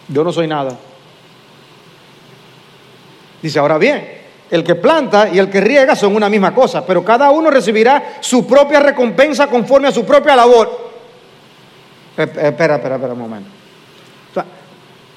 Yo 0.08 0.22
no 0.22 0.32
soy 0.32 0.46
nada. 0.46 0.78
Dice, 3.44 3.58
ahora 3.58 3.76
bien, 3.76 4.08
el 4.50 4.64
que 4.64 4.74
planta 4.74 5.28
y 5.28 5.38
el 5.38 5.50
que 5.50 5.60
riega 5.60 5.94
son 5.94 6.16
una 6.16 6.30
misma 6.30 6.54
cosa, 6.54 6.86
pero 6.86 7.04
cada 7.04 7.28
uno 7.28 7.50
recibirá 7.50 8.14
su 8.20 8.46
propia 8.46 8.80
recompensa 8.80 9.48
conforme 9.48 9.88
a 9.88 9.92
su 9.92 10.02
propia 10.06 10.34
labor. 10.34 10.92
Espera, 12.16 12.48
espera, 12.48 12.76
espera 12.76 13.12
un 13.12 13.18
momento. 13.18 13.50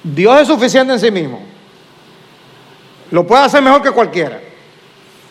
Dios 0.02 0.42
es 0.42 0.46
suficiente 0.46 0.92
en 0.92 1.00
sí 1.00 1.10
mismo. 1.10 1.40
Lo 3.12 3.26
puede 3.26 3.44
hacer 3.44 3.62
mejor 3.62 3.80
que 3.82 3.92
cualquiera. 3.92 4.38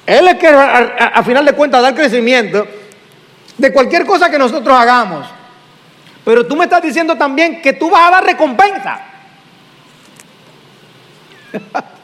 Él 0.03 0.29
es 0.29 0.39
que 0.39 0.47
a, 0.47 1.21
final 1.23 1.45
de 1.45 1.53
cuentas 1.53 1.83
da 1.83 1.89
el 1.89 1.95
crecimiento 1.95 2.65
de 3.59 3.71
cualquier 3.71 4.07
cosa 4.07 4.31
que 4.31 4.39
nosotros 4.39 4.75
hagamos. 4.75 5.27
Pero 6.25 6.47
tú 6.47 6.55
me 6.55 6.63
estás 6.63 6.81
diciendo 6.81 7.15
también 7.15 7.61
que 7.61 7.73
tú 7.73 7.91
vas 7.91 8.07
a 8.07 8.11
dar 8.11 8.25
recompensa. 8.25 9.01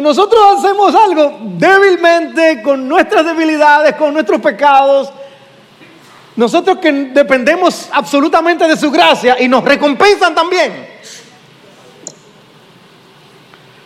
nosotros 0.00 0.40
hacemos 0.56 0.94
algo 0.94 1.38
débilmente, 1.58 2.62
con 2.62 2.88
nuestras 2.88 3.26
debilidades, 3.26 3.94
con 3.96 4.14
nuestros 4.14 4.40
pecados. 4.40 5.12
Nosotros 6.34 6.78
que 6.78 6.90
dependemos 6.90 7.90
absolutamente 7.92 8.66
de 8.66 8.76
su 8.76 8.90
gracia 8.90 9.40
y 9.42 9.48
nos 9.48 9.62
recompensan 9.62 10.34
también. 10.34 10.88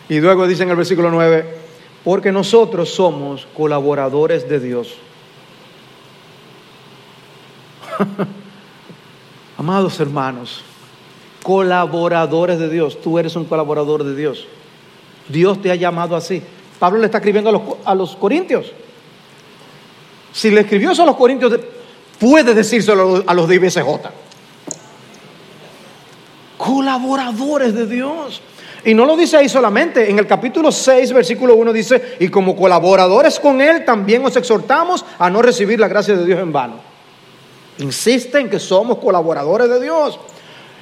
Y 0.08 0.20
luego 0.20 0.46
dice 0.46 0.62
en 0.62 0.70
el 0.70 0.76
versículo 0.76 1.10
9, 1.10 1.58
porque 2.04 2.30
nosotros 2.30 2.88
somos 2.90 3.48
colaboradores 3.56 4.48
de 4.48 4.60
Dios. 4.60 4.94
Amados 9.58 9.98
hermanos, 9.98 10.62
colaboradores 11.42 12.60
de 12.60 12.68
Dios, 12.68 13.00
tú 13.00 13.18
eres 13.18 13.34
un 13.34 13.46
colaborador 13.46 14.04
de 14.04 14.14
Dios. 14.14 14.46
Dios 15.28 15.60
te 15.60 15.70
ha 15.70 15.74
llamado 15.74 16.16
así. 16.16 16.42
Pablo 16.78 16.98
le 17.00 17.06
está 17.06 17.18
escribiendo 17.18 17.50
a 17.50 17.52
los, 17.52 17.62
a 17.84 17.94
los 17.94 18.16
corintios. 18.16 18.72
Si 20.32 20.50
le 20.50 20.60
escribió 20.60 20.92
eso 20.92 21.02
a 21.02 21.06
los 21.06 21.16
corintios, 21.16 21.58
puede 22.18 22.54
decírselo 22.54 23.24
a 23.26 23.34
los 23.34 23.48
de 23.48 23.54
IBCJ. 23.54 23.86
Colaboradores 26.58 27.74
de 27.74 27.86
Dios. 27.86 28.42
Y 28.84 28.94
no 28.94 29.04
lo 29.04 29.16
dice 29.16 29.36
ahí 29.36 29.48
solamente, 29.48 30.08
en 30.08 30.18
el 30.18 30.28
capítulo 30.28 30.70
6, 30.70 31.12
versículo 31.12 31.56
1 31.56 31.72
dice, 31.72 32.16
y 32.20 32.28
como 32.28 32.54
colaboradores 32.54 33.40
con 33.40 33.60
Él 33.60 33.84
también 33.84 34.24
os 34.24 34.36
exhortamos 34.36 35.04
a 35.18 35.28
no 35.28 35.42
recibir 35.42 35.80
la 35.80 35.88
gracia 35.88 36.16
de 36.16 36.24
Dios 36.24 36.38
en 36.38 36.52
vano. 36.52 36.74
Insiste 37.78 38.38
en 38.38 38.48
que 38.48 38.60
somos 38.60 38.98
colaboradores 38.98 39.68
de 39.68 39.80
Dios. 39.80 40.20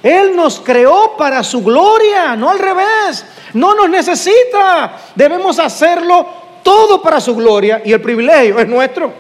Él 0.04 0.36
nos 0.36 0.60
creó 0.60 1.16
para 1.16 1.42
su 1.42 1.64
gloria, 1.64 2.36
no 2.36 2.50
al 2.50 2.58
revés. 2.58 3.24
No 3.54 3.74
nos 3.74 3.88
necesita. 3.88 4.98
Debemos 5.14 5.58
hacerlo 5.58 6.26
todo 6.62 7.00
para 7.00 7.22
su 7.22 7.34
gloria 7.34 7.80
y 7.82 7.90
el 7.90 8.02
privilegio 8.02 8.60
es 8.60 8.68
nuestro. 8.68 9.14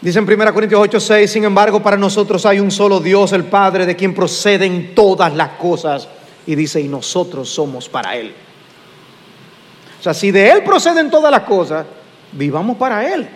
Dice 0.00 0.18
en 0.18 0.24
1 0.24 0.52
Corintios 0.52 0.80
8, 0.80 0.98
6, 0.98 1.30
sin 1.30 1.44
embargo, 1.44 1.80
para 1.80 1.96
nosotros 1.96 2.44
hay 2.44 2.58
un 2.58 2.72
solo 2.72 2.98
Dios, 2.98 3.32
el 3.32 3.44
Padre, 3.44 3.86
de 3.86 3.94
quien 3.94 4.12
proceden 4.12 4.96
todas 4.96 5.32
las 5.34 5.50
cosas. 5.50 6.08
Y 6.44 6.56
dice, 6.56 6.80
y 6.80 6.88
nosotros 6.88 7.48
somos 7.48 7.88
para 7.88 8.16
Él. 8.16 8.34
O 10.00 10.02
sea, 10.02 10.12
si 10.12 10.32
de 10.32 10.50
Él 10.50 10.64
proceden 10.64 11.08
todas 11.08 11.30
las 11.30 11.42
cosas, 11.42 11.86
vivamos 12.32 12.76
para 12.76 13.14
Él. 13.14 13.28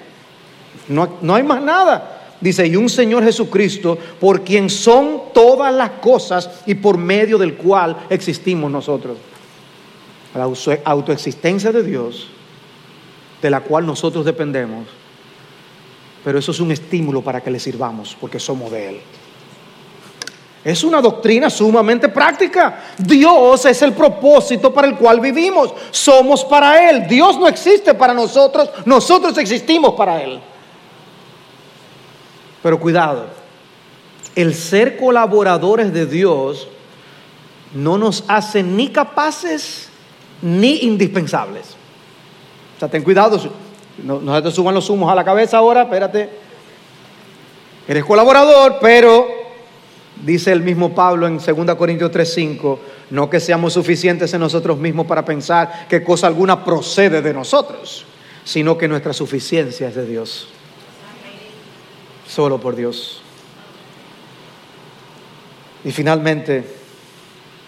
No, 0.89 1.19
no 1.21 1.37
hay 1.37 1.45
más 1.45 1.63
nada. 1.63 2.22
Dice, 2.43 2.67
y 2.67 2.75
un 2.75 2.89
Señor 2.89 3.23
Jesucristo, 3.23 3.97
por 4.21 4.43
quien 4.43 4.69
son 4.69 5.33
todas 5.33 5.73
las 5.73 5.91
cosas 5.93 6.51
y 6.67 6.75
por 6.75 6.99
medio 6.99 7.39
del 7.39 7.55
cual 7.55 7.97
existimos 8.11 8.69
nosotros. 8.69 9.17
La 10.35 10.49
autoexistencia 10.85 11.71
de 11.71 11.85
Dios, 11.85 12.27
de 13.41 13.49
la 13.49 13.61
cual 13.61 13.87
nosotros 13.87 14.25
dependemos, 14.25 14.89
pero 16.25 16.41
eso 16.41 16.51
es 16.51 16.59
un 16.59 16.73
estímulo 16.73 17.23
para 17.23 17.41
que 17.41 17.51
le 17.51 17.61
sirvamos, 17.61 18.17
porque 18.21 18.41
somos 18.41 18.73
de 18.73 18.89
Él. 18.89 19.01
Es 20.65 20.83
una 20.83 21.01
doctrina 21.01 21.49
sumamente 21.49 22.09
práctica. 22.09 22.83
Dios 22.99 23.65
es 23.67 23.83
el 23.83 23.93
propósito 23.93 24.73
para 24.75 24.89
el 24.89 24.97
cual 24.97 25.21
vivimos. 25.21 25.73
Somos 25.91 26.45
para 26.45 26.89
Él. 26.91 27.07
Dios 27.09 27.39
no 27.39 27.47
existe 27.47 27.95
para 27.95 28.15
nosotros, 28.15 28.69
nosotros 28.85 29.39
existimos 29.39 29.95
para 29.95 30.23
Él. 30.23 30.41
Pero 32.63 32.79
cuidado, 32.79 33.27
el 34.35 34.55
ser 34.55 34.97
colaboradores 34.97 35.93
de 35.93 36.07
Dios 36.07 36.69
no 37.75 37.99
nos 37.99 38.25
hace 38.29 38.63
ni 38.63 38.89
capaces 38.89 39.89
ni 40.41 40.81
indispensables. 40.83 41.77
O 42.77 42.81
sea, 42.81 42.89
ten 42.89 43.03
cuidado, 43.03 43.41
no, 44.03 44.21
no 44.21 44.43
te 44.43 44.51
suban 44.51 44.75
los 44.75 44.89
humos 44.91 45.11
a 45.11 45.15
la 45.15 45.25
cabeza 45.25 45.59
ahora, 45.59 45.83
espérate. 45.83 46.29
Eres 47.89 48.05
colaborador, 48.05 48.79
pero 48.81 49.27
dice 50.25 50.53
el 50.53 50.63
mismo 50.63 50.95
Pablo 50.95 51.27
en 51.27 51.39
2 51.39 51.75
Corintios 51.77 52.11
3:5, 52.11 52.79
no 53.11 53.29
que 53.29 53.41
seamos 53.41 53.73
suficientes 53.73 54.33
en 54.35 54.41
nosotros 54.41 54.79
mismos 54.79 55.07
para 55.07 55.25
pensar 55.25 55.87
que 55.89 56.03
cosa 56.03 56.27
alguna 56.27 56.65
procede 56.65 57.23
de 57.23 57.35
nosotros, 57.35 58.05
sino 58.45 58.79
que 58.79 58.89
nuestra 58.89 59.13
suficiencia 59.13 59.89
es 59.89 59.95
de 59.95 60.07
Dios. 60.07 60.49
Solo 62.33 62.59
por 62.59 62.75
Dios. 62.77 63.21
Y 65.85 65.93
finalmente, 65.93 66.65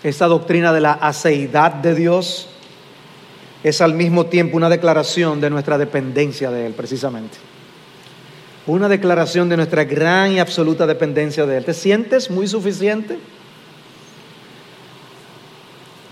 esta 0.03 0.27
doctrina 0.27 0.73
de 0.73 0.81
la 0.81 0.93
aceidad 0.93 1.75
de 1.75 1.95
Dios 1.95 2.49
es 3.63 3.83
al 3.83 3.93
mismo 3.93 4.25
tiempo 4.25 4.57
una 4.57 4.71
declaración 4.71 5.39
de 5.43 5.51
nuestra 5.51 5.77
dependencia 5.77 6.51
de 6.51 6.65
Él, 6.65 6.73
precisamente. 6.73 7.37
Una 8.67 8.89
declaración 8.89 9.51
de 9.51 9.59
nuestra 9.59 9.85
gran 9.85 10.33
y 10.33 10.39
absoluta 10.39 10.87
dependencia 10.87 11.45
de 11.45 11.59
Él. 11.59 11.65
¿Te 11.67 11.75
sientes 11.75 12.31
muy 12.31 12.47
suficiente? 12.47 13.19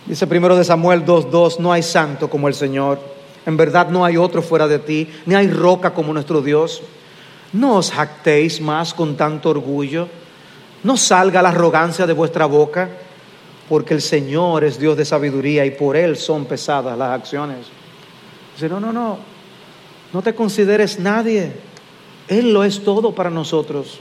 Dice 0.05 0.27
primero 0.27 0.57
de 0.57 0.65
Samuel 0.65 1.07
2.2, 1.07 1.59
no 1.59 1.73
hay 1.73 1.83
santo 1.83 2.29
como 2.29 2.49
el 2.49 2.55
Señor. 2.55 3.01
En 3.47 3.57
verdad 3.57 3.89
no 3.89 4.05
hay 4.05 4.19
otro 4.19 4.43
fuera 4.43 4.69
de 4.69 4.79
ti, 4.79 5.09
ni 5.25 5.35
hay 5.35 5.49
roca 5.49 5.95
como 5.95 6.13
nuestro 6.13 6.43
Dios. 6.43 6.83
No 7.53 7.77
os 7.77 7.91
jactéis 7.91 8.61
más 8.61 8.95
con 8.95 9.17
tanto 9.17 9.51
orgullo. 9.51 10.09
No 10.85 10.97
salga 10.97 11.43
la 11.43 11.51
arrogancia 11.51 12.07
de 12.07 12.13
vuestra 12.13 12.47
boca 12.47 12.89
porque 13.69 13.95
el 13.95 14.03
Señor 14.03 14.65
es 14.65 14.79
Dios 14.79 14.97
de 14.97 15.05
sabiduría 15.05 15.65
y 15.65 15.71
por 15.71 15.97
Él 15.97 16.17
son 16.17 16.45
pesadas 16.45 16.97
las 16.99 17.11
acciones. 17.11 17.67
Dice, 18.55 18.69
no, 18.69 18.81
no, 18.81 18.93
no, 18.93 19.19
no 20.13 20.23
te 20.23 20.35
consideres 20.35 20.99
nadie. 20.99 21.53
Él 22.29 22.53
lo 22.53 22.65
es 22.65 22.83
todo 22.83 23.15
para 23.15 23.31
nosotros. 23.31 24.01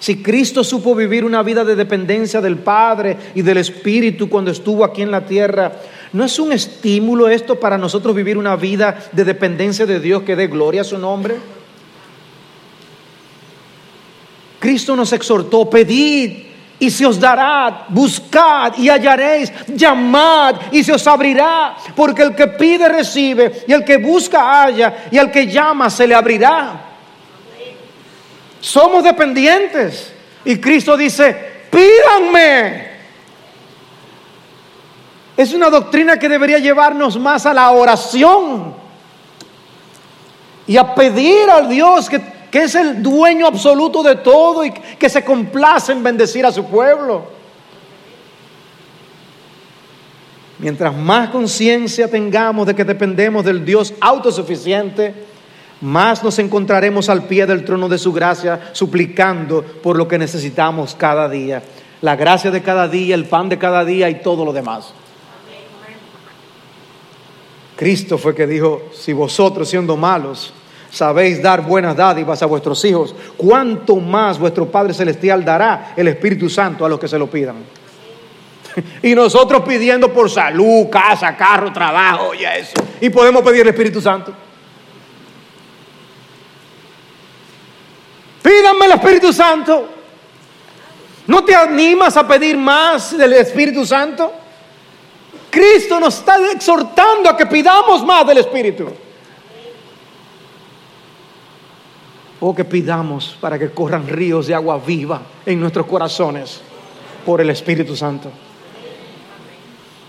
Si 0.00 0.22
Cristo 0.22 0.62
supo 0.62 0.94
vivir 0.94 1.24
una 1.24 1.42
vida 1.42 1.64
de 1.64 1.74
dependencia 1.74 2.40
del 2.40 2.58
Padre 2.58 3.16
y 3.34 3.42
del 3.42 3.58
Espíritu 3.58 4.28
cuando 4.28 4.50
estuvo 4.50 4.84
aquí 4.84 5.02
en 5.02 5.10
la 5.10 5.26
tierra, 5.26 5.72
¿no 6.12 6.24
es 6.24 6.38
un 6.38 6.52
estímulo 6.52 7.28
esto 7.28 7.58
para 7.58 7.76
nosotros 7.76 8.14
vivir 8.14 8.38
una 8.38 8.54
vida 8.54 8.98
de 9.12 9.24
dependencia 9.24 9.86
de 9.86 9.98
Dios 9.98 10.22
que 10.22 10.36
dé 10.36 10.46
gloria 10.46 10.82
a 10.82 10.84
su 10.84 10.98
nombre? 10.98 11.36
Cristo 14.58 14.96
nos 14.96 15.12
exhortó, 15.12 15.68
pedid 15.68 16.48
y 16.80 16.90
se 16.90 17.04
os 17.04 17.18
dará, 17.18 17.86
buscad 17.88 18.76
y 18.76 18.88
hallaréis, 18.88 19.52
llamad 19.68 20.56
y 20.70 20.84
se 20.84 20.92
os 20.92 21.06
abrirá, 21.06 21.76
porque 21.96 22.22
el 22.22 22.34
que 22.34 22.46
pide 22.46 22.88
recibe 22.88 23.64
y 23.66 23.72
el 23.72 23.84
que 23.84 23.96
busca 23.96 24.62
halla 24.62 25.08
y 25.10 25.18
al 25.18 25.30
que 25.30 25.46
llama 25.46 25.90
se 25.90 26.06
le 26.06 26.14
abrirá. 26.14 26.84
Somos 28.60 29.02
dependientes 29.04 30.12
y 30.44 30.58
Cristo 30.58 30.96
dice, 30.96 31.64
pídanme. 31.70 32.88
Es 35.36 35.52
una 35.52 35.70
doctrina 35.70 36.18
que 36.18 36.28
debería 36.28 36.58
llevarnos 36.58 37.16
más 37.16 37.46
a 37.46 37.54
la 37.54 37.70
oración 37.70 38.74
y 40.66 40.76
a 40.76 40.94
pedir 40.94 41.48
al 41.48 41.68
Dios 41.68 42.08
que 42.08 42.37
que 42.50 42.62
es 42.62 42.74
el 42.74 43.02
dueño 43.02 43.46
absoluto 43.46 44.02
de 44.02 44.16
todo 44.16 44.64
y 44.64 44.70
que 44.70 45.08
se 45.08 45.24
complace 45.24 45.92
en 45.92 46.02
bendecir 46.02 46.44
a 46.46 46.52
su 46.52 46.64
pueblo. 46.64 47.38
Mientras 50.58 50.96
más 50.96 51.30
conciencia 51.30 52.10
tengamos 52.10 52.66
de 52.66 52.74
que 52.74 52.84
dependemos 52.84 53.44
del 53.44 53.64
Dios 53.64 53.94
autosuficiente, 54.00 55.14
más 55.80 56.24
nos 56.24 56.38
encontraremos 56.40 57.08
al 57.08 57.24
pie 57.24 57.46
del 57.46 57.64
trono 57.64 57.88
de 57.88 57.98
su 57.98 58.12
gracia 58.12 58.70
suplicando 58.72 59.62
por 59.62 59.96
lo 59.96 60.08
que 60.08 60.18
necesitamos 60.18 60.96
cada 60.96 61.28
día. 61.28 61.62
La 62.00 62.16
gracia 62.16 62.50
de 62.50 62.62
cada 62.62 62.88
día, 62.88 63.14
el 63.14 63.26
pan 63.26 63.48
de 63.48 63.58
cada 63.58 63.84
día 63.84 64.10
y 64.10 64.16
todo 64.16 64.44
lo 64.44 64.52
demás. 64.52 64.92
Cristo 67.76 68.18
fue 68.18 68.34
que 68.34 68.48
dijo, 68.48 68.88
si 68.92 69.12
vosotros 69.12 69.68
siendo 69.68 69.96
malos 69.96 70.52
sabéis 70.90 71.42
dar 71.42 71.62
buenas 71.62 71.96
dádivas 71.96 72.42
a 72.42 72.46
vuestros 72.46 72.84
hijos, 72.84 73.14
cuánto 73.36 73.96
más 73.96 74.38
vuestro 74.38 74.66
Padre 74.70 74.94
Celestial 74.94 75.44
dará 75.44 75.92
el 75.96 76.08
Espíritu 76.08 76.48
Santo 76.48 76.84
a 76.84 76.88
los 76.88 76.98
que 76.98 77.08
se 77.08 77.18
lo 77.18 77.28
pidan. 77.28 77.56
Y 79.02 79.14
nosotros 79.14 79.62
pidiendo 79.62 80.12
por 80.12 80.30
salud, 80.30 80.88
casa, 80.90 81.36
carro, 81.36 81.72
trabajo 81.72 82.34
y 82.34 82.44
eso. 82.44 82.74
Y 83.00 83.10
podemos 83.10 83.42
pedir 83.42 83.62
el 83.62 83.68
Espíritu 83.68 84.00
Santo. 84.00 84.32
Pídanme 88.42 88.86
el 88.86 88.92
Espíritu 88.92 89.32
Santo. 89.32 89.88
¿No 91.26 91.44
te 91.44 91.54
animas 91.54 92.16
a 92.16 92.26
pedir 92.26 92.56
más 92.56 93.16
del 93.16 93.34
Espíritu 93.34 93.84
Santo? 93.84 94.32
Cristo 95.50 96.00
nos 96.00 96.18
está 96.18 96.36
exhortando 96.52 97.28
a 97.28 97.36
que 97.36 97.46
pidamos 97.46 98.04
más 98.04 98.26
del 98.26 98.38
Espíritu. 98.38 98.90
O 102.40 102.54
que 102.54 102.64
pidamos 102.64 103.36
para 103.40 103.58
que 103.58 103.70
corran 103.70 104.06
ríos 104.06 104.46
de 104.46 104.54
agua 104.54 104.80
viva 104.84 105.22
en 105.44 105.58
nuestros 105.58 105.86
corazones 105.86 106.60
por 107.26 107.40
el 107.40 107.50
Espíritu 107.50 107.96
Santo. 107.96 108.30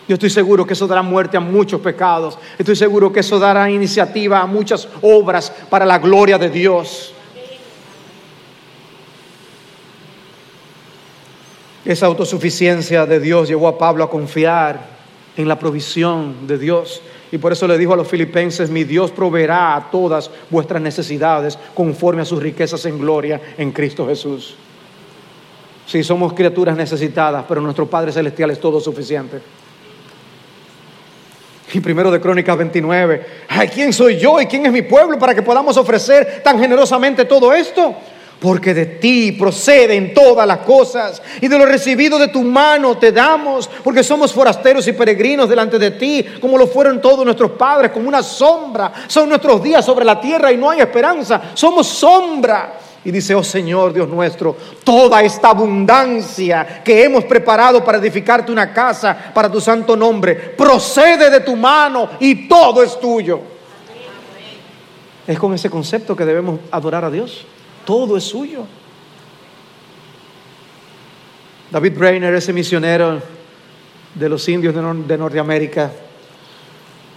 Yo 0.08 0.16
estoy 0.16 0.32
seguro 0.32 0.66
que 0.66 0.74
eso 0.74 0.88
dará 0.88 1.04
muerte 1.04 1.38
a 1.38 1.40
muchos 1.40 1.80
pecados. 1.82 2.38
Estoy 2.58 2.76
seguro 2.76 3.14
que 3.14 3.20
eso 3.20 3.38
dará 3.38 3.70
iniciativa 3.70 4.40
a 4.40 4.48
muchas 4.48 4.88
obras 5.04 5.52
para 5.70 5.86
la 5.86 6.00
gloria 6.00 6.40
de 6.40 6.50
Dios. 6.50 7.14
Esa 11.86 12.08
autosuficiencia 12.08 13.06
de 13.06 13.20
Dios 13.20 13.48
llevó 13.48 13.68
a 13.68 13.78
Pablo 13.78 14.04
a 14.04 14.10
confiar 14.10 14.80
en 15.38 15.48
la 15.48 15.60
provisión 15.60 16.48
de 16.48 16.58
Dios. 16.58 17.02
Y 17.32 17.38
por 17.38 17.52
eso 17.52 17.68
le 17.68 17.78
dijo 17.78 17.94
a 17.94 17.98
los 17.98 18.08
filipenses, 18.08 18.70
mi 18.70 18.84
Dios 18.84 19.12
proveerá 19.12 19.76
a 19.76 19.92
todas 19.92 20.32
vuestras 20.50 20.82
necesidades 20.82 21.58
conforme 21.74 22.24
a 22.24 22.26
sus 22.26 22.42
riquezas 22.42 22.86
en 22.86 22.98
gloria 22.98 23.40
en 23.58 23.72
Cristo 23.72 24.08
Jesús. 24.08 24.56
Si 25.86 26.04
somos 26.04 26.34
criaturas 26.34 26.76
necesitadas, 26.76 27.46
pero 27.48 27.62
nuestro 27.62 27.88
Padre 27.88 28.12
Celestial 28.12 28.52
es 28.52 28.60
todo 28.60 28.80
suficiente. 28.80 29.42
Y 31.74 31.80
primero 31.82 32.10
de 32.10 32.20
Crónicas 32.20 32.58
29, 32.58 33.26
ay, 33.48 33.68
¿quién 33.68 33.94
soy 33.94 34.18
yo 34.18 34.42
y 34.42 34.48
quién 34.48 34.66
es 34.66 34.72
mi 34.72 34.82
pueblo 34.82 35.20
para 35.20 35.36
que 35.36 35.44
podamos 35.44 35.78
ofrecer 35.78 36.42
tan 36.44 36.60
generosamente 36.60 37.26
todo 37.26 37.54
esto? 37.54 37.96
Porque 38.40 38.74
de 38.74 38.86
ti 38.86 39.34
proceden 39.34 40.14
todas 40.14 40.48
las 40.48 40.60
cosas 40.60 41.22
y 41.42 41.48
de 41.48 41.58
lo 41.58 41.66
recibido 41.66 42.18
de 42.18 42.30
tu 42.30 42.42
mano 42.42 42.98
te 42.98 43.12
damos, 43.12 43.70
porque 43.84 44.04
somos 44.04 44.34
forasteros 44.34 44.88
y 44.88 44.94
peregrinos 44.94 45.50
delante 45.50 45.78
de 45.78 45.92
ti, 45.92 46.26
como 46.40 46.58
lo 46.58 46.68
fueron 46.68 47.02
todos 47.02 47.26
nuestros 47.26 47.52
padres, 47.52 47.92
como 47.92 48.08
una 48.08 48.24
sombra. 48.24 48.94
Son 49.08 49.28
nuestros 49.28 49.62
días 49.62 49.84
sobre 49.84 50.06
la 50.06 50.20
tierra 50.22 50.52
y 50.52 50.58
no 50.58 50.70
hay 50.70 50.80
esperanza. 50.80 51.42
Somos 51.54 51.88
sombra 51.88 52.80
y 53.04 53.12
dice, 53.12 53.36
oh 53.36 53.44
Señor 53.44 53.94
Dios 53.94 54.08
nuestro, 54.08 54.56
toda 54.84 55.22
esta 55.22 55.50
abundancia 55.50 56.82
que 56.84 57.04
hemos 57.04 57.26
preparado 57.26 57.84
para 57.84 57.98
edificarte 57.98 58.52
una 58.52 58.74
casa 58.74 59.32
para 59.34 59.52
tu 59.52 59.60
santo 59.60 59.96
nombre, 59.98 60.36
procede 60.36 61.30
de 61.30 61.42
tu 61.42 61.56
mano 61.56 62.10
y 62.20 62.48
todo 62.48 62.84
es 62.84 62.98
tuyo. 63.00 63.42
Es 65.28 65.38
con 65.38 65.54
ese 65.54 65.70
concepto 65.70 66.16
que 66.16 66.26
debemos 66.26 66.60
adorar 66.72 67.06
a 67.06 67.12
Dios. 67.12 67.46
Todo 67.90 68.18
es 68.18 68.24
suyo. 68.26 68.68
David 71.72 71.94
Brainer, 71.98 72.36
ese 72.36 72.54
misionero 72.54 73.20
de 74.14 74.30
los 74.30 74.48
indios 74.48 74.76
de, 74.76 75.18
Norteamérica, 75.18 75.92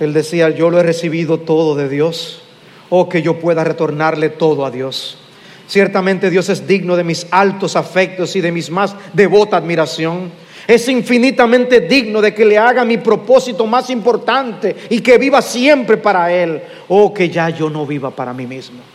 él 0.00 0.14
decía, 0.14 0.48
yo 0.48 0.70
lo 0.70 0.80
he 0.80 0.82
recibido 0.82 1.40
todo 1.40 1.74
de 1.74 1.90
Dios, 1.90 2.40
o 2.88 3.00
oh, 3.00 3.08
que 3.10 3.20
yo 3.20 3.38
pueda 3.38 3.64
retornarle 3.64 4.30
todo 4.30 4.64
a 4.64 4.70
Dios. 4.70 5.18
Ciertamente 5.66 6.30
Dios 6.30 6.48
es 6.48 6.66
digno 6.66 6.96
de 6.96 7.04
mis 7.04 7.26
altos 7.30 7.76
afectos 7.76 8.34
y 8.36 8.40
de 8.40 8.50
mis 8.50 8.70
más 8.70 8.96
devota 9.12 9.58
admiración. 9.58 10.32
Es 10.66 10.88
infinitamente 10.88 11.80
digno 11.80 12.22
de 12.22 12.32
que 12.32 12.46
le 12.46 12.56
haga 12.56 12.82
mi 12.86 12.96
propósito 12.96 13.66
más 13.66 13.90
importante 13.90 14.74
y 14.88 15.02
que 15.02 15.18
viva 15.18 15.42
siempre 15.42 15.98
para 15.98 16.32
Él. 16.32 16.62
O 16.88 17.02
oh, 17.02 17.12
que 17.12 17.28
ya 17.28 17.50
yo 17.50 17.68
no 17.68 17.84
viva 17.84 18.10
para 18.10 18.32
mí 18.32 18.46
mismo. 18.46 18.91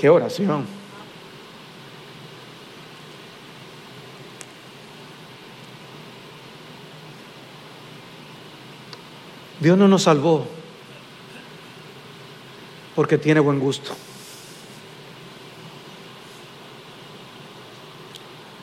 Qué 0.00 0.08
oración. 0.08 0.64
Dios 9.60 9.76
no 9.76 9.88
nos 9.88 10.04
salvó 10.04 10.46
porque 12.96 13.18
tiene 13.18 13.40
buen 13.40 13.60
gusto. 13.60 13.90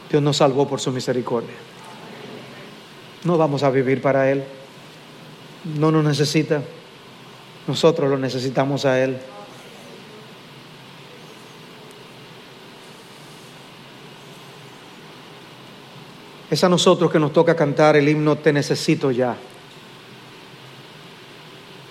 Dios 0.09 0.23
nos 0.23 0.37
salvó 0.37 0.67
por 0.67 0.79
su 0.79 0.91
misericordia. 0.91 1.53
No 3.25 3.37
vamos 3.37 3.61
a 3.61 3.69
vivir 3.69 4.01
para 4.01 4.31
Él. 4.31 4.43
No 5.77 5.91
nos 5.91 6.03
necesita. 6.03 6.63
Nosotros 7.67 8.09
lo 8.09 8.17
necesitamos 8.17 8.85
a 8.85 9.03
Él. 9.03 9.19
Es 16.49 16.63
a 16.63 16.69
nosotros 16.69 17.11
que 17.11 17.19
nos 17.19 17.33
toca 17.33 17.55
cantar 17.55 17.97
el 17.97 18.07
himno 18.07 18.37
Te 18.37 18.53
necesito 18.53 19.11
ya. 19.11 19.35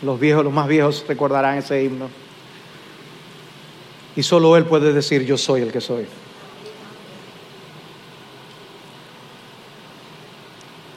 Los 0.03 0.21
viejos, 0.21 0.45
los 0.45 0.53
más 0.53 0.69
viejos 0.69 1.05
recordarán 1.09 1.59
ese 1.59 1.83
himno. 1.83 2.09
Y 4.15 4.23
solo 4.23 4.57
Él 4.57 4.65
puede 4.65 4.93
decir, 4.93 5.25
yo 5.25 5.37
soy 5.37 5.63
el 5.63 5.73
que 5.73 5.81
soy. 5.81 6.07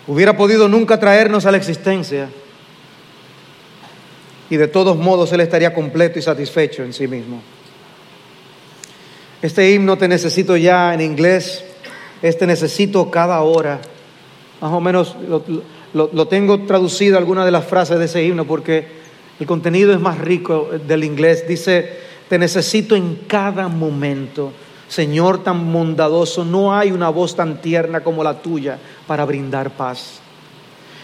Hubiera 0.08 0.36
podido 0.36 0.68
nunca 0.68 1.00
traernos 1.00 1.46
a 1.46 1.52
la 1.52 1.58
existencia 1.58 2.30
y 4.50 4.58
de 4.58 4.68
todos 4.68 4.98
modos 4.98 5.32
Él 5.34 5.42
estaría 5.42 5.74
completo 5.74 6.18
y 6.18 6.22
satisfecho 6.22 6.84
en 6.84 6.94
sí 6.94 7.08
mismo. 7.08 7.42
Este 9.42 9.72
himno 9.72 9.98
te 9.98 10.08
necesito 10.08 10.58
ya 10.58 10.94
en 10.94 11.02
inglés, 11.02 11.64
este 12.22 12.46
necesito 12.48 13.10
cada 13.10 13.42
hora. 13.42 13.80
Más 14.62 14.72
o 14.72 14.82
menos 14.82 15.16
lo, 15.94 16.28
tengo 16.28 16.66
traducido 16.66 17.18
algunas 17.18 17.46
de 17.46 17.52
las 17.52 17.66
frases 17.66 18.00
de 18.00 18.06
ese 18.06 18.24
himno 18.24 18.46
porque 18.46 18.88
el 19.40 19.46
contenido 19.46 19.94
es 19.94 20.00
más 20.00 20.18
rico 20.18 20.70
del 20.86 21.04
inglés. 21.04 21.48
Dice, 21.48 21.98
te 22.28 22.38
necesito 22.38 22.96
en 22.96 23.16
cada 23.28 23.68
momento. 23.68 24.52
Señor 24.88 25.44
tan 25.44 25.72
bondadoso, 25.72 26.44
no 26.44 26.76
hay 26.76 26.92
una 26.92 27.10
voz 27.10 27.36
tan 27.36 27.62
tierna 27.62 28.02
como 28.02 28.24
la 28.24 28.42
tuya 28.42 28.80
para 29.06 29.24
brindar 29.24 29.70
paz. 29.72 30.20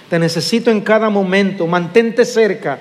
Te 0.10 0.20
necesito 0.20 0.72
en 0.72 0.82
cada 0.82 1.10
momento, 1.10 1.68
mantente 1.68 2.26
cerca. 2.26 2.80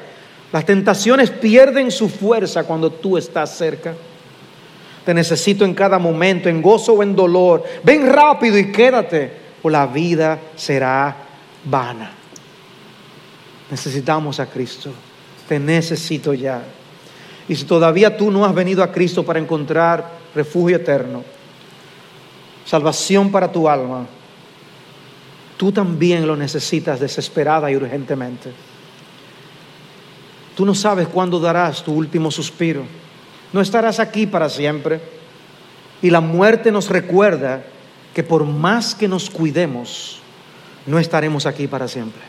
Las 0.53 0.65
tentaciones 0.65 1.31
pierden 1.31 1.91
su 1.91 2.09
fuerza 2.09 2.65
cuando 2.65 2.91
tú 2.91 3.19
estás 3.19 3.57
cerca. 3.57 3.95
Te 5.05 5.13
necesito 5.13 5.65
en 5.65 5.75
cada 5.75 5.99
momento, 5.99 6.49
en 6.49 6.63
gozo 6.63 6.95
o 6.95 7.03
en 7.03 7.15
dolor. 7.15 7.63
Ven 7.83 8.11
rápido 8.11 8.59
y 8.59 8.73
quédate, 8.73 9.33
o 9.63 9.69
la 9.69 9.87
vida 9.87 10.39
será 10.57 11.17
vana. 11.65 12.13
Necesitamos 13.71 14.41
a 14.41 14.47
Cristo. 14.47 14.91
Te 15.49 15.59
necesito 15.59 16.33
ya. 16.33 16.63
Y 17.49 17.57
si 17.57 17.65
todavía 17.65 18.17
tú 18.17 18.31
no 18.31 18.45
has 18.45 18.55
venido 18.55 18.83
a 18.83 18.91
Cristo 18.91 19.25
para 19.25 19.39
encontrar 19.39 20.19
refugio 20.35 20.77
eterno, 20.77 21.23
salvación 22.65 23.31
para 23.31 23.53
tu 23.53 23.69
alma, 23.69 24.07
tú 25.59 25.71
también 25.71 26.27
lo 26.27 26.37
necesitas 26.37 27.01
desesperada 27.01 27.71
y 27.71 27.77
urgentemente. 27.77 28.51
Tú 30.57 30.65
no 30.65 30.75
sabes 30.75 31.09
cuándo 31.09 31.41
darás 31.41 31.83
tu 31.83 31.93
último 31.93 32.31
suspiro. 32.31 32.85
No 33.55 33.61
estarás 33.61 34.01
aquí 34.01 34.27
para 34.27 34.49
siempre. 34.49 35.01
Y 36.03 36.11
la 36.11 36.21
muerte 36.21 36.73
nos 36.73 36.91
recuerda 36.91 37.63
que 38.13 38.25
por 38.25 38.45
más 38.45 38.97
que 38.97 39.07
nos 39.07 39.31
cuidemos, 39.31 40.19
no 40.87 40.99
estaremos 40.99 41.47
aquí 41.47 41.69
para 41.69 41.87
siempre. 41.87 42.21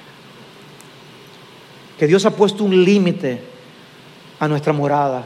Que 1.97 2.05
Dios 2.05 2.28
ha 2.28 2.30
puesto 2.30 2.63
un 2.63 2.86
límite 2.86 3.41
a 4.39 4.47
nuestra 4.47 4.71
morada. 4.71 5.23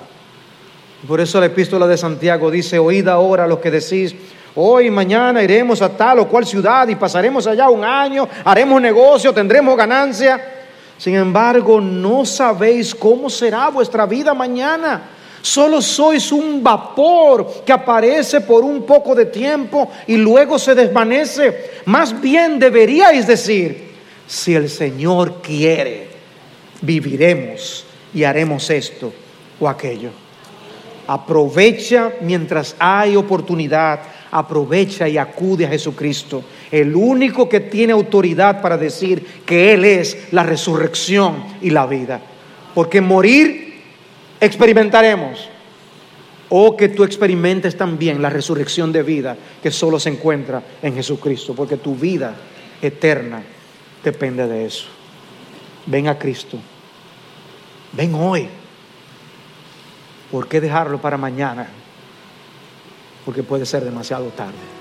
Por 1.06 1.20
eso 1.20 1.38
la 1.38 1.48
epístola 1.48 1.86
de 1.86 1.98
Santiago 1.98 2.50
dice, 2.50 2.80
oíd 2.80 3.10
ahora 3.10 3.46
lo 3.46 3.60
que 3.60 3.70
decís, 3.70 4.16
hoy 4.56 4.88
y 4.88 4.92
mañana 4.92 5.44
iremos 5.44 5.82
a 5.82 5.90
tal 5.90 6.20
o 6.20 6.30
cual 6.30 6.46
ciudad 6.46 6.88
y 6.88 6.96
pasaremos 6.96 7.46
allá 7.46 7.70
un 7.70 7.84
año, 7.84 8.26
haremos 8.46 8.82
negocio, 8.82 9.34
tendremos 9.34 9.76
ganancia. 9.76 10.64
Sin 10.98 11.16
embargo, 11.16 11.82
no 11.82 12.26
sabéis 12.26 12.96
cómo 12.96 13.30
será 13.30 13.68
vuestra 13.68 14.06
vida 14.06 14.34
mañana. 14.34 15.19
Solo 15.42 15.82
sois 15.82 16.32
un 16.32 16.62
vapor 16.62 17.64
que 17.66 17.72
aparece 17.72 18.42
por 18.42 18.64
un 18.64 18.84
poco 18.84 19.16
de 19.16 19.26
tiempo 19.26 19.90
y 20.08 20.18
luego 20.18 20.60
se 20.60 20.76
desvanece. 20.76 21.82
Más 21.86 22.20
bien 22.20 22.60
deberíais 22.60 23.26
decir, 23.26 23.90
si 24.28 24.54
el 24.54 24.70
Señor 24.70 25.42
quiere, 25.42 26.08
viviremos 26.82 27.86
y 28.14 28.24
haremos 28.24 28.70
esto 28.70 29.14
o 29.60 29.68
aquello. 29.68 30.12
Aprovecha 31.08 32.12
mientras 32.22 32.76
hay 32.78 33.16
oportunidad, 33.16 34.02
aprovecha 34.30 35.08
y 35.08 35.18
acude 35.18 35.66
a 35.66 35.70
Jesucristo, 35.70 36.44
el 36.70 36.96
único 36.96 37.50
que 37.50 37.62
tiene 37.62 37.94
autoridad 37.94 38.62
para 38.62 38.78
decir 38.78 39.26
que 39.46 39.74
Él 39.74 39.86
es 39.86 40.28
la 40.32 40.44
resurrección 40.44 41.44
y 41.62 41.72
la 41.72 41.88
vida. 41.88 42.22
Porque 42.76 43.02
morir 43.02 43.69
experimentaremos, 44.40 45.50
o 46.50 46.76
que 46.76 46.90
tú 46.90 47.04
experimentes 47.04 47.78
también 47.78 48.22
la 48.22 48.30
resurrección 48.30 48.92
de 48.92 49.04
vida 49.04 49.38
que 49.62 49.72
solo 49.72 50.00
se 50.00 50.10
encuentra 50.10 50.64
en 50.82 50.96
Jesucristo, 50.96 51.54
porque 51.54 51.78
tu 51.78 51.96
vida 51.96 52.36
eterna 52.82 53.44
depende 54.04 54.48
de 54.48 54.66
eso. 54.66 54.88
Ven 55.86 56.08
a 56.08 56.18
Cristo. 56.18 56.58
Ven 57.94 58.14
hoy. 58.16 58.48
¿Por 60.32 60.48
qué 60.48 60.62
dejarlo 60.62 61.00
para 61.00 61.18
mañana? 61.18 61.68
Porque 63.26 63.44
puede 63.44 63.66
ser 63.66 63.84
demasiado 63.84 64.26
tarde. 64.30 64.79